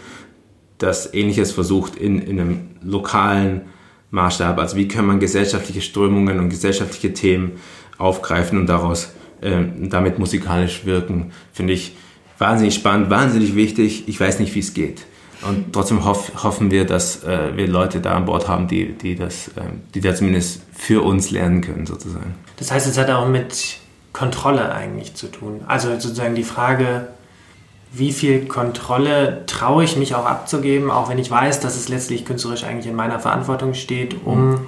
das 0.78 1.14
Ähnliches 1.14 1.52
versucht 1.52 1.96
in, 1.96 2.20
in 2.20 2.40
einem 2.40 2.60
lokalen 2.84 3.62
Maßstab. 4.12 4.60
Also 4.60 4.78
wie 4.78 4.88
kann 4.88 5.06
man 5.06 5.20
gesellschaftliche 5.20 5.82
Strömungen 5.82 6.40
und 6.40 6.50
gesellschaftliche 6.50 7.14
Themen 7.14 7.54
aufgreifen 7.98 8.60
und 8.60 8.68
daraus 8.68 9.14
äh, 9.42 9.64
damit 9.80 10.20
musikalisch 10.20 10.86
wirken, 10.86 11.32
finde 11.52 11.74
ich 11.74 11.96
wahnsinnig 12.38 12.76
spannend, 12.76 13.10
wahnsinnig 13.10 13.56
wichtig. 13.56 14.04
Ich 14.08 14.20
weiß 14.20 14.40
nicht, 14.40 14.54
wie 14.54 14.60
es 14.60 14.74
geht. 14.74 15.06
Und 15.48 15.74
trotzdem 15.74 16.06
hoff, 16.06 16.32
hoffen 16.44 16.72
wir, 16.72 16.86
dass 16.86 17.24
äh, 17.24 17.56
wir 17.56 17.68
Leute 17.68 18.00
da 18.00 18.14
an 18.14 18.26
Bord 18.26 18.48
haben, 18.48 18.68
die, 18.68 18.94
die, 18.94 19.16
das, 19.16 19.50
äh, 19.50 19.62
die 19.94 20.02
da 20.02 20.16
zumindest 20.16 20.62
für 20.72 21.04
uns 21.04 21.32
lernen 21.32 21.62
können, 21.62 21.86
sozusagen. 21.86 22.36
Das 22.58 22.72
heißt, 22.72 22.88
es 22.88 22.98
hat 22.98 23.10
auch 23.10 23.28
mit 23.28 23.78
Kontrolle 24.14 24.72
eigentlich 24.72 25.16
zu 25.16 25.28
tun. 25.28 25.62
Also 25.68 25.90
sozusagen 25.90 26.36
die 26.36 26.44
Frage, 26.44 27.08
wie 27.92 28.12
viel 28.12 28.48
Kontrolle 28.48 29.44
traue 29.46 29.84
ich 29.84 29.98
mich 29.98 30.16
auch 30.16 30.26
abzugeben, 30.26 30.90
auch 30.90 31.10
wenn 31.10 31.20
ich 31.20 31.30
weiß, 31.30 31.60
dass 31.60 31.76
es 31.76 31.90
letztlich 31.90 32.26
künstlerisch 32.26 32.64
eigentlich 32.64 32.88
in 32.88 32.96
meiner 32.96 33.20
Verantwortung 33.20 33.74
steht, 33.74 34.16
um 34.26 34.50
mhm. 34.50 34.60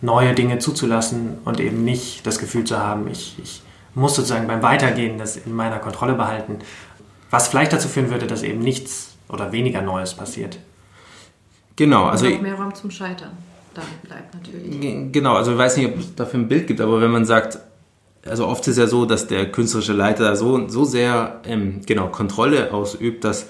neue 0.00 0.34
Dinge 0.34 0.58
zuzulassen 0.58 1.38
und 1.44 1.60
eben 1.60 1.84
nicht 1.84 2.26
das 2.26 2.38
Gefühl 2.38 2.64
zu 2.64 2.78
haben, 2.78 3.08
ich, 3.10 3.36
ich 3.42 3.62
muss 3.94 4.14
sozusagen 4.14 4.46
beim 4.46 4.62
Weitergehen 4.62 5.18
das 5.18 5.36
in 5.36 5.52
meiner 5.52 5.78
Kontrolle 5.78 6.14
behalten, 6.14 6.58
was 7.30 7.48
vielleicht 7.48 7.72
dazu 7.72 7.88
führen 7.88 8.10
würde, 8.10 8.26
dass 8.26 8.42
eben 8.42 8.60
nichts 8.60 9.13
oder 9.28 9.52
weniger 9.52 9.82
Neues 9.82 10.14
passiert. 10.14 10.58
Genau, 11.76 12.04
also 12.04 12.28
noch 12.28 12.40
mehr 12.40 12.54
Raum 12.54 12.74
zum 12.74 12.90
Scheitern. 12.90 13.32
Da 13.74 13.82
bleibt 14.02 14.34
natürlich. 14.34 15.12
Genau, 15.12 15.34
also 15.34 15.52
ich 15.52 15.58
weiß 15.58 15.76
nicht, 15.76 15.88
ob 15.88 15.98
es 15.98 16.14
dafür 16.14 16.40
ein 16.40 16.48
Bild 16.48 16.68
gibt, 16.68 16.80
aber 16.80 17.00
wenn 17.00 17.10
man 17.10 17.24
sagt, 17.24 17.58
also 18.26 18.46
oft 18.46 18.62
ist 18.62 18.68
es 18.68 18.78
ja 18.78 18.86
so, 18.86 19.04
dass 19.04 19.26
der 19.26 19.50
künstlerische 19.50 19.92
Leiter 19.92 20.36
so, 20.36 20.68
so 20.68 20.84
sehr 20.84 21.40
ähm, 21.44 21.80
genau 21.84 22.08
Kontrolle 22.08 22.72
ausübt, 22.72 23.24
dass 23.24 23.48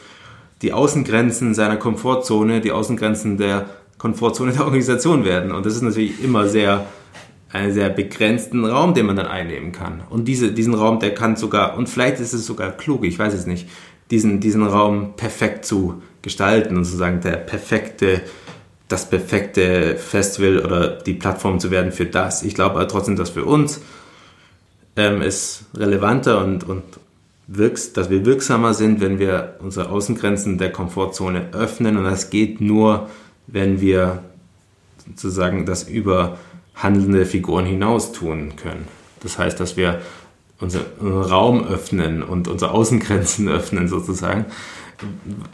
die 0.62 0.72
Außengrenzen 0.72 1.54
seiner 1.54 1.76
Komfortzone 1.76 2.60
die 2.60 2.72
Außengrenzen 2.72 3.36
der 3.36 3.66
Komfortzone 3.98 4.52
der 4.52 4.64
Organisation 4.64 5.24
werden. 5.24 5.52
Und 5.52 5.66
das 5.66 5.76
ist 5.76 5.82
natürlich 5.82 6.22
immer 6.24 6.48
sehr 6.48 6.86
einen 7.54 7.72
sehr 7.72 7.88
begrenzten 7.88 8.64
Raum, 8.64 8.94
den 8.94 9.06
man 9.06 9.14
dann 9.14 9.26
einnehmen 9.26 9.70
kann. 9.70 10.02
Und 10.10 10.26
diese, 10.26 10.50
diesen 10.50 10.74
Raum, 10.74 10.98
der 10.98 11.14
kann 11.14 11.36
sogar, 11.36 11.76
und 11.76 11.88
vielleicht 11.88 12.18
ist 12.18 12.32
es 12.32 12.46
sogar 12.46 12.72
klug, 12.72 13.04
ich 13.04 13.16
weiß 13.16 13.32
es 13.32 13.46
nicht, 13.46 13.68
diesen, 14.11 14.40
diesen 14.40 14.66
Raum 14.66 15.14
perfekt 15.16 15.64
zu 15.64 16.02
gestalten 16.22 16.76
und 16.76 16.84
sozusagen 16.84 17.20
der 17.20 17.36
perfekte, 17.36 18.22
das 18.88 19.09
perfekte 19.09 19.96
Festival 19.96 20.59
oder 20.64 20.88
die 20.88 21.14
Plattform 21.14 21.61
zu 21.61 21.70
werden 21.70 21.92
für 21.92 22.07
das. 22.07 22.42
Ich 22.42 22.55
glaube 22.55 22.76
aber 22.76 22.88
trotzdem, 22.88 23.16
dass 23.16 23.30
für 23.30 23.44
uns 23.44 23.80
ähm, 24.96 25.22
es 25.22 25.64
relevanter 25.74 26.42
und, 26.42 26.64
und 26.64 26.82
wirks, 27.46 27.92
dass 27.92 28.11
wir 28.11 28.24
wirksamer 28.24 28.74
sind, 28.74 29.00
wenn 29.00 29.18
wir 29.18 29.57
unsere 29.61 29.90
Außengrenzen 29.90 30.59
der 30.59 30.72
Komfortzone 30.72 31.48
öffnen. 31.52 31.96
Und 31.96 32.05
das 32.05 32.30
geht 32.30 32.61
nur, 32.61 33.09
wenn 33.46 33.80
wir 33.80 34.22
sozusagen 35.07 35.66
das 35.66 35.84
über 35.84 36.38
handelnde 36.74 37.26
Figuren 37.26 37.66
hinaus 37.66 38.12
tun 38.12 38.55
können. 38.57 38.88
Das 39.20 39.38
heißt, 39.38 39.61
dass 39.61 39.76
wir 39.76 40.00
unseren 40.61 40.84
Raum 41.00 41.64
öffnen 41.64 42.22
und 42.22 42.48
unsere 42.48 42.70
Außengrenzen 42.70 43.48
öffnen 43.50 43.88
sozusagen. 43.88 44.46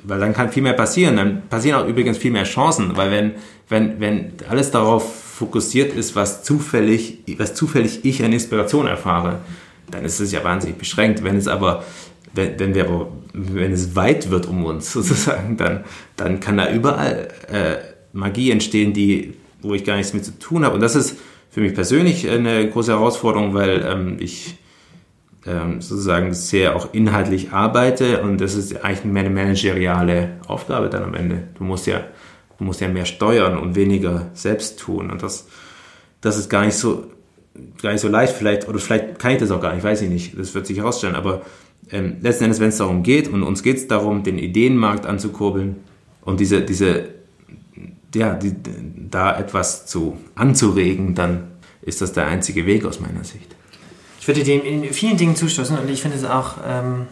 Weil 0.02 0.20
dann 0.20 0.34
kann 0.34 0.52
viel 0.52 0.62
mehr 0.62 0.74
passieren. 0.74 1.16
Dann 1.16 1.42
passieren 1.48 1.80
auch 1.80 1.86
übrigens 1.86 2.18
viel 2.18 2.30
mehr 2.30 2.44
Chancen, 2.44 2.96
weil 2.96 3.10
wenn, 3.10 3.32
wenn, 3.68 4.00
wenn 4.00 4.32
alles 4.48 4.70
darauf 4.70 5.20
fokussiert 5.40 5.94
ist, 5.94 6.14
was 6.14 6.42
zufällig, 6.42 7.20
was 7.38 7.54
zufällig 7.54 8.04
ich 8.04 8.22
an 8.22 8.32
Inspiration 8.32 8.86
erfahre, 8.86 9.38
dann 9.90 10.04
ist 10.04 10.20
es 10.20 10.32
ja 10.32 10.44
wahnsinnig 10.44 10.76
beschränkt. 10.76 11.24
Wenn 11.24 11.36
es 11.36 11.48
aber, 11.48 11.84
wenn, 12.34 12.58
wenn 12.58 12.74
wir 12.74 13.08
wenn 13.32 13.72
es 13.72 13.96
weit 13.96 14.30
wird 14.30 14.46
um 14.46 14.64
uns 14.64 14.92
sozusagen, 14.92 15.56
dann, 15.56 15.84
dann 16.16 16.40
kann 16.40 16.56
da 16.56 16.70
überall 16.72 17.28
äh, 17.50 17.76
Magie 18.12 18.50
entstehen, 18.50 18.92
die, 18.92 19.34
wo 19.62 19.74
ich 19.74 19.84
gar 19.84 19.96
nichts 19.96 20.12
mit 20.12 20.24
zu 20.24 20.38
tun 20.38 20.64
habe. 20.64 20.74
Und 20.74 20.80
das 20.80 20.96
ist 20.96 21.16
für 21.50 21.60
mich 21.60 21.74
persönlich 21.74 22.28
eine 22.28 22.68
große 22.68 22.92
Herausforderung, 22.92 23.54
weil 23.54 23.84
ähm, 23.84 24.16
ich 24.20 24.56
ähm, 25.46 25.80
sozusagen 25.80 26.34
sehr 26.34 26.76
auch 26.76 26.92
inhaltlich 26.92 27.52
arbeite 27.52 28.22
und 28.22 28.40
das 28.40 28.54
ist 28.54 28.84
eigentlich 28.84 29.04
mehr 29.04 29.24
eine 29.24 29.34
manageriale 29.34 30.38
Aufgabe 30.46 30.90
dann 30.90 31.04
am 31.04 31.14
Ende. 31.14 31.44
Du 31.56 31.64
musst 31.64 31.86
ja 31.86 32.02
Du 32.60 32.66
musst 32.66 32.82
ja 32.82 32.88
mehr 32.88 33.06
steuern 33.06 33.56
und 33.56 33.74
weniger 33.74 34.28
selbst 34.34 34.78
tun. 34.78 35.10
Und 35.10 35.22
das, 35.22 35.48
das 36.20 36.36
ist 36.36 36.50
gar 36.50 36.66
nicht 36.66 36.74
so, 36.74 37.06
gar 37.80 37.92
nicht 37.92 38.02
so 38.02 38.08
leicht. 38.08 38.34
Vielleicht, 38.34 38.68
oder 38.68 38.78
vielleicht 38.78 39.18
kann 39.18 39.32
ich 39.32 39.38
das 39.38 39.50
auch 39.50 39.62
gar 39.62 39.74
nicht, 39.74 39.82
weiß 39.82 40.02
ich 40.02 40.10
nicht. 40.10 40.38
Das 40.38 40.54
wird 40.54 40.66
sich 40.66 40.76
herausstellen. 40.76 41.14
Aber 41.14 41.40
ähm, 41.90 42.18
letzten 42.20 42.44
Endes, 42.44 42.60
wenn 42.60 42.68
es 42.68 42.76
darum 42.76 43.02
geht, 43.02 43.28
und 43.28 43.42
uns 43.42 43.62
geht 43.62 43.78
es 43.78 43.88
darum, 43.88 44.24
den 44.24 44.38
Ideenmarkt 44.38 45.06
anzukurbeln 45.06 45.76
und 46.20 46.38
diese, 46.38 46.60
diese, 46.60 47.08
ja, 48.14 48.34
die, 48.34 48.54
da 49.10 49.38
etwas 49.38 49.86
zu 49.86 50.18
anzuregen, 50.34 51.14
dann 51.14 51.52
ist 51.80 52.02
das 52.02 52.12
der 52.12 52.26
einzige 52.26 52.66
Weg 52.66 52.84
aus 52.84 53.00
meiner 53.00 53.24
Sicht. 53.24 53.56
Ich 54.20 54.28
würde 54.28 54.44
dem 54.44 54.62
in 54.62 54.84
vielen 54.92 55.16
Dingen 55.16 55.34
zustoßen 55.34 55.78
und 55.78 55.88
ich 55.88 56.02
finde 56.02 56.18
es 56.18 56.24
auch 56.24 56.58
ähm, 56.68 57.06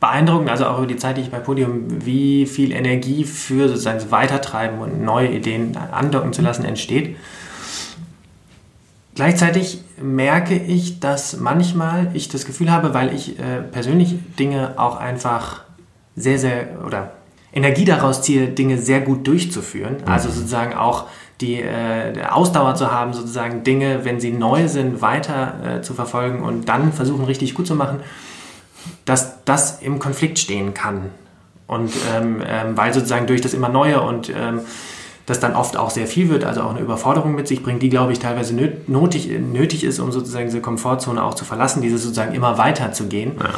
beeindruckend, 0.00 0.50
also 0.50 0.66
auch 0.66 0.78
über 0.78 0.88
die 0.88 0.96
Zeit, 0.96 1.16
die 1.16 1.20
ich 1.20 1.30
bei 1.30 1.38
Podium, 1.38 2.04
wie 2.04 2.46
viel 2.46 2.72
Energie 2.72 3.24
für 3.24 3.68
sozusagen 3.68 3.98
das 3.98 4.10
Weitertreiben 4.10 4.80
und 4.80 5.02
neue 5.02 5.28
Ideen 5.28 5.76
andocken 5.76 6.32
zu 6.32 6.42
lassen 6.42 6.64
entsteht. 6.64 7.16
Gleichzeitig 9.14 9.82
merke 10.02 10.56
ich, 10.56 10.98
dass 10.98 11.38
manchmal 11.38 12.10
ich 12.12 12.28
das 12.28 12.44
Gefühl 12.44 12.72
habe, 12.72 12.92
weil 12.92 13.14
ich 13.14 13.38
äh, 13.38 13.62
persönlich 13.62 14.16
Dinge 14.38 14.74
auch 14.78 14.96
einfach 14.96 15.62
sehr, 16.16 16.40
sehr 16.40 16.84
oder 16.84 17.12
Energie 17.52 17.84
daraus 17.84 18.20
ziehe, 18.20 18.48
Dinge 18.48 18.78
sehr 18.78 19.00
gut 19.00 19.26
durchzuführen. 19.26 19.98
Mhm. 20.04 20.12
Also 20.12 20.28
sozusagen 20.30 20.74
auch 20.74 21.06
die 21.40 21.60
äh, 21.60 22.24
Ausdauer 22.30 22.74
zu 22.76 22.90
haben, 22.90 23.12
sozusagen 23.12 23.62
Dinge, 23.62 24.04
wenn 24.04 24.20
sie 24.20 24.32
neu 24.32 24.68
sind, 24.68 25.02
weiter 25.02 25.78
äh, 25.78 25.82
zu 25.82 25.94
verfolgen 25.94 26.42
und 26.42 26.68
dann 26.68 26.92
versuchen, 26.92 27.24
richtig 27.24 27.54
gut 27.54 27.66
zu 27.66 27.74
machen 27.74 28.00
dass 29.04 29.44
das 29.44 29.80
im 29.80 29.98
Konflikt 29.98 30.38
stehen 30.38 30.74
kann. 30.74 31.10
Und 31.66 31.92
ähm, 32.14 32.42
ähm, 32.46 32.76
weil 32.76 32.94
sozusagen 32.94 33.26
durch 33.26 33.40
das 33.40 33.54
immer 33.54 33.68
Neue 33.68 34.00
und 34.00 34.30
ähm, 34.30 34.60
das 35.26 35.40
dann 35.40 35.56
oft 35.56 35.76
auch 35.76 35.90
sehr 35.90 36.06
viel 36.06 36.28
wird, 36.28 36.44
also 36.44 36.60
auch 36.60 36.70
eine 36.70 36.80
Überforderung 36.80 37.34
mit 37.34 37.48
sich 37.48 37.62
bringt, 37.62 37.82
die, 37.82 37.88
glaube 37.88 38.12
ich, 38.12 38.20
teilweise 38.20 38.54
nötig, 38.54 39.28
nötig 39.28 39.82
ist, 39.82 39.98
um 39.98 40.12
sozusagen 40.12 40.46
diese 40.46 40.60
Komfortzone 40.60 41.22
auch 41.22 41.34
zu 41.34 41.44
verlassen, 41.44 41.82
diese 41.82 41.98
sozusagen 41.98 42.32
immer 42.32 42.58
weiter 42.58 42.92
zu 42.92 43.06
gehen. 43.06 43.32
Ja. 43.40 43.50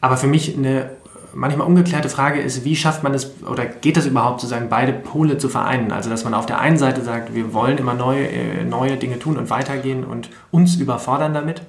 Aber 0.00 0.16
für 0.16 0.26
mich 0.26 0.56
eine 0.56 0.90
manchmal 1.36 1.66
ungeklärte 1.66 2.08
Frage 2.08 2.40
ist, 2.40 2.64
wie 2.64 2.74
schafft 2.74 3.02
man 3.02 3.14
es 3.14 3.42
oder 3.44 3.66
geht 3.66 3.96
es 3.96 4.06
überhaupt 4.06 4.40
sozusagen 4.40 4.68
beide 4.68 4.92
Pole 4.92 5.38
zu 5.38 5.48
vereinen? 5.48 5.92
Also 5.92 6.10
dass 6.10 6.24
man 6.24 6.34
auf 6.34 6.46
der 6.46 6.58
einen 6.58 6.78
Seite 6.78 7.02
sagt, 7.02 7.34
wir 7.34 7.52
wollen 7.52 7.78
immer 7.78 7.94
neue, 7.94 8.26
äh, 8.26 8.64
neue 8.64 8.96
Dinge 8.96 9.18
tun 9.18 9.36
und 9.36 9.50
weitergehen 9.50 10.04
und 10.04 10.30
uns 10.50 10.76
überfordern 10.76 11.34
damit 11.34 11.62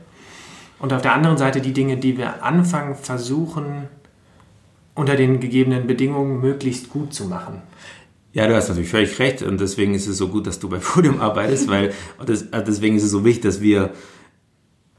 und 0.80 0.94
auf 0.94 1.02
der 1.02 1.14
anderen 1.14 1.38
Seite 1.38 1.62
die 1.62 1.74
Dinge, 1.74 1.98
die 1.98 2.18
wir 2.18 2.44
anfangen, 2.44 2.96
versuchen, 2.96 3.88
unter 4.96 5.16
den 5.16 5.40
gegebenen 5.40 5.86
Bedingungen 5.86 6.42
möglichst 6.42 6.90
gut 6.90 7.14
zu 7.14 7.26
machen. 7.26 7.62
Ja, 8.34 8.48
du 8.48 8.56
hast 8.56 8.70
natürlich 8.70 8.90
völlig 8.90 9.20
recht 9.20 9.42
und 9.42 9.60
deswegen 9.60 9.94
ist 9.94 10.08
es 10.08 10.18
so 10.18 10.28
gut, 10.28 10.48
dass 10.48 10.60
du 10.60 10.70
bei 10.70 10.78
Podium 10.78 11.22
arbeitest, 11.22 11.70
weil 11.70 11.88
äh, 11.90 12.64
deswegen 12.64 12.96
ist 12.96 13.04
es 13.04 13.12
so 13.12 13.26
wichtig, 13.26 13.44
dass 13.44 13.62
wir 13.62 13.92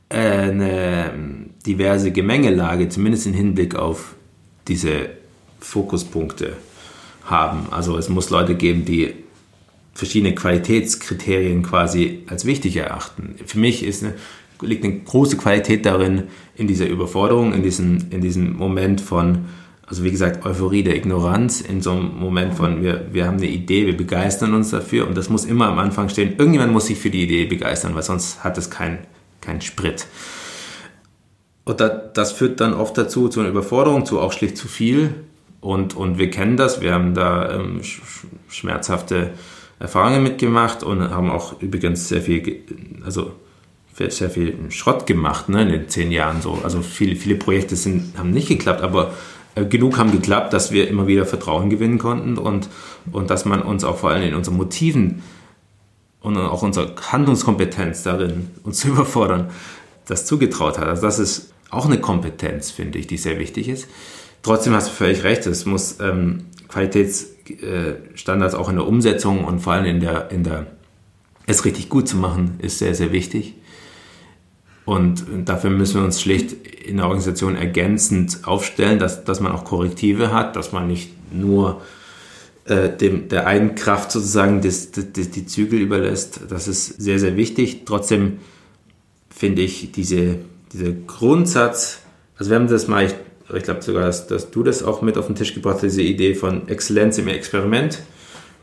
äh, 0.09 0.17
eine 0.19 1.13
diverse 1.67 2.11
Gemengelage, 2.11 2.89
zumindest 2.89 3.27
im 3.27 3.35
Hinblick 3.35 3.75
auf 3.75 4.17
diese 4.69 5.11
Fokuspunkte 5.61 6.57
haben. 7.25 7.67
Also 7.71 7.97
es 7.99 8.09
muss 8.09 8.31
Leute 8.31 8.55
geben, 8.55 8.85
die 8.85 9.15
verschiedene 9.95 10.35
Qualitätskriterien 10.35 11.63
quasi 11.63 12.23
als 12.29 12.45
wichtig 12.45 12.77
erachten. 12.77 13.35
Für 13.45 13.59
mich 13.59 13.85
ist 13.85 14.05
eine 14.05 14.15
liegt 14.63 14.85
eine 14.85 14.99
große 15.01 15.37
Qualität 15.37 15.87
darin, 15.87 16.25
in 16.57 16.67
dieser 16.67 16.89
Überforderung, 16.89 17.53
in 17.53 17.63
diesem, 17.63 18.07
in 18.11 18.21
diesem 18.21 18.57
Moment 18.57 19.01
von, 19.01 19.47
also 19.87 20.05
wie 20.05 20.11
gesagt, 20.11 20.45
Euphorie 20.45 20.83
der 20.83 20.97
Ignoranz, 20.97 21.61
in 21.61 21.81
so 21.81 21.93
einem 21.93 22.19
Moment 22.19 22.55
von, 22.55 22.83
wir, 22.83 23.07
wir 23.13 23.27
haben 23.27 23.37
eine 23.37 23.47
Idee, 23.47 23.87
wir 23.87 23.97
begeistern 23.97 24.55
uns 24.55 24.71
dafür 24.71 25.07
und 25.07 25.17
das 25.17 25.31
muss 25.31 25.45
immer 25.45 25.69
am 25.69 25.79
Anfang 25.79 26.09
stehen. 26.09 26.35
Irgendjemand 26.37 26.73
muss 26.73 26.87
sich 26.87 26.99
für 26.99 27.11
die 27.11 27.23
Idee 27.23 27.45
begeistern, 27.47 27.95
weil 27.95 28.03
sonst 28.03 28.43
hat 28.45 28.59
es 28.59 28.71
keinen 28.71 28.99
kein 29.41 29.61
Sprit. 29.61 30.07
Und 31.69 31.81
das, 31.81 31.93
das 32.15 32.33
führt 32.33 32.63
dann 32.63 32.73
oft 32.73 32.97
dazu, 32.97 33.29
zu 33.29 33.41
einer 33.41 33.51
Überforderung, 33.51 34.07
zu 34.07 34.21
auch 34.21 34.33
schlicht 34.33 34.57
zu 34.57 34.69
viel. 34.69 35.13
Und, 35.61 35.95
und 35.95 36.17
wir 36.17 36.31
kennen 36.31 36.57
das, 36.57 36.81
wir 36.81 36.95
haben 36.95 37.13
da 37.13 37.57
ähm, 37.57 37.83
schmerzhafte 38.49 39.33
Erfahrungen 39.79 40.23
mitgemacht 40.23 40.83
und 40.83 41.11
haben 41.11 41.31
auch 41.31 41.61
übrigens 41.61 42.09
sehr 42.09 42.23
viel, 42.23 42.63
also 43.05 43.33
sehr 43.93 44.31
viel 44.31 44.57
Schrott 44.71 45.07
gemacht 45.07 45.51
ne, 45.51 45.61
in 45.61 45.69
den 45.69 45.89
zehn 45.91 46.11
Jahren 46.11 46.41
so. 46.41 46.59
Also 46.65 46.81
viele, 46.81 47.17
viele 47.17 47.35
Projekte 47.35 47.77
sind, 47.77 48.17
haben 48.17 48.31
nicht 48.31 48.49
geklappt, 48.49 48.81
aber 48.81 49.13
äh, 49.55 49.67
genug 49.67 49.99
haben 49.99 50.11
geklappt, 50.11 50.55
dass 50.55 50.73
wir 50.73 50.89
immer 50.89 51.07
wieder 51.07 51.27
Vertrauen 51.27 51.69
gewinnen 51.69 51.99
konnten 51.99 52.39
und, 52.39 52.71
und 53.13 53.29
dass 53.29 53.45
man 53.45 53.61
uns 53.61 53.85
auch 53.85 53.99
vor 53.99 54.09
allem 54.09 54.23
in 54.23 54.35
unseren 54.35 54.57
Motiven 54.57 55.23
und 56.23 56.39
auch 56.39 56.63
unsere 56.63 56.95
Handlungskompetenz 57.13 58.05
darin, 58.05 58.49
uns 58.63 58.79
zu 58.81 58.89
überfordern, 58.89 59.51
das 60.07 60.25
zugetraut 60.25 60.79
hat. 60.79 60.89
Also 60.89 61.03
das 61.03 61.19
ist 61.19 61.53
auch 61.71 61.87
eine 61.87 62.01
Kompetenz, 62.01 62.71
finde 62.71 62.99
ich, 62.99 63.07
die 63.07 63.17
sehr 63.17 63.39
wichtig 63.39 63.69
ist. 63.69 63.89
Trotzdem 64.43 64.75
hast 64.75 64.89
du 64.89 64.93
völlig 64.93 65.25
recht, 65.25 65.47
es 65.47 65.67
muss 65.67 65.99
ähm, 66.01 66.47
Qualitätsstandards 66.69 68.55
auch 68.55 68.69
in 68.69 68.77
der 68.77 68.87
Umsetzung 68.87 69.45
und 69.45 69.61
vor 69.61 69.75
allem 69.75 69.87
in 69.87 70.01
der, 70.01 70.31
in 70.31 70.45
der 70.45 70.67
es 71.47 71.65
richtig 71.65 71.89
gut 71.89 72.09
zu 72.09 72.17
machen, 72.17 72.59
ist 72.59 72.79
sehr, 72.79 72.95
sehr 72.95 73.11
wichtig. 73.13 73.55
Und 74.85 75.27
dafür 75.45 75.71
müssen 75.71 75.97
wir 75.97 76.05
uns 76.05 76.21
schlicht 76.21 76.53
in 76.53 76.97
der 76.97 77.07
Organisation 77.07 77.57
ergänzend 77.57 78.41
aufstellen, 78.45 78.99
dass, 78.99 79.25
dass 79.25 79.41
man 79.41 79.53
auch 79.53 79.65
Korrektive 79.65 80.33
hat, 80.33 80.57
dass 80.57 80.73
man 80.73 80.87
nicht 80.87 81.11
nur 81.33 81.83
äh, 82.65 82.89
dem, 82.89 83.29
der 83.29 83.47
einen 83.47 83.75
Kraft 83.75 84.13
sozusagen 84.13 84.63
das, 84.63 84.91
das, 84.91 85.31
die 85.31 85.47
Zügel 85.47 85.81
überlässt. 85.81 86.41
Das 86.49 86.69
ist 86.69 86.87
sehr, 87.01 87.19
sehr 87.19 87.37
wichtig. 87.37 87.83
Trotzdem 87.85 88.39
finde 89.31 89.63
ich 89.63 89.93
diese, 89.93 90.37
dieser 90.73 90.93
Grundsatz, 90.93 92.01
also 92.37 92.51
wir 92.51 92.57
haben 92.57 92.69
das 92.69 92.89
mal, 92.89 93.05
ich, 93.05 93.15
ich 93.55 93.63
glaube 93.63 93.83
sogar, 93.83 94.03
dass, 94.03 94.27
dass, 94.27 94.51
du 94.51 94.63
das 94.63 94.83
auch 94.83 95.03
mit 95.03 95.17
auf 95.17 95.27
den 95.27 95.35
Tisch 95.35 95.55
gebracht 95.55 95.77
hast, 95.77 95.83
diese 95.83 96.03
Idee 96.03 96.35
von 96.35 96.69
Exzellenz 96.69 97.19
im 97.19 97.29
Experiment. 97.29 98.01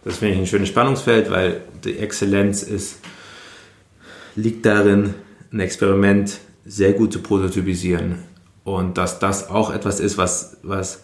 Das 0.03 0.17
finde 0.17 0.35
ich 0.35 0.39
ein 0.41 0.47
schönes 0.47 0.69
Spannungsfeld, 0.69 1.31
weil 1.31 1.61
die 1.83 1.97
Exzellenz 1.97 2.63
ist, 2.63 2.99
liegt 4.35 4.65
darin, 4.65 5.15
ein 5.51 5.59
Experiment 5.59 6.37
sehr 6.65 6.93
gut 6.93 7.13
zu 7.13 7.21
prototypisieren. 7.21 8.19
Und 8.63 8.97
dass 8.97 9.19
das 9.19 9.49
auch 9.49 9.73
etwas 9.73 9.99
ist, 9.99 10.17
was, 10.17 10.57
was 10.63 11.03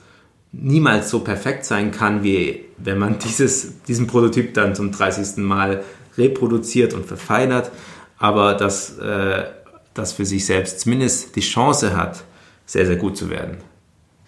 niemals 0.52 1.10
so 1.10 1.20
perfekt 1.20 1.66
sein 1.66 1.92
kann, 1.92 2.24
wie 2.24 2.66
wenn 2.78 2.98
man 2.98 3.20
dieses, 3.24 3.82
diesen 3.84 4.08
Prototyp 4.08 4.54
dann 4.54 4.76
zum 4.76 4.92
30. 4.92 5.38
Mal 5.38 5.84
reproduziert 6.18 6.94
und 6.94 7.06
verfeinert, 7.06 7.72
aber 8.18 8.54
dass 8.54 8.98
äh, 8.98 9.46
das 9.94 10.14
für 10.14 10.26
sich 10.26 10.46
selbst 10.46 10.82
zumindest 10.82 11.36
die 11.36 11.42
Chance 11.42 11.96
hat, 11.96 12.24
sehr, 12.66 12.86
sehr 12.86 12.96
gut 12.96 13.18
zu 13.18 13.30
werden. 13.30 13.58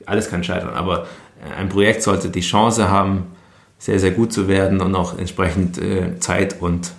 Alles 0.06 0.30
kann 0.30 0.44
scheitern, 0.44 0.74
aber 0.74 1.08
ein 1.58 1.70
Projekt 1.70 2.04
sollte 2.04 2.30
die 2.30 2.42
Chance 2.42 2.90
haben, 2.90 3.28
sehr, 3.78 4.00
sehr 4.00 4.12
gut 4.12 4.32
zu 4.32 4.48
werden 4.48 4.82
und 4.82 4.96
auch 4.96 5.18
entsprechend 5.18 5.78
äh, 5.78 6.18
Zeit 6.20 6.62
und 6.62 6.94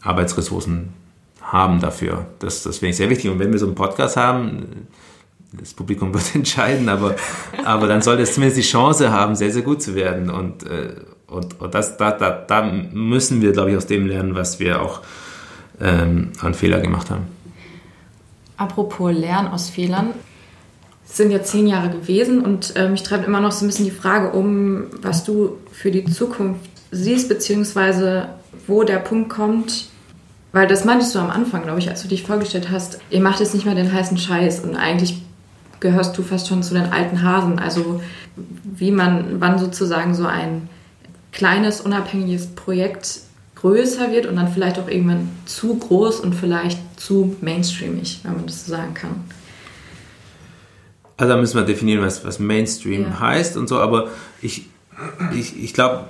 Arbeitsressourcen 0.00 0.92
haben 1.42 1.80
dafür. 1.80 2.26
Das, 2.38 2.62
das 2.62 2.78
finde 2.78 2.90
ich 2.90 2.96
sehr 2.96 3.10
wichtig. 3.10 3.30
Und 3.30 3.38
wenn 3.38 3.52
wir 3.52 3.58
so 3.58 3.66
einen 3.66 3.74
Podcast 3.74 4.16
haben, 4.16 4.86
das 5.52 5.74
Publikum 5.74 6.14
wird 6.14 6.34
entscheiden, 6.34 6.88
aber, 6.88 7.16
aber 7.64 7.88
dann 7.88 8.02
sollte 8.02 8.22
es 8.22 8.34
zumindest 8.34 8.58
die 8.58 8.66
Chance 8.66 9.10
haben, 9.10 9.34
sehr, 9.34 9.50
sehr 9.50 9.62
gut 9.62 9.82
zu 9.82 9.94
werden. 9.94 10.30
Und, 10.30 10.64
äh, 10.64 10.94
und, 11.26 11.60
und 11.60 11.74
das, 11.74 11.96
da, 11.96 12.12
da, 12.12 12.30
da 12.30 12.62
müssen 12.62 13.42
wir, 13.42 13.52
glaube 13.52 13.70
ich, 13.70 13.76
aus 13.76 13.86
dem 13.86 14.06
lernen, 14.06 14.34
was 14.34 14.60
wir 14.60 14.82
auch 14.82 15.00
ähm, 15.80 16.30
an 16.40 16.54
Fehler 16.54 16.80
gemacht 16.80 17.10
haben. 17.10 17.26
Apropos 18.56 19.12
Lernen 19.12 19.48
aus 19.48 19.70
Fehlern. 19.70 20.10
Es 21.06 21.16
sind 21.16 21.30
ja 21.30 21.42
zehn 21.42 21.66
Jahre 21.66 21.90
gewesen 21.90 22.40
und 22.44 22.76
äh, 22.76 22.88
mich 22.88 23.02
treibt 23.02 23.26
immer 23.26 23.40
noch 23.40 23.52
so 23.52 23.64
ein 23.64 23.68
bisschen 23.68 23.84
die 23.84 23.90
Frage 23.90 24.30
um, 24.30 24.84
was 25.02 25.24
du 25.24 25.58
für 25.70 25.90
die 25.90 26.04
Zukunft 26.04 26.70
siehst, 26.90 27.28
beziehungsweise 27.28 28.28
wo 28.66 28.84
der 28.84 28.98
Punkt 28.98 29.28
kommt, 29.28 29.86
weil 30.52 30.66
das 30.66 30.84
meintest 30.84 31.14
du 31.14 31.18
am 31.18 31.30
Anfang, 31.30 31.62
glaube 31.62 31.80
ich, 31.80 31.90
als 31.90 32.02
du 32.02 32.08
dich 32.08 32.22
vorgestellt 32.22 32.70
hast, 32.70 32.98
ihr 33.10 33.20
macht 33.20 33.40
jetzt 33.40 33.54
nicht 33.54 33.66
mehr 33.66 33.74
den 33.74 33.92
heißen 33.92 34.16
Scheiß 34.16 34.60
und 34.60 34.76
eigentlich 34.76 35.20
gehörst 35.80 36.16
du 36.16 36.22
fast 36.22 36.48
schon 36.48 36.62
zu 36.62 36.74
den 36.74 36.92
alten 36.92 37.22
Hasen. 37.22 37.58
Also 37.58 38.00
wie 38.64 38.90
man, 38.90 39.40
wann 39.40 39.58
sozusagen 39.58 40.14
so 40.14 40.24
ein 40.24 40.68
kleines, 41.32 41.80
unabhängiges 41.80 42.46
Projekt 42.46 43.20
größer 43.64 44.12
wird 44.12 44.26
und 44.26 44.36
dann 44.36 44.48
vielleicht 44.48 44.78
auch 44.78 44.88
irgendwann 44.88 45.30
zu 45.46 45.78
groß 45.78 46.20
und 46.20 46.34
vielleicht 46.34 46.78
zu 47.00 47.34
mainstreamig, 47.40 48.20
wenn 48.22 48.34
man 48.34 48.46
das 48.46 48.66
so 48.66 48.72
sagen 48.72 48.92
kann. 48.92 49.24
Also 51.16 51.32
da 51.32 51.40
müssen 51.40 51.56
wir 51.56 51.64
definieren, 51.64 52.02
was, 52.02 52.26
was 52.26 52.38
Mainstream 52.38 53.04
ja. 53.04 53.20
heißt 53.20 53.56
und 53.56 53.66
so, 53.66 53.78
aber 53.78 54.08
ich, 54.42 54.66
ich, 55.34 55.62
ich 55.62 55.72
glaube, 55.72 56.04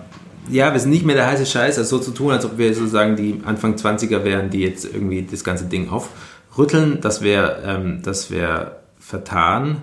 ja, 0.51 0.73
wir 0.73 0.81
sind 0.81 0.91
nicht 0.91 1.07
mehr 1.07 1.15
der 1.15 1.29
heiße 1.29 1.47
Scheiß, 1.47 1.79
also 1.79 1.99
so 1.99 2.03
zu 2.03 2.11
tun, 2.11 2.33
als 2.33 2.45
ob 2.45 2.59
wir 2.59 2.75
sozusagen 2.75 3.15
die 3.15 3.41
Anfang 3.45 3.77
20er 3.77 4.25
wären, 4.25 4.51
die 4.51 4.61
jetzt 4.61 4.85
irgendwie 4.85 5.23
das 5.23 5.45
ganze 5.45 5.67
Ding 5.67 5.91
aufrütteln. 5.91 7.01
Das 7.03 7.23
wäre 7.23 7.63
ähm, 7.65 8.03
wär 8.05 8.81
vertan. 8.99 9.83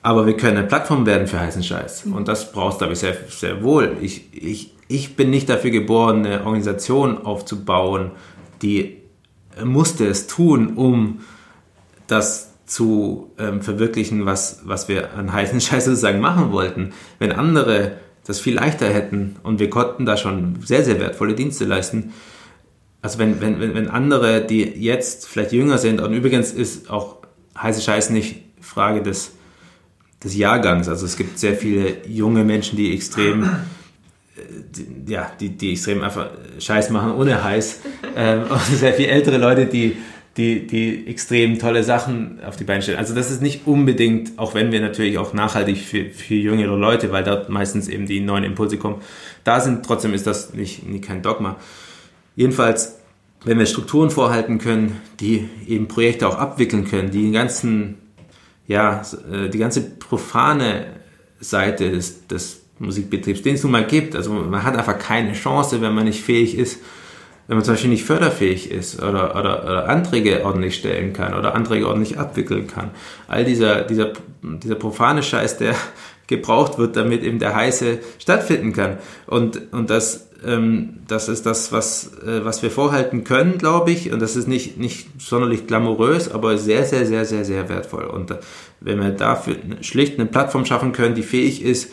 Aber 0.00 0.26
wir 0.26 0.38
können 0.38 0.56
eine 0.56 0.66
Plattform 0.66 1.04
werden 1.04 1.26
für 1.26 1.38
heißen 1.38 1.62
Scheiß. 1.62 2.06
Mhm. 2.06 2.14
Und 2.14 2.28
das 2.28 2.50
brauchst 2.50 2.76
du, 2.76 2.86
glaube 2.86 2.94
ich, 2.94 3.00
sehr, 3.00 3.14
sehr 3.28 3.62
wohl. 3.62 3.98
Ich, 4.00 4.32
ich, 4.32 4.75
ich 4.88 5.16
bin 5.16 5.30
nicht 5.30 5.48
dafür 5.48 5.70
geboren, 5.70 6.24
eine 6.24 6.44
Organisation 6.44 7.18
aufzubauen, 7.18 8.12
die 8.62 8.98
musste 9.64 10.06
es 10.06 10.26
tun, 10.26 10.76
um 10.76 11.20
das 12.06 12.52
zu 12.66 13.32
ähm, 13.38 13.62
verwirklichen, 13.62 14.26
was, 14.26 14.62
was 14.64 14.88
wir 14.88 15.14
an 15.14 15.32
heißen 15.32 15.60
Scheiß 15.62 15.86
sozusagen 15.86 16.20
machen 16.20 16.52
wollten. 16.52 16.92
Wenn 17.18 17.32
andere 17.32 17.96
das 18.26 18.40
viel 18.40 18.56
leichter 18.56 18.88
hätten 18.88 19.36
und 19.44 19.60
wir 19.60 19.70
konnten 19.70 20.04
da 20.04 20.16
schon 20.16 20.56
sehr, 20.64 20.84
sehr 20.84 20.98
wertvolle 20.98 21.34
Dienste 21.34 21.64
leisten. 21.64 22.12
Also 23.00 23.20
wenn, 23.20 23.40
wenn, 23.40 23.60
wenn 23.60 23.88
andere, 23.88 24.44
die 24.44 24.62
jetzt 24.62 25.28
vielleicht 25.28 25.52
jünger 25.52 25.78
sind, 25.78 26.00
und 26.00 26.12
übrigens 26.12 26.52
ist 26.52 26.90
auch 26.90 27.18
heiße 27.56 27.80
Scheiß 27.80 28.10
nicht 28.10 28.42
Frage 28.60 29.00
des, 29.02 29.32
des 30.24 30.36
Jahrgangs. 30.36 30.88
Also 30.88 31.06
es 31.06 31.16
gibt 31.16 31.38
sehr 31.38 31.54
viele 31.54 32.04
junge 32.08 32.42
Menschen, 32.42 32.76
die 32.76 32.92
extrem, 32.92 33.44
äh, 33.44 33.46
die, 34.36 35.12
ja, 35.12 35.30
die, 35.40 35.50
die 35.50 35.72
extrem 35.72 36.02
einfach 36.02 36.28
Scheiß 36.58 36.90
machen 36.90 37.12
ohne 37.12 37.42
heiß. 37.42 37.80
Ähm, 38.18 38.44
und 38.48 38.60
sehr 38.62 38.94
viele 38.94 39.08
ältere 39.08 39.36
Leute, 39.36 39.66
die 39.66 39.94
die, 40.36 40.66
die 40.66 41.06
extrem 41.06 41.58
tolle 41.58 41.82
Sachen 41.82 42.40
auf 42.44 42.56
die 42.56 42.64
Beine 42.64 42.82
stellen. 42.82 42.98
Also 42.98 43.14
das 43.14 43.30
ist 43.30 43.40
nicht 43.40 43.66
unbedingt, 43.66 44.38
auch 44.38 44.54
wenn 44.54 44.70
wir 44.70 44.80
natürlich 44.80 45.18
auch 45.18 45.32
nachhaltig 45.32 45.78
für, 45.78 46.10
für 46.10 46.34
jüngere 46.34 46.76
Leute, 46.76 47.10
weil 47.10 47.24
dort 47.24 47.48
meistens 47.48 47.88
eben 47.88 48.06
die 48.06 48.20
neuen 48.20 48.44
Impulse 48.44 48.76
kommen, 48.76 49.00
da 49.44 49.60
sind, 49.60 49.86
trotzdem 49.86 50.12
ist 50.12 50.26
das 50.26 50.52
nicht, 50.52 50.86
nicht 50.86 51.04
kein 51.04 51.22
Dogma. 51.22 51.56
Jedenfalls, 52.34 52.98
wenn 53.44 53.58
wir 53.58 53.66
Strukturen 53.66 54.10
vorhalten 54.10 54.58
können, 54.58 55.00
die 55.20 55.48
eben 55.66 55.88
Projekte 55.88 56.28
auch 56.28 56.36
abwickeln 56.36 56.84
können, 56.84 57.10
die 57.10 57.22
den 57.22 57.32
ganzen, 57.32 57.96
ja, 58.66 59.02
äh, 59.32 59.48
die 59.48 59.58
ganze 59.58 59.80
profane 59.80 60.86
Seite 61.40 61.90
des, 61.90 62.26
des 62.26 62.65
Musikbetriebs, 62.78 63.42
den 63.42 63.54
es 63.54 63.62
nun 63.62 63.72
mal 63.72 63.86
gibt, 63.86 64.14
also 64.14 64.32
man 64.32 64.62
hat 64.62 64.76
einfach 64.76 64.98
keine 64.98 65.32
Chance, 65.32 65.80
wenn 65.80 65.94
man 65.94 66.04
nicht 66.04 66.22
fähig 66.22 66.58
ist, 66.58 66.80
wenn 67.48 67.56
man 67.56 67.64
zum 67.64 67.74
Beispiel 67.74 67.90
nicht 67.90 68.04
förderfähig 68.04 68.70
ist 68.70 69.00
oder, 69.00 69.36
oder, 69.36 69.62
oder 69.64 69.88
Anträge 69.88 70.44
ordentlich 70.44 70.76
stellen 70.76 71.12
kann 71.12 71.34
oder 71.34 71.54
Anträge 71.54 71.86
ordentlich 71.86 72.18
abwickeln 72.18 72.66
kann. 72.66 72.90
All 73.28 73.44
dieser, 73.44 73.82
dieser, 73.82 74.12
dieser 74.42 74.74
profane 74.74 75.22
Scheiß, 75.22 75.58
der 75.58 75.74
gebraucht 76.26 76.76
wird, 76.76 76.96
damit 76.96 77.22
eben 77.22 77.38
der 77.38 77.54
heiße 77.54 78.00
stattfinden 78.18 78.72
kann. 78.72 78.98
Und, 79.28 79.72
und 79.72 79.90
das, 79.90 80.28
ähm, 80.44 80.98
das 81.06 81.28
ist 81.28 81.46
das, 81.46 81.70
was, 81.70 82.18
äh, 82.26 82.44
was 82.44 82.64
wir 82.64 82.70
vorhalten 82.72 83.22
können, 83.22 83.58
glaube 83.58 83.92
ich. 83.92 84.12
Und 84.12 84.20
das 84.20 84.34
ist 84.34 84.48
nicht, 84.48 84.76
nicht 84.76 85.06
sonderlich 85.20 85.68
glamourös, 85.68 86.28
aber 86.28 86.58
sehr, 86.58 86.84
sehr, 86.84 87.06
sehr, 87.06 87.24
sehr, 87.24 87.44
sehr 87.44 87.68
wertvoll. 87.68 88.06
Und 88.06 88.32
äh, 88.32 88.38
wenn 88.80 89.00
wir 89.00 89.10
dafür 89.10 89.54
schlicht 89.82 90.18
eine 90.18 90.26
Plattform 90.26 90.66
schaffen 90.66 90.90
können, 90.90 91.14
die 91.14 91.22
fähig 91.22 91.62
ist, 91.62 91.92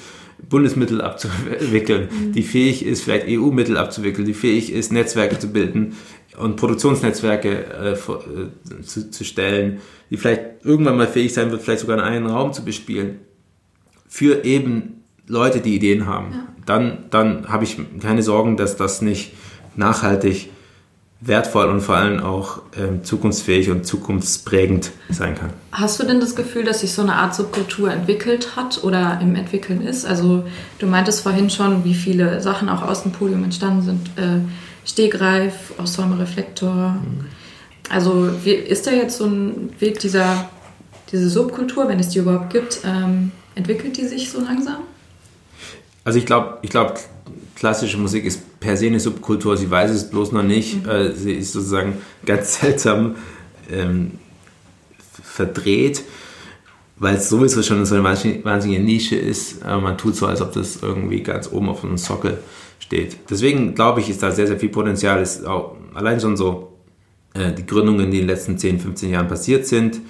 Bundesmittel 0.49 1.01
abzuwickeln, 1.01 2.09
mhm. 2.09 2.31
die 2.33 2.43
fähig 2.43 2.85
ist, 2.85 3.03
vielleicht 3.03 3.27
EU-Mittel 3.27 3.77
abzuwickeln, 3.77 4.25
die 4.25 4.33
fähig 4.33 4.71
ist, 4.71 4.91
Netzwerke 4.91 5.39
zu 5.39 5.51
bilden 5.51 5.95
und 6.37 6.55
Produktionsnetzwerke 6.55 7.49
äh, 7.49 7.91
äh, 7.93 8.81
zu, 8.81 9.09
zu 9.09 9.23
stellen, 9.23 9.79
die 10.09 10.17
vielleicht 10.17 10.63
irgendwann 10.63 10.97
mal 10.97 11.07
fähig 11.07 11.33
sein 11.33 11.51
wird, 11.51 11.61
vielleicht 11.61 11.81
sogar 11.81 12.03
einen 12.03 12.27
Raum 12.27 12.53
zu 12.53 12.65
bespielen, 12.65 13.19
für 14.07 14.45
eben 14.45 15.03
Leute, 15.27 15.59
die 15.59 15.75
Ideen 15.75 16.05
haben. 16.05 16.31
Ja. 16.31 16.47
Dann, 16.65 17.05
dann 17.09 17.49
habe 17.49 17.63
ich 17.63 17.77
keine 18.01 18.23
Sorgen, 18.23 18.57
dass 18.57 18.75
das 18.77 19.01
nicht 19.01 19.33
nachhaltig 19.75 20.49
wertvoll 21.25 21.67
und 21.67 21.81
vor 21.81 21.95
allem 21.95 22.21
auch 22.21 22.61
ähm, 22.77 23.03
zukunftsfähig 23.03 23.69
und 23.69 23.85
zukunftsprägend 23.85 24.91
sein 25.09 25.35
kann. 25.35 25.51
Hast 25.71 25.99
du 25.99 26.05
denn 26.05 26.19
das 26.19 26.35
Gefühl, 26.35 26.63
dass 26.63 26.81
sich 26.81 26.93
so 26.93 27.01
eine 27.01 27.15
Art 27.15 27.33
Subkultur 27.35 27.91
entwickelt 27.91 28.55
hat 28.55 28.83
oder 28.83 29.19
im 29.21 29.35
Entwickeln 29.35 29.81
ist? 29.81 30.05
Also 30.05 30.43
du 30.79 30.87
meintest 30.87 31.21
vorhin 31.21 31.49
schon, 31.49 31.83
wie 31.83 31.93
viele 31.93 32.41
Sachen 32.41 32.69
auch 32.69 32.81
aus 32.81 33.03
dem 33.03 33.11
Podium 33.11 33.43
entstanden 33.43 33.81
sind. 33.81 34.07
Äh, 34.17 34.39
Stegreif, 34.85 35.73
Ensemble 35.77 36.19
Reflektor. 36.19 36.91
Mhm. 36.91 37.25
Also 37.89 38.29
wie, 38.43 38.51
ist 38.51 38.87
da 38.87 38.91
jetzt 38.91 39.17
so 39.17 39.25
ein 39.25 39.73
Weg 39.79 39.99
dieser 39.99 40.49
diese 41.13 41.29
Subkultur, 41.29 41.87
wenn 41.87 41.99
es 41.99 42.09
die 42.09 42.19
überhaupt 42.19 42.51
gibt, 42.51 42.81
ähm, 42.83 43.31
entwickelt 43.53 43.95
die 43.97 44.07
sich 44.07 44.31
so 44.31 44.41
langsam? 44.41 44.79
Also 46.03 46.17
ich 46.17 46.25
glaube, 46.25 46.57
ich 46.63 46.71
glaube, 46.71 46.95
klassische 47.63 47.97
Musik 47.97 48.25
ist 48.25 48.59
per 48.59 48.75
se 48.75 48.87
eine 48.87 48.99
Subkultur, 48.99 49.55
sie 49.55 49.71
weiß 49.71 49.89
es 49.89 50.09
bloß 50.09 50.33
noch 50.33 50.43
nicht. 50.43 50.83
Mhm. 50.83 50.89
Äh, 50.89 51.13
sie 51.13 51.31
ist 51.31 51.53
sozusagen 51.53 51.93
ganz 52.25 52.55
seltsam 52.59 53.15
ähm, 53.71 54.19
verdreht, 55.23 56.03
weil 56.97 57.15
es 57.15 57.29
sowieso 57.29 57.63
schon 57.63 57.85
so 57.85 57.95
eine 57.95 58.03
wahnsinnige 58.03 58.83
Nische 58.83 59.15
ist. 59.15 59.63
Aber 59.63 59.79
man 59.79 59.97
tut 59.97 60.17
so, 60.17 60.27
als 60.27 60.41
ob 60.41 60.51
das 60.51 60.79
irgendwie 60.81 61.23
ganz 61.23 61.49
oben 61.53 61.69
auf 61.69 61.85
einem 61.85 61.97
Sockel 61.97 62.39
steht. 62.79 63.15
Deswegen 63.29 63.75
glaube 63.75 64.01
ich, 64.01 64.09
ist 64.09 64.21
da 64.21 64.31
sehr, 64.31 64.47
sehr 64.47 64.59
viel 64.59 64.67
Potenzial. 64.67 65.21
Ist 65.21 65.45
auch 65.45 65.77
allein 65.93 66.19
schon 66.19 66.35
so 66.35 66.73
äh, 67.33 67.53
die 67.53 67.65
Gründungen, 67.65 68.11
die 68.11 68.17
in 68.17 68.23
den 68.23 68.27
letzten 68.27 68.57
10, 68.57 68.81
15 68.81 69.09
Jahren 69.09 69.29
passiert 69.29 69.65
sind 69.67 70.01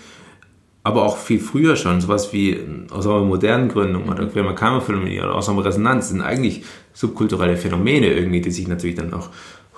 aber 0.83 1.03
auch 1.03 1.17
viel 1.17 1.39
früher 1.39 1.75
schon, 1.77 2.01
sowas 2.01 2.33
wie 2.33 2.59
aus 2.91 3.07
einer 3.07 3.21
modernen 3.21 3.69
Gründung 3.69 4.09
oder 4.09 4.25
Queer 4.27 4.53
Kammerphilharmonie 4.53 5.21
oder 5.21 5.35
aus 5.35 5.47
einer 5.47 5.63
Resonanz 5.63 6.09
sind 6.09 6.21
eigentlich 6.21 6.63
subkulturelle 6.93 7.55
Phänomene 7.55 8.13
irgendwie, 8.13 8.41
die 8.41 8.51
sich 8.51 8.67
natürlich 8.67 8.97
dann 8.97 9.13
auch 9.13 9.29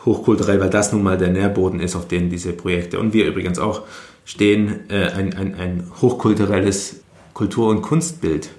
hochkulturell, 0.03 0.60
weil 0.60 0.70
das 0.70 0.91
nun 0.91 1.03
mal 1.03 1.18
der 1.18 1.30
Nährboden 1.30 1.80
ist, 1.80 1.95
auf 1.95 2.08
den 2.08 2.30
diese 2.30 2.53
Projekte 2.53 2.99
und 2.99 3.14
wir 3.14 3.28
übrigens 3.28 3.60
auch 3.60 3.84
stehen, 4.26 4.89
äh, 4.89 5.12
ein, 5.12 5.34
ein, 5.36 5.53
ein 5.56 5.91
hochkulturelles 6.01 7.01
Kultur- 7.34 7.70
und 7.70 7.84
Kunstbild. 7.84 8.49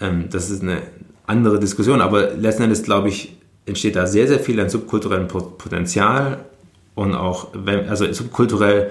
Ähm, 0.00 0.28
das 0.30 0.50
ist 0.50 0.62
eine 0.62 0.82
andere 1.26 1.60
Diskussion, 1.60 2.00
aber 2.00 2.32
letzten 2.32 2.62
Endes, 2.62 2.82
glaube 2.82 3.08
ich, 3.08 3.36
entsteht 3.66 3.96
da 3.96 4.06
sehr, 4.06 4.26
sehr 4.26 4.40
viel 4.40 4.58
an 4.60 4.70
subkulturellem 4.70 5.28
Potenzial 5.28 6.44
und 6.94 7.14
auch, 7.14 7.48
also 7.88 8.10
subkulturell 8.10 8.90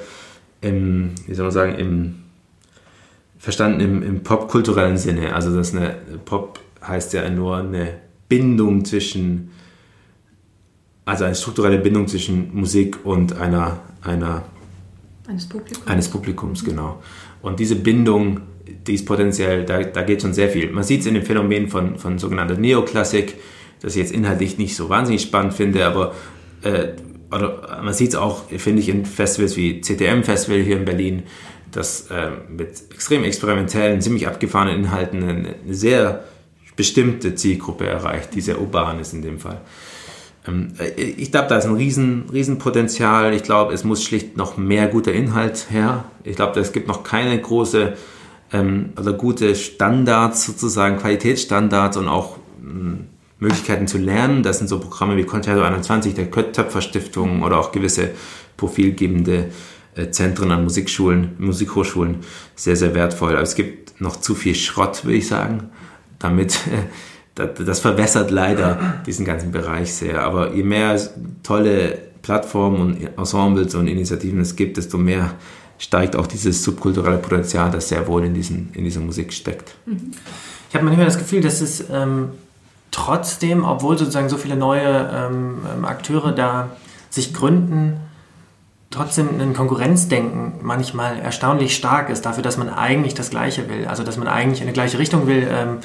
im, 0.62 1.16
wie 1.26 1.34
soll 1.34 1.46
man 1.46 1.52
sagen, 1.52 1.76
im, 1.76 2.16
verstanden 3.48 3.80
im, 3.80 4.04
im 4.04 4.24
popkulturellen 4.24 4.98
Sinne. 4.98 5.34
Also 5.34 5.56
das 5.56 5.74
eine, 5.74 5.96
Pop 6.26 6.60
heißt 6.86 7.14
ja 7.14 7.30
nur 7.30 7.56
eine 7.56 7.94
Bindung 8.28 8.84
zwischen, 8.84 9.52
also 11.06 11.24
eine 11.24 11.34
strukturelle 11.34 11.78
Bindung 11.78 12.10
zwischen 12.10 12.54
Musik 12.54 13.06
und 13.06 13.38
einer, 13.38 13.80
einer 14.02 14.44
eines 15.30 15.48
Publikums. 15.48 15.88
Eines 15.88 16.10
Publikums, 16.10 16.66
genau. 16.66 17.02
Und 17.42 17.62
diese 17.62 17.78
Bindung, 17.78 18.42
die 18.86 18.96
ist 18.96 19.06
potenziell, 19.06 19.64
da, 19.64 19.82
da 19.82 20.04
geht 20.04 20.24
schon 20.24 20.34
sehr 20.34 20.50
viel. 20.50 20.70
Man 20.74 20.84
sieht 20.84 21.00
es 21.00 21.06
in 21.06 21.14
dem 21.14 21.24
Phänomen 21.24 21.70
von, 21.70 21.98
von 21.98 22.20
sogenannter 22.20 22.56
Neoklassik, 22.56 23.36
das 23.80 23.96
ich 23.96 24.02
jetzt 24.02 24.12
inhaltlich 24.12 24.58
nicht 24.58 24.76
so 24.76 24.90
wahnsinnig 24.90 25.22
spannend 25.22 25.54
finde, 25.54 25.86
aber 25.86 26.14
äh, 26.64 26.90
oder 27.32 27.82
man 27.82 27.94
sieht 27.94 28.10
es 28.10 28.16
auch, 28.16 28.44
finde 28.50 28.82
ich, 28.82 28.90
in 28.90 29.06
Festivals 29.06 29.56
wie 29.56 29.80
CTM 29.80 30.24
Festival 30.24 30.60
hier 30.60 30.76
in 30.76 30.84
Berlin, 30.84 31.24
das 31.72 32.10
äh, 32.10 32.32
mit 32.50 32.92
extrem 32.92 33.24
experimentellen, 33.24 34.02
ziemlich 34.02 34.28
abgefahrenen 34.28 34.86
Inhalten 34.86 35.24
eine, 35.24 35.56
sehr 35.70 36.24
bestimmte 36.76 37.36
Zielgruppe 37.36 37.88
erreicht, 37.88 38.36
die 38.36 38.42
sehr 38.42 38.62
urban 38.62 39.00
ist 39.00 39.14
in 39.14 39.22
dem 39.22 39.40
Fall. 39.40 39.62
Ähm, 40.48 40.74
äh, 40.80 41.02
ich 41.02 41.32
glaube, 41.32 41.48
da 41.50 41.58
ist 41.58 41.66
ein 41.66 41.76
riesen, 41.76 42.26
riesen. 42.32 42.60
Ich 43.34 43.44
glaube, 43.44 43.74
es 43.74 43.84
muss 43.84 44.04
schlicht 44.04 44.38
noch 44.38 44.58
mehr 44.58 44.88
guter 44.88 45.14
Inhalt 45.14 45.68
her. 45.70 46.06
Ich 46.24 46.36
glaube, 46.36 46.60
es 46.60 46.72
gibt 46.72 46.88
noch 46.88 47.04
keine 47.04 47.40
große 47.40 47.94
ähm, 48.54 48.94
oder 48.98 49.14
gute 49.14 49.56
Standards 49.56 50.46
sozusagen, 50.46 50.98
Qualitätsstandards 50.98 51.98
und 51.98 52.08
auch 52.08 52.38
ähm, 52.62 53.08
Möglichkeiten 53.40 53.88
zu 53.88 53.98
lernen. 53.98 54.44
Das 54.44 54.60
sind 54.60 54.68
so 54.68 54.80
Programme 54.80 55.18
wie 55.18 55.24
Concerto 55.24 55.62
21 55.62 56.14
der 56.14 56.32
Töpfer 56.32 56.82
Stiftung 56.82 57.44
oder 57.44 57.60
auch 57.60 57.72
gewisse 57.72 58.12
profilgebende 58.56 59.50
Zentren 60.06 60.52
an 60.52 60.64
Musikschulen, 60.64 61.36
Musikhochschulen 61.38 62.18
sehr, 62.56 62.76
sehr 62.76 62.94
wertvoll. 62.96 63.34
Aber 63.34 63.42
es 63.42 63.56
gibt 63.56 64.00
noch 64.00 64.18
zu 64.18 64.36
viel 64.36 64.56
Schrott, 64.56 65.04
würde 65.06 65.18
ich 65.18 65.28
sagen, 65.28 65.70
damit 66.20 66.60
äh, 67.38 67.48
das 67.64 67.80
verwässert 67.80 68.32
leider 68.32 69.02
diesen 69.06 69.26
ganzen 69.26 69.52
Bereich 69.52 69.94
sehr. 69.94 70.24
Aber 70.24 70.54
je 70.54 70.64
mehr 70.64 71.00
tolle 71.44 72.00
Plattformen 72.22 72.82
und 72.82 73.18
Ensembles 73.18 73.76
und 73.76 73.88
Initiativen 73.88 74.42
es 74.42 74.56
gibt, 74.56 74.78
desto 74.78 74.98
mehr 74.98 75.36
steigt 75.78 76.16
auch 76.16 76.28
dieses 76.28 76.64
subkulturelle 76.64 77.18
Potenzial, 77.18 77.70
das 77.72 77.90
sehr 77.90 78.08
wohl 78.08 78.26
in, 78.26 78.34
diesen, 78.34 78.70
in 78.74 78.84
dieser 78.84 79.00
Musik 79.00 79.32
steckt. 79.32 79.76
Ich 80.70 80.76
habe 80.76 80.84
manchmal 80.84 81.06
das 81.06 81.18
Gefühl, 81.18 81.42
dass 81.42 81.62
es 81.62 81.86
ähm, 81.92 82.30
trotzdem, 82.92 83.64
obwohl 83.64 83.98
sozusagen 83.98 84.30
so 84.30 84.38
viele 84.38 84.56
neue 84.56 85.10
ähm, 85.14 85.60
ähm 85.74 85.86
Akteure 85.86 86.32
da 86.32 86.72
sich 87.10 87.34
gründen, 87.34 87.98
trotzdem 88.90 89.40
ein 89.40 89.54
Konkurrenzdenken 89.54 90.54
manchmal 90.62 91.20
erstaunlich 91.20 91.76
stark 91.76 92.10
ist 92.10 92.26
dafür, 92.26 92.44
dass 92.44 92.58
man 92.58 92.70
eigentlich 92.70 93.14
das 93.14 93.30
Gleiche 93.30 93.70
will. 93.70 93.88
Also 93.88 94.04
dass 94.04 94.18
man 94.18 94.28
eigentlich 94.28 94.62
in 94.62 94.68
eine 94.68 94.74
gleiche 94.74 95.00
Richtung 95.00 95.28
will 95.28 95.48
ähm, 95.50 95.78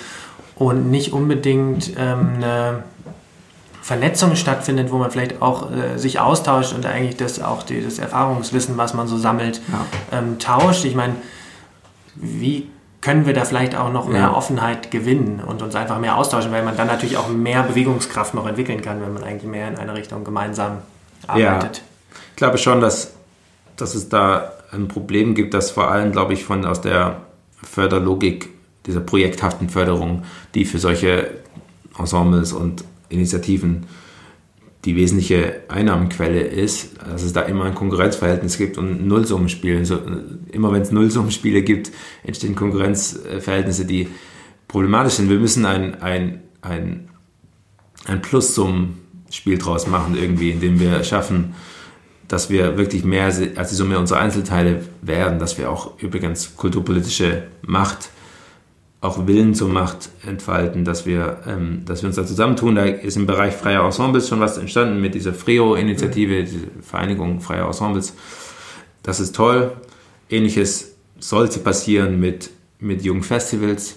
und 0.54 0.90
nicht 0.90 1.12
unbedingt 1.12 1.92
ähm, 1.98 2.34
eine 2.36 2.84
Vernetzung 3.82 4.36
stattfindet, 4.36 4.92
wo 4.92 4.98
man 4.98 5.10
vielleicht 5.10 5.42
auch 5.42 5.72
äh, 5.72 5.98
sich 5.98 6.20
austauscht 6.20 6.72
und 6.72 6.86
eigentlich 6.86 7.16
das 7.16 7.42
auch 7.42 7.64
die, 7.64 7.82
das 7.82 7.98
Erfahrungswissen, 7.98 8.76
was 8.76 8.94
man 8.94 9.08
so 9.08 9.18
sammelt, 9.18 9.60
ja. 9.72 10.18
ähm, 10.18 10.38
tauscht. 10.38 10.84
Ich 10.84 10.94
meine, 10.94 11.14
wie 12.14 12.70
können 13.00 13.26
wir 13.26 13.34
da 13.34 13.44
vielleicht 13.44 13.74
auch 13.74 13.90
noch 13.90 14.06
mehr 14.06 14.20
ja. 14.20 14.32
Offenheit 14.32 14.92
gewinnen 14.92 15.42
und 15.44 15.60
uns 15.60 15.74
einfach 15.74 15.98
mehr 15.98 16.16
austauschen, 16.16 16.52
weil 16.52 16.62
man 16.62 16.76
dann 16.76 16.86
natürlich 16.86 17.16
auch 17.16 17.28
mehr 17.28 17.64
Bewegungskraft 17.64 18.34
noch 18.34 18.46
entwickeln 18.46 18.80
kann, 18.80 19.00
wenn 19.00 19.12
man 19.12 19.24
eigentlich 19.24 19.50
mehr 19.50 19.66
in 19.66 19.76
eine 19.76 19.94
Richtung 19.94 20.22
gemeinsam 20.22 20.78
arbeitet. 21.26 21.78
Ja. 21.78 21.91
Ich 22.32 22.36
glaube 22.36 22.58
schon, 22.58 22.80
dass, 22.80 23.14
dass 23.76 23.94
es 23.94 24.08
da 24.08 24.52
ein 24.72 24.88
Problem 24.88 25.34
gibt, 25.34 25.54
das 25.54 25.70
vor 25.70 25.90
allem, 25.90 26.12
glaube 26.12 26.32
ich, 26.32 26.44
von 26.44 26.64
aus 26.64 26.80
der 26.80 27.22
Förderlogik 27.62 28.48
dieser 28.86 29.00
projekthaften 29.00 29.68
Förderung, 29.68 30.24
die 30.54 30.64
für 30.64 30.78
solche 30.78 31.30
Ensembles 31.98 32.52
und 32.52 32.84
Initiativen 33.08 33.86
die 34.84 34.96
wesentliche 34.96 35.60
Einnahmenquelle 35.68 36.40
ist, 36.40 36.96
dass 37.08 37.22
es 37.22 37.32
da 37.32 37.42
immer 37.42 37.66
ein 37.66 37.74
Konkurrenzverhältnis 37.74 38.58
gibt 38.58 38.78
und 38.78 39.06
Nullsummenspiele. 39.06 39.84
So, 39.84 40.00
immer 40.50 40.72
wenn 40.72 40.82
es 40.82 40.90
Nullsummenspiele 40.90 41.62
gibt, 41.62 41.92
entstehen 42.24 42.56
Konkurrenzverhältnisse, 42.56 43.84
die 43.84 44.08
problematisch 44.66 45.14
sind. 45.14 45.30
Wir 45.30 45.38
müssen 45.38 45.66
ein, 45.66 46.02
ein, 46.02 46.40
ein, 46.62 47.08
ein 48.06 48.22
Plussummenspiel 48.22 49.58
draus 49.58 49.86
machen, 49.86 50.16
irgendwie, 50.20 50.50
indem 50.50 50.80
wir 50.80 51.04
schaffen, 51.04 51.54
dass 52.32 52.48
wir 52.48 52.78
wirklich 52.78 53.04
mehr 53.04 53.26
als 53.26 53.68
die 53.68 53.74
Summe 53.74 53.98
unserer 53.98 54.20
Einzelteile 54.20 54.80
werden, 55.02 55.38
dass 55.38 55.58
wir 55.58 55.70
auch 55.70 56.00
übrigens 56.00 56.56
kulturpolitische 56.56 57.42
Macht 57.60 58.08
auch 59.02 59.26
Willen 59.26 59.54
zur 59.54 59.68
Macht 59.68 60.08
entfalten, 60.26 60.86
dass 60.86 61.04
wir, 61.04 61.42
ähm, 61.46 61.82
dass 61.84 62.02
wir 62.02 62.06
uns 62.06 62.16
da 62.16 62.24
zusammentun. 62.24 62.76
Da 62.76 62.84
ist 62.84 63.18
im 63.18 63.26
Bereich 63.26 63.52
freier 63.52 63.84
Ensembles 63.84 64.30
schon 64.30 64.40
was 64.40 64.56
entstanden 64.56 64.98
mit 64.98 65.14
dieser 65.14 65.34
FREO-Initiative, 65.34 66.44
diese 66.44 66.68
Vereinigung 66.80 67.42
freier 67.42 67.66
Ensembles. 67.66 68.14
Das 69.02 69.20
ist 69.20 69.36
toll. 69.36 69.72
Ähnliches 70.30 70.94
sollte 71.18 71.58
passieren 71.58 72.18
mit, 72.18 72.48
mit 72.78 73.02
jungen 73.02 73.24
Festivals, 73.24 73.96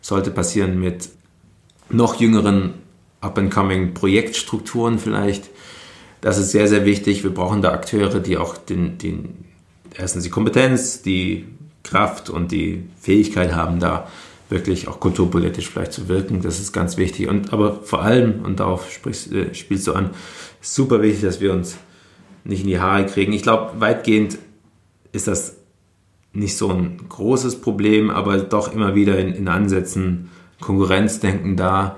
sollte 0.00 0.32
passieren 0.32 0.80
mit 0.80 1.10
noch 1.90 2.18
jüngeren 2.18 2.74
up-and-coming 3.20 3.94
Projektstrukturen 3.94 4.98
vielleicht. 4.98 5.48
Das 6.20 6.38
ist 6.38 6.50
sehr, 6.50 6.68
sehr 6.68 6.84
wichtig. 6.84 7.22
Wir 7.22 7.32
brauchen 7.32 7.62
da 7.62 7.72
Akteure, 7.72 8.20
die 8.20 8.36
auch 8.36 8.56
den, 8.56 8.98
den 8.98 9.44
erstens 9.96 10.24
die 10.24 10.30
Kompetenz, 10.30 11.02
die 11.02 11.46
Kraft 11.82 12.30
und 12.30 12.52
die 12.52 12.84
Fähigkeit 13.00 13.54
haben, 13.54 13.80
da 13.80 14.08
wirklich 14.48 14.88
auch 14.88 15.00
kulturpolitisch 15.00 15.68
vielleicht 15.68 15.92
zu 15.92 16.08
wirken. 16.08 16.40
Das 16.42 16.58
ist 16.58 16.72
ganz 16.72 16.96
wichtig. 16.96 17.28
Und 17.28 17.52
aber 17.52 17.82
vor 17.82 18.02
allem, 18.02 18.44
und 18.44 18.60
darauf 18.60 18.90
sprichst, 18.90 19.32
äh, 19.32 19.54
spielst 19.54 19.86
du 19.86 19.92
an, 19.92 20.10
ist 20.60 20.74
super 20.74 21.02
wichtig, 21.02 21.22
dass 21.22 21.40
wir 21.40 21.52
uns 21.52 21.76
nicht 22.44 22.62
in 22.62 22.68
die 22.68 22.80
Haare 22.80 23.06
kriegen. 23.06 23.32
Ich 23.32 23.42
glaube, 23.42 23.80
weitgehend 23.80 24.38
ist 25.12 25.28
das 25.28 25.56
nicht 26.32 26.56
so 26.56 26.70
ein 26.70 27.08
großes 27.08 27.60
Problem, 27.60 28.10
aber 28.10 28.38
doch 28.38 28.72
immer 28.72 28.94
wieder 28.94 29.18
in, 29.18 29.34
in 29.34 29.48
Ansätzen 29.48 30.30
Konkurrenzdenken 30.60 31.56
da, 31.56 31.96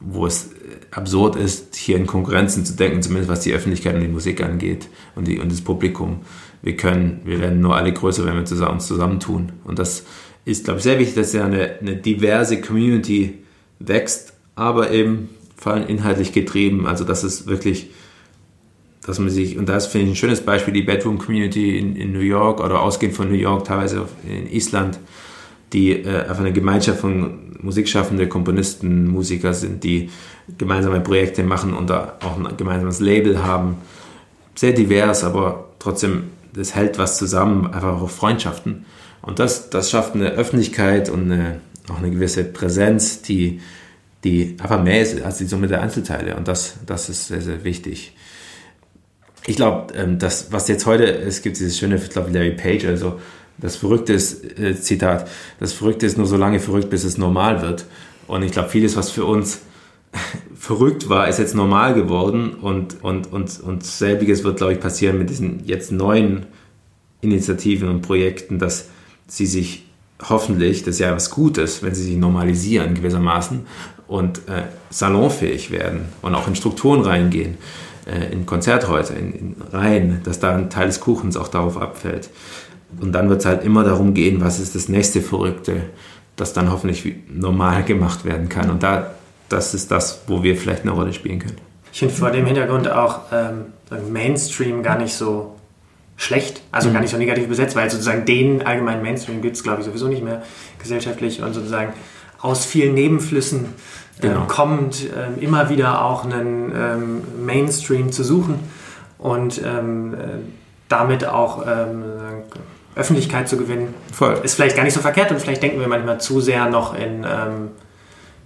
wo 0.00 0.26
es 0.26 0.50
absurd 0.94 1.36
ist, 1.36 1.74
hier 1.74 1.96
in 1.96 2.06
Konkurrenzen 2.06 2.64
zu 2.64 2.74
denken, 2.74 3.02
zumindest 3.02 3.30
was 3.30 3.40
die 3.40 3.52
Öffentlichkeit 3.52 3.94
und 3.94 4.00
die 4.00 4.08
Musik 4.08 4.42
angeht 4.42 4.88
und, 5.16 5.26
die, 5.26 5.38
und 5.38 5.50
das 5.50 5.60
Publikum. 5.60 6.20
Wir 6.62 6.76
können, 6.76 7.20
wir 7.24 7.40
werden 7.40 7.60
nur 7.60 7.76
alle 7.76 7.92
größer, 7.92 8.24
wenn 8.24 8.36
wir 8.36 8.44
zusammen, 8.44 8.74
uns 8.74 8.86
zusammentun. 8.86 9.52
Und 9.64 9.78
das 9.78 10.04
ist, 10.44 10.64
glaube 10.64 10.78
ich, 10.78 10.84
sehr 10.84 10.98
wichtig, 10.98 11.16
dass 11.16 11.32
ja 11.32 11.44
eine, 11.44 11.78
eine 11.80 11.96
diverse 11.96 12.60
Community 12.60 13.38
wächst, 13.80 14.34
aber 14.54 14.90
eben 14.92 15.30
vor 15.56 15.72
allem 15.72 15.88
inhaltlich 15.88 16.32
getrieben. 16.32 16.86
Also, 16.86 17.04
dass 17.04 17.24
es 17.24 17.46
wirklich, 17.46 17.90
dass 19.04 19.18
man 19.18 19.30
sich, 19.30 19.58
und 19.58 19.68
das 19.68 19.88
finde 19.88 20.06
ich 20.06 20.12
ein 20.12 20.16
schönes 20.16 20.42
Beispiel, 20.42 20.72
die 20.72 20.82
Bedroom 20.82 21.18
Community 21.18 21.76
in, 21.76 21.96
in 21.96 22.12
New 22.12 22.20
York 22.20 22.60
oder 22.60 22.80
ausgehend 22.80 23.16
von 23.16 23.28
New 23.28 23.36
York, 23.36 23.64
teilweise 23.64 24.06
in 24.28 24.50
Island, 24.50 24.98
die 25.72 25.90
äh, 25.90 26.20
einfach 26.20 26.40
eine 26.40 26.52
Gemeinschaft 26.52 27.00
von 27.00 27.53
Musikschaffende, 27.64 28.28
Komponisten, 28.28 29.08
Musiker 29.08 29.54
sind, 29.54 29.82
die 29.82 30.10
gemeinsame 30.58 31.00
Projekte 31.00 31.42
machen 31.42 31.74
und 31.74 31.88
da 31.88 32.18
auch 32.20 32.36
ein 32.36 32.56
gemeinsames 32.56 33.00
Label 33.00 33.42
haben. 33.42 33.78
Sehr 34.54 34.72
divers, 34.72 35.24
aber 35.24 35.70
trotzdem, 35.78 36.24
das 36.52 36.74
hält 36.74 36.98
was 36.98 37.16
zusammen, 37.18 37.66
einfach 37.66 38.00
auch 38.00 38.10
Freundschaften. 38.10 38.84
Und 39.22 39.38
das, 39.38 39.70
das 39.70 39.90
schafft 39.90 40.14
eine 40.14 40.32
Öffentlichkeit 40.32 41.08
und 41.08 41.32
eine, 41.32 41.60
auch 41.88 41.98
eine 41.98 42.10
gewisse 42.10 42.44
Präsenz, 42.44 43.22
die, 43.22 43.60
die 44.22 44.56
einfach 44.62 44.82
mehr 44.82 45.00
ist 45.00 45.20
als 45.22 45.38
die 45.38 45.46
Summe 45.46 45.66
der 45.66 45.80
Einzelteile. 45.80 46.36
Und 46.36 46.46
das, 46.46 46.74
das 46.84 47.08
ist 47.08 47.28
sehr, 47.28 47.40
sehr 47.40 47.64
wichtig. 47.64 48.14
Ich 49.46 49.56
glaube, 49.56 49.94
ähm, 49.94 50.18
das, 50.18 50.52
was 50.52 50.68
jetzt 50.68 50.84
heute, 50.84 51.04
es 51.04 51.42
gibt 51.42 51.58
dieses 51.58 51.78
schöne, 51.78 51.96
ich 51.96 52.10
glaube, 52.10 52.30
Larry 52.30 52.52
Page, 52.52 52.84
also 52.86 53.18
das 53.58 53.76
Verrückte 53.76 54.12
ist, 54.12 54.58
äh, 54.58 54.74
Zitat, 54.80 55.28
das 55.60 55.72
Verrückte 55.72 56.06
ist 56.06 56.18
nur 56.18 56.26
so 56.26 56.36
lange 56.36 56.60
verrückt, 56.60 56.90
bis 56.90 57.04
es 57.04 57.18
normal 57.18 57.62
wird. 57.62 57.86
Und 58.26 58.42
ich 58.42 58.52
glaube, 58.52 58.68
vieles, 58.68 58.96
was 58.96 59.10
für 59.10 59.24
uns 59.24 59.60
verrückt 60.58 61.08
war, 61.08 61.28
ist 61.28 61.38
jetzt 61.38 61.54
normal 61.54 61.94
geworden 61.94 62.54
und, 62.54 63.02
und, 63.02 63.32
und, 63.32 63.60
und 63.60 63.84
selbiges 63.84 64.44
wird, 64.44 64.58
glaube 64.58 64.74
ich, 64.74 64.80
passieren 64.80 65.18
mit 65.18 65.30
diesen 65.30 65.64
jetzt 65.66 65.92
neuen 65.92 66.46
Initiativen 67.20 67.88
und 67.88 68.02
Projekten, 68.02 68.58
dass 68.58 68.88
sie 69.26 69.46
sich 69.46 69.86
hoffentlich, 70.28 70.82
das 70.82 70.96
ist 70.96 71.00
ja 71.00 71.14
was 71.14 71.30
Gutes, 71.30 71.82
wenn 71.82 71.94
sie 71.94 72.04
sich 72.04 72.16
normalisieren 72.16 72.94
gewissermaßen 72.94 73.66
und 74.06 74.38
äh, 74.48 74.64
salonfähig 74.90 75.70
werden 75.70 76.06
und 76.22 76.34
auch 76.34 76.46
in 76.46 76.54
Strukturen 76.54 77.00
reingehen. 77.02 77.56
äh, 78.06 78.32
in 78.32 78.46
Konzerthäuser, 78.46 79.16
in, 79.16 79.32
in 79.32 79.56
Reihen, 79.72 80.20
dass 80.24 80.38
da 80.40 80.54
ein 80.54 80.70
Teil 80.70 80.86
des 80.86 81.00
Kuchens 81.00 81.36
auch 81.36 81.48
darauf 81.48 81.76
abfällt. 81.76 82.30
Und 83.00 83.12
dann 83.12 83.28
wird 83.28 83.40
es 83.40 83.46
halt 83.46 83.64
immer 83.64 83.84
darum 83.84 84.14
gehen, 84.14 84.40
was 84.40 84.60
ist 84.60 84.74
das 84.74 84.88
nächste 84.88 85.20
Verrückte, 85.20 85.82
das 86.36 86.52
dann 86.52 86.70
hoffentlich 86.70 87.14
normal 87.28 87.84
gemacht 87.84 88.24
werden 88.24 88.48
kann. 88.48 88.70
Und 88.70 88.82
da, 88.82 89.12
das 89.48 89.74
ist 89.74 89.90
das, 89.90 90.22
wo 90.26 90.42
wir 90.42 90.56
vielleicht 90.56 90.82
eine 90.82 90.92
Rolle 90.92 91.12
spielen 91.12 91.38
können. 91.38 91.56
Ich 91.92 92.00
finde 92.00 92.14
vor 92.14 92.30
dem 92.30 92.44
Hintergrund 92.46 92.90
auch 92.90 93.20
ähm, 93.32 93.66
Mainstream 94.10 94.82
gar 94.82 94.98
nicht 94.98 95.14
so 95.14 95.54
schlecht, 96.16 96.62
also 96.72 96.88
mhm. 96.88 96.94
gar 96.94 97.00
nicht 97.00 97.10
so 97.10 97.16
negativ 97.16 97.48
besetzt, 97.48 97.76
weil 97.76 97.90
sozusagen 97.90 98.24
den 98.24 98.66
allgemeinen 98.66 99.02
Mainstream 99.02 99.42
gibt 99.42 99.56
es, 99.56 99.62
glaube 99.62 99.80
ich, 99.80 99.86
sowieso 99.86 100.08
nicht 100.08 100.22
mehr 100.22 100.42
gesellschaftlich 100.78 101.42
und 101.42 101.54
sozusagen 101.54 101.92
aus 102.40 102.64
vielen 102.64 102.94
Nebenflüssen 102.94 103.66
äh, 104.18 104.28
genau. 104.28 104.44
kommt 104.46 105.04
äh, 105.04 105.42
immer 105.42 105.70
wieder 105.70 106.04
auch 106.04 106.24
einen 106.24 106.72
ähm, 106.76 107.22
Mainstream 107.44 108.12
zu 108.12 108.22
suchen 108.22 108.58
und 109.18 109.60
ähm, 109.64 110.14
äh, 110.14 110.18
damit 110.88 111.26
auch 111.26 111.64
ähm, 111.66 112.02
Öffentlichkeit 112.96 113.48
zu 113.48 113.56
gewinnen. 113.56 113.94
Voll. 114.12 114.40
Ist 114.42 114.54
vielleicht 114.54 114.76
gar 114.76 114.84
nicht 114.84 114.94
so 114.94 115.00
verkehrt 115.00 115.30
und 115.30 115.40
vielleicht 115.40 115.62
denken 115.62 115.80
wir 115.80 115.88
manchmal 115.88 116.20
zu 116.20 116.40
sehr 116.40 116.68
noch 116.68 116.94
in, 116.94 117.24
ähm, 117.24 117.70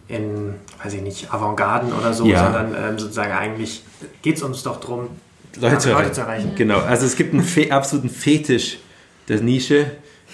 in 0.09 0.55
weiß 0.83 0.95
ich 0.95 1.03
nicht, 1.03 1.33
Avantgarden 1.33 1.93
oder 1.93 2.13
so, 2.15 2.27
ja. 2.27 2.45
sondern 2.45 2.75
ähm, 2.75 2.99
sozusagen 2.99 3.33
eigentlich 3.33 3.83
geht 4.23 4.37
es 4.37 4.43
uns 4.43 4.63
doch 4.63 4.81
darum, 4.81 5.09
Leute, 5.61 5.79
zu, 5.79 5.91
Leute 5.91 6.13
zu 6.13 6.21
erreichen. 6.23 6.53
Genau, 6.57 6.79
also 6.79 7.05
es 7.05 7.17
gibt 7.17 7.35
einen 7.35 7.43
Fe 7.43 7.71
absoluten 7.73 8.09
Fetisch 8.09 8.79
der 9.29 9.41
Nische. 9.41 9.91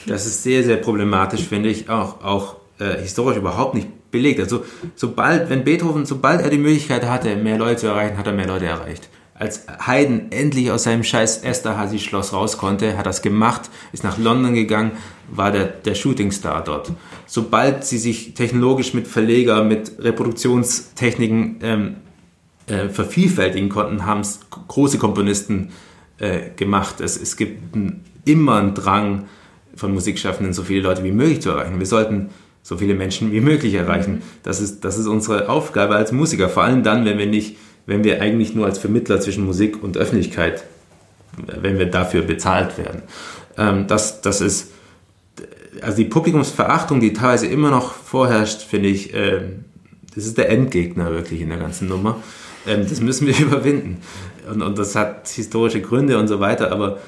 Das 0.07 0.27
ist 0.27 0.43
sehr, 0.43 0.63
sehr 0.63 0.77
problematisch, 0.77 1.43
finde 1.43 1.71
ich, 1.71 1.89
auch, 1.89 2.23
auch 2.23 2.57
äh, 2.79 3.01
historisch 3.01 3.39
überhaupt 3.39 3.75
nicht 3.75 3.89
belegt. 4.11 4.39
Also 4.41 4.65
sobald, 4.95 5.51
wenn 5.51 5.65
Beethoven, 5.65 6.05
sobald 6.05 6.43
er 6.43 6.51
die 6.51 6.59
Möglichkeit 6.59 7.05
hatte, 7.05 7.35
mehr 7.37 7.59
Leute 7.59 7.77
zu 7.77 7.87
erreichen, 7.89 8.19
hat 8.19 8.27
er 8.27 8.33
mehr 8.33 8.47
Leute 8.47 8.67
erreicht 8.67 9.09
als 9.35 9.67
Haydn 9.85 10.29
endlich 10.31 10.71
aus 10.71 10.85
seinem 10.85 11.03
scheiß 11.03 11.43
Esterhazy-Schloss 11.43 12.33
raus 12.33 12.57
konnte, 12.57 12.97
hat 12.97 13.07
das 13.07 13.21
gemacht, 13.21 13.69
ist 13.93 14.05
nach 14.05 14.17
London 14.17 14.55
gegangen, 14.55 14.93
war 15.29 15.51
der, 15.51 15.65
der 15.65 15.97
Shootingstar 15.97 16.63
dort. 16.63 16.93
Sobald 17.27 17.85
sie 17.85 17.99
sich 17.99 18.35
technologisch 18.35 18.95
mit 18.95 19.09
Verleger, 19.09 19.65
mit 19.65 19.93
Reproduktionstechniken 19.99 21.59
ähm, 21.63 21.97
äh, 22.67 22.89
vervielfältigen 22.89 23.71
konnten, 23.71 24.07
haben 24.07 24.21
es 24.21 24.41
große 24.69 24.99
Komponisten 24.99 25.73
äh, 26.19 26.51
gemacht. 26.55 27.01
Es, 27.01 27.21
es 27.21 27.37
gibt 27.37 27.75
ein, 27.75 28.05
immer 28.25 28.57
einen 28.57 28.75
Drang 28.75 29.25
von 29.75 29.93
Musikschaffenden, 29.93 30.55
so 30.55 30.63
viele 30.63 30.83
Leute 30.83 31.03
wie 31.03 31.13
möglich 31.13 31.43
zu 31.43 31.51
erreichen. 31.51 31.81
Wir 31.81 31.87
sollten 31.87 32.31
so 32.63 32.77
viele 32.77 32.95
Menschen 32.95 33.33
wie 33.33 33.41
möglich 33.41 33.75
erreichen. 33.75 34.23
Das 34.45 34.61
ist, 34.61 34.85
das 34.85 34.97
ist 34.97 35.07
unsere 35.07 35.49
Aufgabe 35.49 35.97
als 35.97 36.13
Musiker, 36.13 36.49
vor 36.49 36.63
allem 36.63 36.83
dann, 36.85 37.05
wenn 37.05 37.19
wir 37.19 37.27
nicht 37.27 37.57
wenn 37.87 38.05
wir 38.05 38.21
eigentlich 38.21 38.55
nur 38.55 38.67
als 38.67 38.79
Vermittler 38.79 39.21
zwischen 39.21 39.45
Musik 39.45 39.83
und 39.83 39.97
Öffentlichkeit, 39.97 40.65
wenn 41.37 41.79
wir 41.79 41.87
dafür 41.87 42.23
bezahlt 42.23 42.79
werden. 42.79 43.03
Ähm, 43.59 43.87
das, 43.87 44.21
das 44.21 44.41
ist, 44.41 44.71
also 45.81 45.97
die 45.97 46.05
Publikumsverachtung, 46.05 47.01
die 47.01 47.13
teilweise 47.13 47.47
immer 47.47 47.71
noch 47.71 47.93
vorherrscht, 47.93 48.63
finde 48.63 48.89
ich, 48.89 49.13
äh, 49.15 49.43
das 50.15 50.27
ist 50.27 50.39
der 50.39 50.49
Endgegner 50.49 51.11
wirklich 51.11 51.41
in 51.41 51.49
der 51.49 51.59
ganzen 51.59 51.89
Nummer. 51.89 52.23
Ähm, 52.67 52.87
das 52.89 53.01
müssen 53.01 53.27
wir 53.27 53.39
überwinden. 53.39 53.99
Und, 54.51 54.63
und 54.63 54.79
das 54.79 54.95
hat 54.95 55.29
historische 55.29 55.81
Gründe 55.81 56.19
und 56.19 56.29
so 56.29 56.41
weiter, 56.41 56.71
aber 56.73 56.99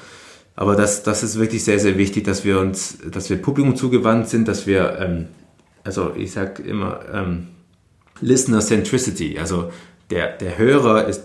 aber 0.57 0.75
das, 0.75 1.03
das 1.03 1.21
ist 1.21 1.37
wirklich 1.37 1.63
sehr, 1.63 1.79
sehr 1.79 1.99
wichtig, 1.99 2.23
dass 2.23 2.43
wir 2.43 2.59
uns, 2.59 2.97
dass 3.11 3.29
wir 3.29 3.37
Publikum 3.37 3.75
zugewandt 3.75 4.27
sind, 4.27 4.47
dass 4.47 4.65
wir, 4.65 4.97
ähm, 4.99 5.27
also 5.83 6.13
ich 6.17 6.31
sage 6.31 6.63
immer, 6.63 7.01
ähm, 7.13 7.49
Listener 8.21 8.61
Centricity, 8.61 9.37
also 9.37 9.71
der, 10.09 10.37
der 10.37 10.57
Hörer 10.57 11.07
ist 11.07 11.23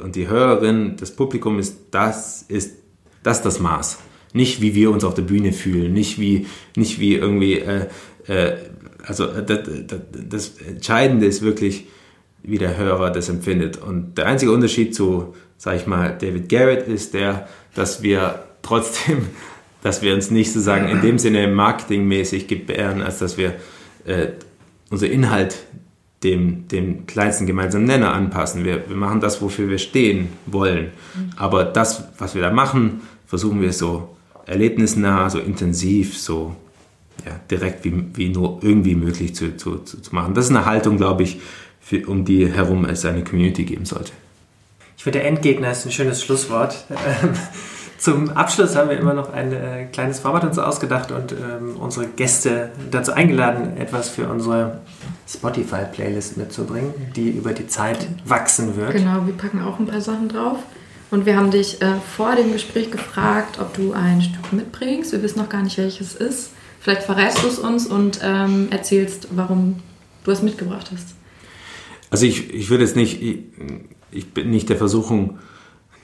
und 0.00 0.16
die 0.16 0.28
Hörerin, 0.28 0.96
das 0.98 1.12
Publikum 1.12 1.58
ist 1.58 1.76
das, 1.90 2.42
ist 2.42 2.76
das 3.22 3.42
das 3.42 3.60
Maß. 3.60 3.98
Nicht 4.32 4.60
wie 4.60 4.74
wir 4.74 4.90
uns 4.90 5.04
auf 5.04 5.14
der 5.14 5.22
Bühne 5.22 5.52
fühlen, 5.52 5.92
nicht 5.92 6.18
wie, 6.18 6.46
nicht 6.76 6.98
wie 6.98 7.14
irgendwie, 7.14 7.60
äh, 7.60 7.86
äh, 8.26 8.56
also 9.06 9.26
äh, 9.26 9.44
das, 9.44 10.00
das, 10.28 10.58
Entscheidende 10.58 11.26
ist 11.26 11.42
wirklich, 11.42 11.86
wie 12.42 12.58
der 12.58 12.76
Hörer 12.76 13.10
das 13.10 13.28
empfindet. 13.28 13.76
Und 13.80 14.18
der 14.18 14.26
einzige 14.26 14.52
Unterschied 14.52 14.94
zu, 14.94 15.34
sag 15.56 15.76
ich 15.76 15.86
mal, 15.86 16.16
David 16.18 16.48
Garrett 16.48 16.88
ist 16.88 17.14
der, 17.14 17.48
dass 17.74 18.02
wir 18.02 18.44
trotzdem, 18.62 19.26
dass 19.82 20.02
wir 20.02 20.14
uns 20.14 20.30
nicht 20.30 20.52
sozusagen 20.52 20.88
in 20.88 21.00
dem 21.00 21.18
Sinne 21.18 21.46
marketingmäßig 21.46 22.48
gebären, 22.48 23.02
als 23.02 23.18
dass 23.20 23.38
wir 23.38 23.54
äh, 24.04 24.28
unser 24.90 25.08
Inhalt 25.08 25.56
dem, 26.22 26.68
dem 26.68 27.06
kleinsten 27.06 27.46
gemeinsamen 27.46 27.84
Nenner 27.84 28.12
anpassen. 28.12 28.64
Wir, 28.64 28.88
wir 28.88 28.96
machen 28.96 29.20
das, 29.20 29.42
wofür 29.42 29.68
wir 29.68 29.78
stehen 29.78 30.28
wollen. 30.46 30.92
Aber 31.36 31.64
das, 31.64 32.04
was 32.18 32.34
wir 32.34 32.42
da 32.42 32.50
machen, 32.50 33.02
versuchen 33.26 33.60
wir 33.60 33.72
so 33.72 34.16
erlebnisnah, 34.46 35.28
so 35.28 35.38
intensiv, 35.38 36.18
so 36.18 36.56
ja, 37.24 37.32
direkt 37.50 37.84
wie, 37.84 38.04
wie 38.14 38.28
nur 38.28 38.58
irgendwie 38.62 38.94
möglich 38.94 39.34
zu, 39.34 39.56
zu, 39.56 39.78
zu 39.78 40.00
machen. 40.14 40.34
Das 40.34 40.46
ist 40.46 40.50
eine 40.50 40.66
Haltung, 40.66 40.96
glaube 40.96 41.22
ich, 41.22 41.40
für, 41.80 42.06
um 42.06 42.24
die 42.24 42.50
herum 42.50 42.84
es 42.84 43.04
eine 43.04 43.24
Community 43.24 43.64
geben 43.64 43.84
sollte. 43.84 44.12
Ich 44.96 45.04
finde, 45.04 45.18
der 45.18 45.28
Endgegner 45.28 45.70
ist 45.70 45.84
ein 45.84 45.92
schönes 45.92 46.22
Schlusswort. 46.22 46.84
Zum 47.98 48.30
Abschluss 48.30 48.76
haben 48.76 48.90
wir 48.90 48.98
immer 48.98 49.14
noch 49.14 49.32
ein 49.32 49.52
äh, 49.52 49.86
kleines 49.92 50.20
Format 50.20 50.44
uns 50.44 50.58
ausgedacht 50.58 51.10
und 51.10 51.32
ähm, 51.32 51.76
unsere 51.78 52.06
Gäste 52.06 52.70
dazu 52.90 53.12
eingeladen, 53.12 53.76
etwas 53.76 54.08
für 54.10 54.28
unsere 54.28 54.80
Spotify-Playlist 55.28 56.36
mitzubringen, 56.36 56.92
die 57.16 57.30
über 57.30 57.52
die 57.52 57.66
Zeit 57.66 58.06
wachsen 58.24 58.76
wird. 58.76 58.92
Genau, 58.92 59.26
wir 59.26 59.34
packen 59.34 59.62
auch 59.62 59.78
ein 59.78 59.86
paar 59.86 60.00
Sachen 60.00 60.28
drauf. 60.28 60.58
Und 61.10 61.26
wir 61.26 61.36
haben 61.36 61.50
dich 61.50 61.80
äh, 61.80 61.94
vor 62.16 62.34
dem 62.34 62.52
Gespräch 62.52 62.90
gefragt, 62.90 63.58
ob 63.60 63.74
du 63.74 63.92
ein 63.92 64.20
Stück 64.20 64.52
mitbringst. 64.52 65.12
Wir 65.12 65.22
wissen 65.22 65.38
noch 65.38 65.48
gar 65.48 65.62
nicht, 65.62 65.78
welches 65.78 66.14
es 66.14 66.14
ist. 66.14 66.50
Vielleicht 66.80 67.04
verrätst 67.04 67.42
du 67.42 67.46
es 67.46 67.58
uns 67.58 67.86
und 67.86 68.20
ähm, 68.22 68.68
erzählst, 68.70 69.28
warum 69.30 69.76
du 70.24 70.30
es 70.30 70.42
mitgebracht 70.42 70.90
hast. 70.92 71.14
Also 72.10 72.26
ich, 72.26 72.52
ich 72.52 72.68
würde 72.68 72.84
jetzt 72.84 72.96
nicht, 72.96 73.22
ich, 73.22 73.38
ich 74.10 74.32
bin 74.32 74.50
nicht 74.50 74.68
der 74.68 74.76
Versuchung 74.76 75.38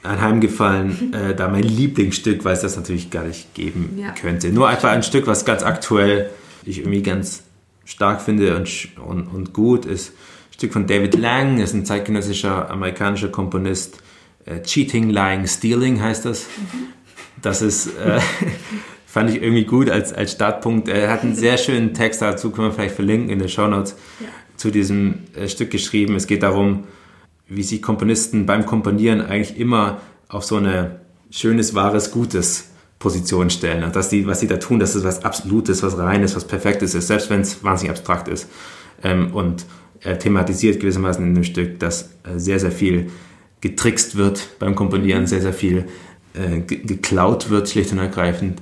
anheimgefallen, 0.03 1.13
äh, 1.13 1.35
da 1.35 1.49
mein 1.49 1.65
Lieblingsstück, 1.65 2.45
weil 2.45 2.55
es 2.55 2.63
das 2.63 2.77
natürlich 2.77 3.11
gar 3.11 3.25
nicht 3.25 3.55
geben 3.55 3.99
ja. 3.99 4.13
könnte. 4.13 4.51
Nur 4.51 4.69
einfach 4.69 4.91
ein 4.91 5.03
Stück, 5.03 5.27
was 5.27 5.45
ganz 5.45 5.63
aktuell 5.63 6.31
ich 6.65 6.79
irgendwie 6.79 7.03
ganz 7.03 7.43
stark 7.85 8.23
finde 8.23 8.57
und, 8.57 8.89
und, 9.05 9.27
und 9.29 9.53
gut, 9.53 9.85
ist 9.85 10.11
ein 10.11 10.55
Stück 10.55 10.73
von 10.73 10.87
David 10.87 11.17
Lang, 11.17 11.59
ist 11.59 11.75
ein 11.75 11.85
zeitgenössischer 11.85 12.71
amerikanischer 12.71 13.29
Komponist. 13.29 14.03
Äh, 14.47 14.63
Cheating, 14.63 15.11
Lying, 15.11 15.47
Stealing 15.47 16.01
heißt 16.01 16.25
das. 16.25 16.45
Mhm. 16.45 16.87
Das 17.43 17.63
ist, 17.63 17.87
äh, 17.99 18.21
fand 19.07 19.31
ich 19.31 19.43
irgendwie 19.43 19.65
gut 19.65 19.91
als, 19.91 20.13
als 20.13 20.33
Startpunkt. 20.33 20.89
Er 20.89 21.11
hat 21.11 21.23
einen 21.23 21.35
sehr 21.35 21.59
schönen 21.59 21.95
Text 21.95 22.23
dazu, 22.23 22.51
können 22.51 22.69
wir 22.69 22.73
vielleicht 22.73 22.95
verlinken 22.95 23.31
in 23.31 23.39
den 23.39 23.49
Show 23.49 23.67
Notes, 23.67 23.97
ja. 24.21 24.27
zu 24.57 24.71
diesem 24.71 25.21
äh, 25.35 25.49
Stück 25.49 25.71
geschrieben. 25.71 26.15
Es 26.15 26.27
geht 26.27 26.43
darum, 26.43 26.85
wie 27.49 27.63
sich 27.63 27.83
Komponisten 27.83 28.47
beim 28.47 28.67
Komponieren 28.67 29.21
eigentlich 29.21 29.59
immer 29.59 30.01
auf 30.29 30.45
so 30.45 30.57
eine 30.57 31.01
schönes, 31.31 31.75
wahres, 31.75 32.13
gutes 32.13 32.70
Position 33.01 33.51
stellen. 33.51 33.83
Und 33.83 33.97
dass 33.97 34.11
die, 34.11 34.27
was 34.29 34.39
sie 34.39 34.47
da 34.47 34.59
tun, 34.59 34.79
dass 34.79 34.95
es 34.95 35.03
was 35.03 35.25
Absolutes, 35.25 35.83
was 35.83 35.99
Reines, 35.99 36.37
was 36.37 36.45
Perfektes 36.45 36.95
ist, 36.95 37.09
selbst 37.09 37.31
wenn 37.31 37.41
es 37.41 37.65
wahnsinnig 37.65 37.91
abstrakt 37.91 38.29
ist. 38.29 38.47
Ähm, 39.03 39.35
und 39.35 39.65
er 40.03 40.19
thematisiert 40.19 40.79
gewissermaßen 40.79 41.27
in 41.27 41.35
dem 41.35 41.45
Stück, 41.45 41.81
dass 41.81 42.11
äh, 42.23 42.37
sehr, 42.39 42.61
sehr 42.61 42.71
viel 42.71 43.11
getrickst 43.63 44.17
wird 44.17 44.51
beim 44.59 44.75
Komponieren, 44.75 45.27
sehr, 45.27 45.41
sehr 45.41 45.55
viel 45.55 45.87
äh, 46.35 46.61
geklaut 46.61 47.51
wird, 47.51 47.69
schlicht 47.69 47.91
und 47.91 47.99
ergreifend. 47.99 48.61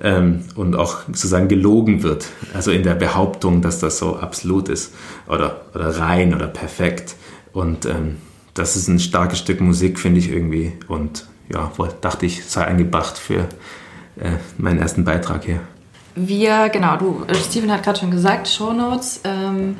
Ähm, 0.00 0.44
und 0.54 0.76
auch 0.76 1.02
sozusagen 1.06 1.48
gelogen 1.48 2.04
wird. 2.04 2.26
Also 2.52 2.70
in 2.70 2.84
der 2.84 2.94
Behauptung, 2.94 3.60
dass 3.60 3.80
das 3.80 3.98
so 3.98 4.16
absolut 4.16 4.68
ist 4.68 4.92
oder, 5.26 5.66
oder 5.74 5.98
rein 5.98 6.32
oder 6.32 6.46
perfekt. 6.46 7.16
Und 7.52 7.86
ähm, 7.86 8.16
das 8.54 8.76
ist 8.76 8.86
ein 8.86 9.00
starkes 9.00 9.40
Stück 9.40 9.60
Musik, 9.60 9.98
finde 9.98 10.20
ich 10.20 10.30
irgendwie. 10.30 10.72
Und 10.86 11.26
ja, 11.48 11.70
dachte 12.00 12.26
ich, 12.26 12.44
sei 12.44 12.64
eingebracht 12.64 13.18
für 13.18 13.40
äh, 14.20 14.30
meinen 14.58 14.78
ersten 14.78 15.04
Beitrag 15.04 15.44
hier. 15.44 15.60
Wir, 16.14 16.68
genau, 16.68 16.96
du, 16.96 17.24
äh, 17.26 17.34
Steven 17.34 17.72
hat 17.72 17.82
gerade 17.82 17.98
schon 17.98 18.10
gesagt, 18.10 18.48
Shownotes. 18.48 19.20
Ähm, 19.24 19.76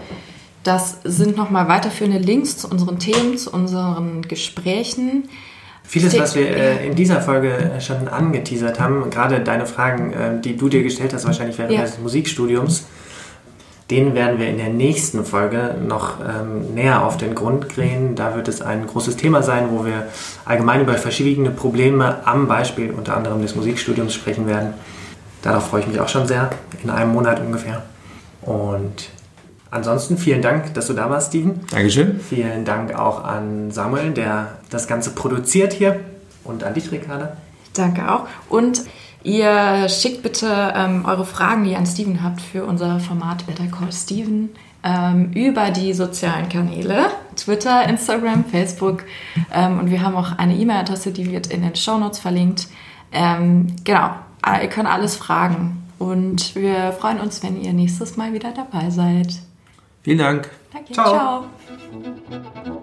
das 0.65 0.99
sind 1.05 1.37
nochmal 1.37 1.69
weiterführende 1.69 2.19
Links 2.19 2.57
zu 2.57 2.69
unseren 2.69 2.99
Themen, 2.99 3.37
zu 3.37 3.51
unseren 3.51 4.23
Gesprächen. 4.23 5.29
Vieles, 5.87 6.19
was 6.19 6.35
wir 6.35 6.49
äh, 6.49 6.87
in 6.87 6.95
dieser 6.95 7.21
Folge 7.21 7.53
äh, 7.53 7.81
schon 7.81 8.09
angeteasert 8.09 8.81
haben, 8.81 9.11
gerade 9.11 9.41
deine 9.41 9.67
Fragen, 9.67 10.13
äh, 10.15 10.41
die 10.41 10.57
du 10.57 10.71
dir 10.71 10.83
gestellt 10.83 11.13
hast, 11.13 11.27
wahrscheinlich 11.27 11.59
während 11.59 11.75
ja. 11.75 11.83
des 11.83 11.99
Musikstudiums, 11.99 12.87
den 13.91 14.15
werden 14.15 14.39
wir 14.39 14.49
in 14.49 14.57
der 14.57 14.71
nächsten 14.71 15.25
Folge 15.25 15.75
noch 15.87 16.15
ähm, 16.21 16.75
näher 16.75 17.05
auf 17.05 17.19
den 17.19 17.35
Grund 17.35 17.75
gehen. 17.75 18.15
Da 18.15 18.35
wird 18.35 18.49
es 18.49 18.63
ein 18.63 18.87
großes 18.87 19.17
Thema 19.17 19.43
sein, 19.43 19.69
wo 19.71 19.85
wir 19.85 20.09
allgemein 20.47 20.81
über 20.81 20.95
verschiedene 20.95 21.51
Probleme 21.51 22.27
am 22.27 22.49
Beispiel 22.49 22.91
unter 22.93 23.17
anderem 23.17 23.43
des 23.43 23.55
Musikstudiums 23.55 24.15
sprechen 24.15 24.47
werden. 24.47 24.73
Darauf 25.43 25.69
freue 25.69 25.83
ich 25.83 25.87
mich 25.87 26.01
auch 26.01 26.09
schon 26.09 26.27
sehr, 26.27 26.49
in 26.83 26.89
einem 26.89 27.13
Monat 27.13 27.41
ungefähr. 27.41 27.83
Und 28.41 29.11
ansonsten 29.71 30.17
vielen 30.17 30.41
Dank, 30.41 30.73
dass 30.73 30.87
du 30.87 30.95
da 30.95 31.11
warst, 31.11 31.29
Steven. 31.29 31.61
Dankeschön. 31.71 32.21
Vielen 32.21 32.65
Dank 32.65 32.99
auch 32.99 33.23
an 33.23 33.71
Samuel, 33.71 34.13
der 34.13 34.59
das 34.71 34.87
Ganze 34.87 35.11
produziert 35.11 35.75
hier. 35.75 36.01
Und 36.43 36.65
an 36.65 36.73
dich, 36.73 36.91
Ricarda. 36.91 37.37
Danke 37.75 38.11
auch. 38.11 38.27
Und 38.49 38.85
ihr 39.25 39.89
schickt 39.89 40.23
bitte 40.23 40.73
ähm, 40.77 41.05
eure 41.07 41.25
Fragen, 41.27 41.65
die 41.65 41.73
ihr 41.73 41.79
an 41.79 41.87
Steven 41.87 42.23
habt, 42.23 42.41
für 42.41 42.65
unser 42.65 43.01
Format 43.01 43.47
Better 43.47 43.67
Call 43.67 43.93
Steven 43.93 44.51
ähm, 44.85 45.33
über 45.33 45.71
die 45.71 45.93
sozialen 45.95 46.49
Kanäle, 46.49 47.07
Twitter, 47.35 47.89
Instagram, 47.89 48.45
Facebook. 48.45 49.05
Ähm, 49.53 49.81
und 49.81 49.91
wir 49.91 50.03
haben 50.03 50.15
auch 50.15 50.39
eine 50.39 50.55
E-Mail-Adresse, 50.55 51.11
die 51.11 51.31
wird 51.33 51.49
in 51.49 51.63
den 51.63 51.75
Show 51.75 51.99
Notes 51.99 52.19
verlinkt. 52.19 52.69
Ähm, 53.11 53.75
genau, 53.85 54.11
ihr 54.63 54.69
könnt 54.69 54.89
alles 54.89 55.17
fragen. 55.17 55.83
Und 55.99 56.55
wir 56.55 56.93
freuen 56.93 57.21
uns, 57.21 57.43
wenn 57.43 57.61
ihr 57.61 57.73
nächstes 57.73 58.17
Mal 58.17 58.33
wieder 58.35 58.53
dabei 58.53 58.91
seid. 58.91 59.41
Vielen 60.03 60.19
Dank. 60.19 60.51
Danke, 60.73 60.93
Ciao. 60.93 61.47
ciao. 62.31 62.74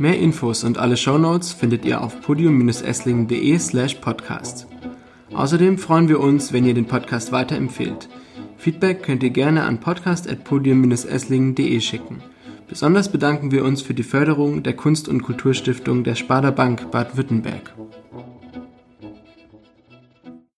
Mehr 0.00 0.18
Infos 0.18 0.64
und 0.64 0.78
alle 0.78 0.96
Shownotes 0.96 1.52
findet 1.52 1.84
ihr 1.84 2.00
auf 2.00 2.22
podium-esslingen.de 2.22 3.58
slash 3.58 3.96
podcast. 3.96 4.66
Außerdem 5.34 5.76
freuen 5.76 6.08
wir 6.08 6.20
uns, 6.20 6.54
wenn 6.54 6.64
ihr 6.64 6.72
den 6.72 6.86
Podcast 6.86 7.32
weiterempfehlt. 7.32 8.08
Feedback 8.56 9.02
könnt 9.02 9.22
ihr 9.22 9.28
gerne 9.28 9.64
an 9.64 9.78
podcast.podium-esslingen.de 9.78 11.78
schicken. 11.82 12.22
Besonders 12.66 13.12
bedanken 13.12 13.50
wir 13.50 13.62
uns 13.62 13.82
für 13.82 13.92
die 13.92 14.02
Förderung 14.02 14.62
der 14.62 14.72
Kunst- 14.72 15.06
und 15.06 15.22
Kulturstiftung 15.22 16.02
der 16.02 16.14
Sparda 16.14 16.50
Bank 16.50 16.90
Baden-Württemberg. 16.90 17.74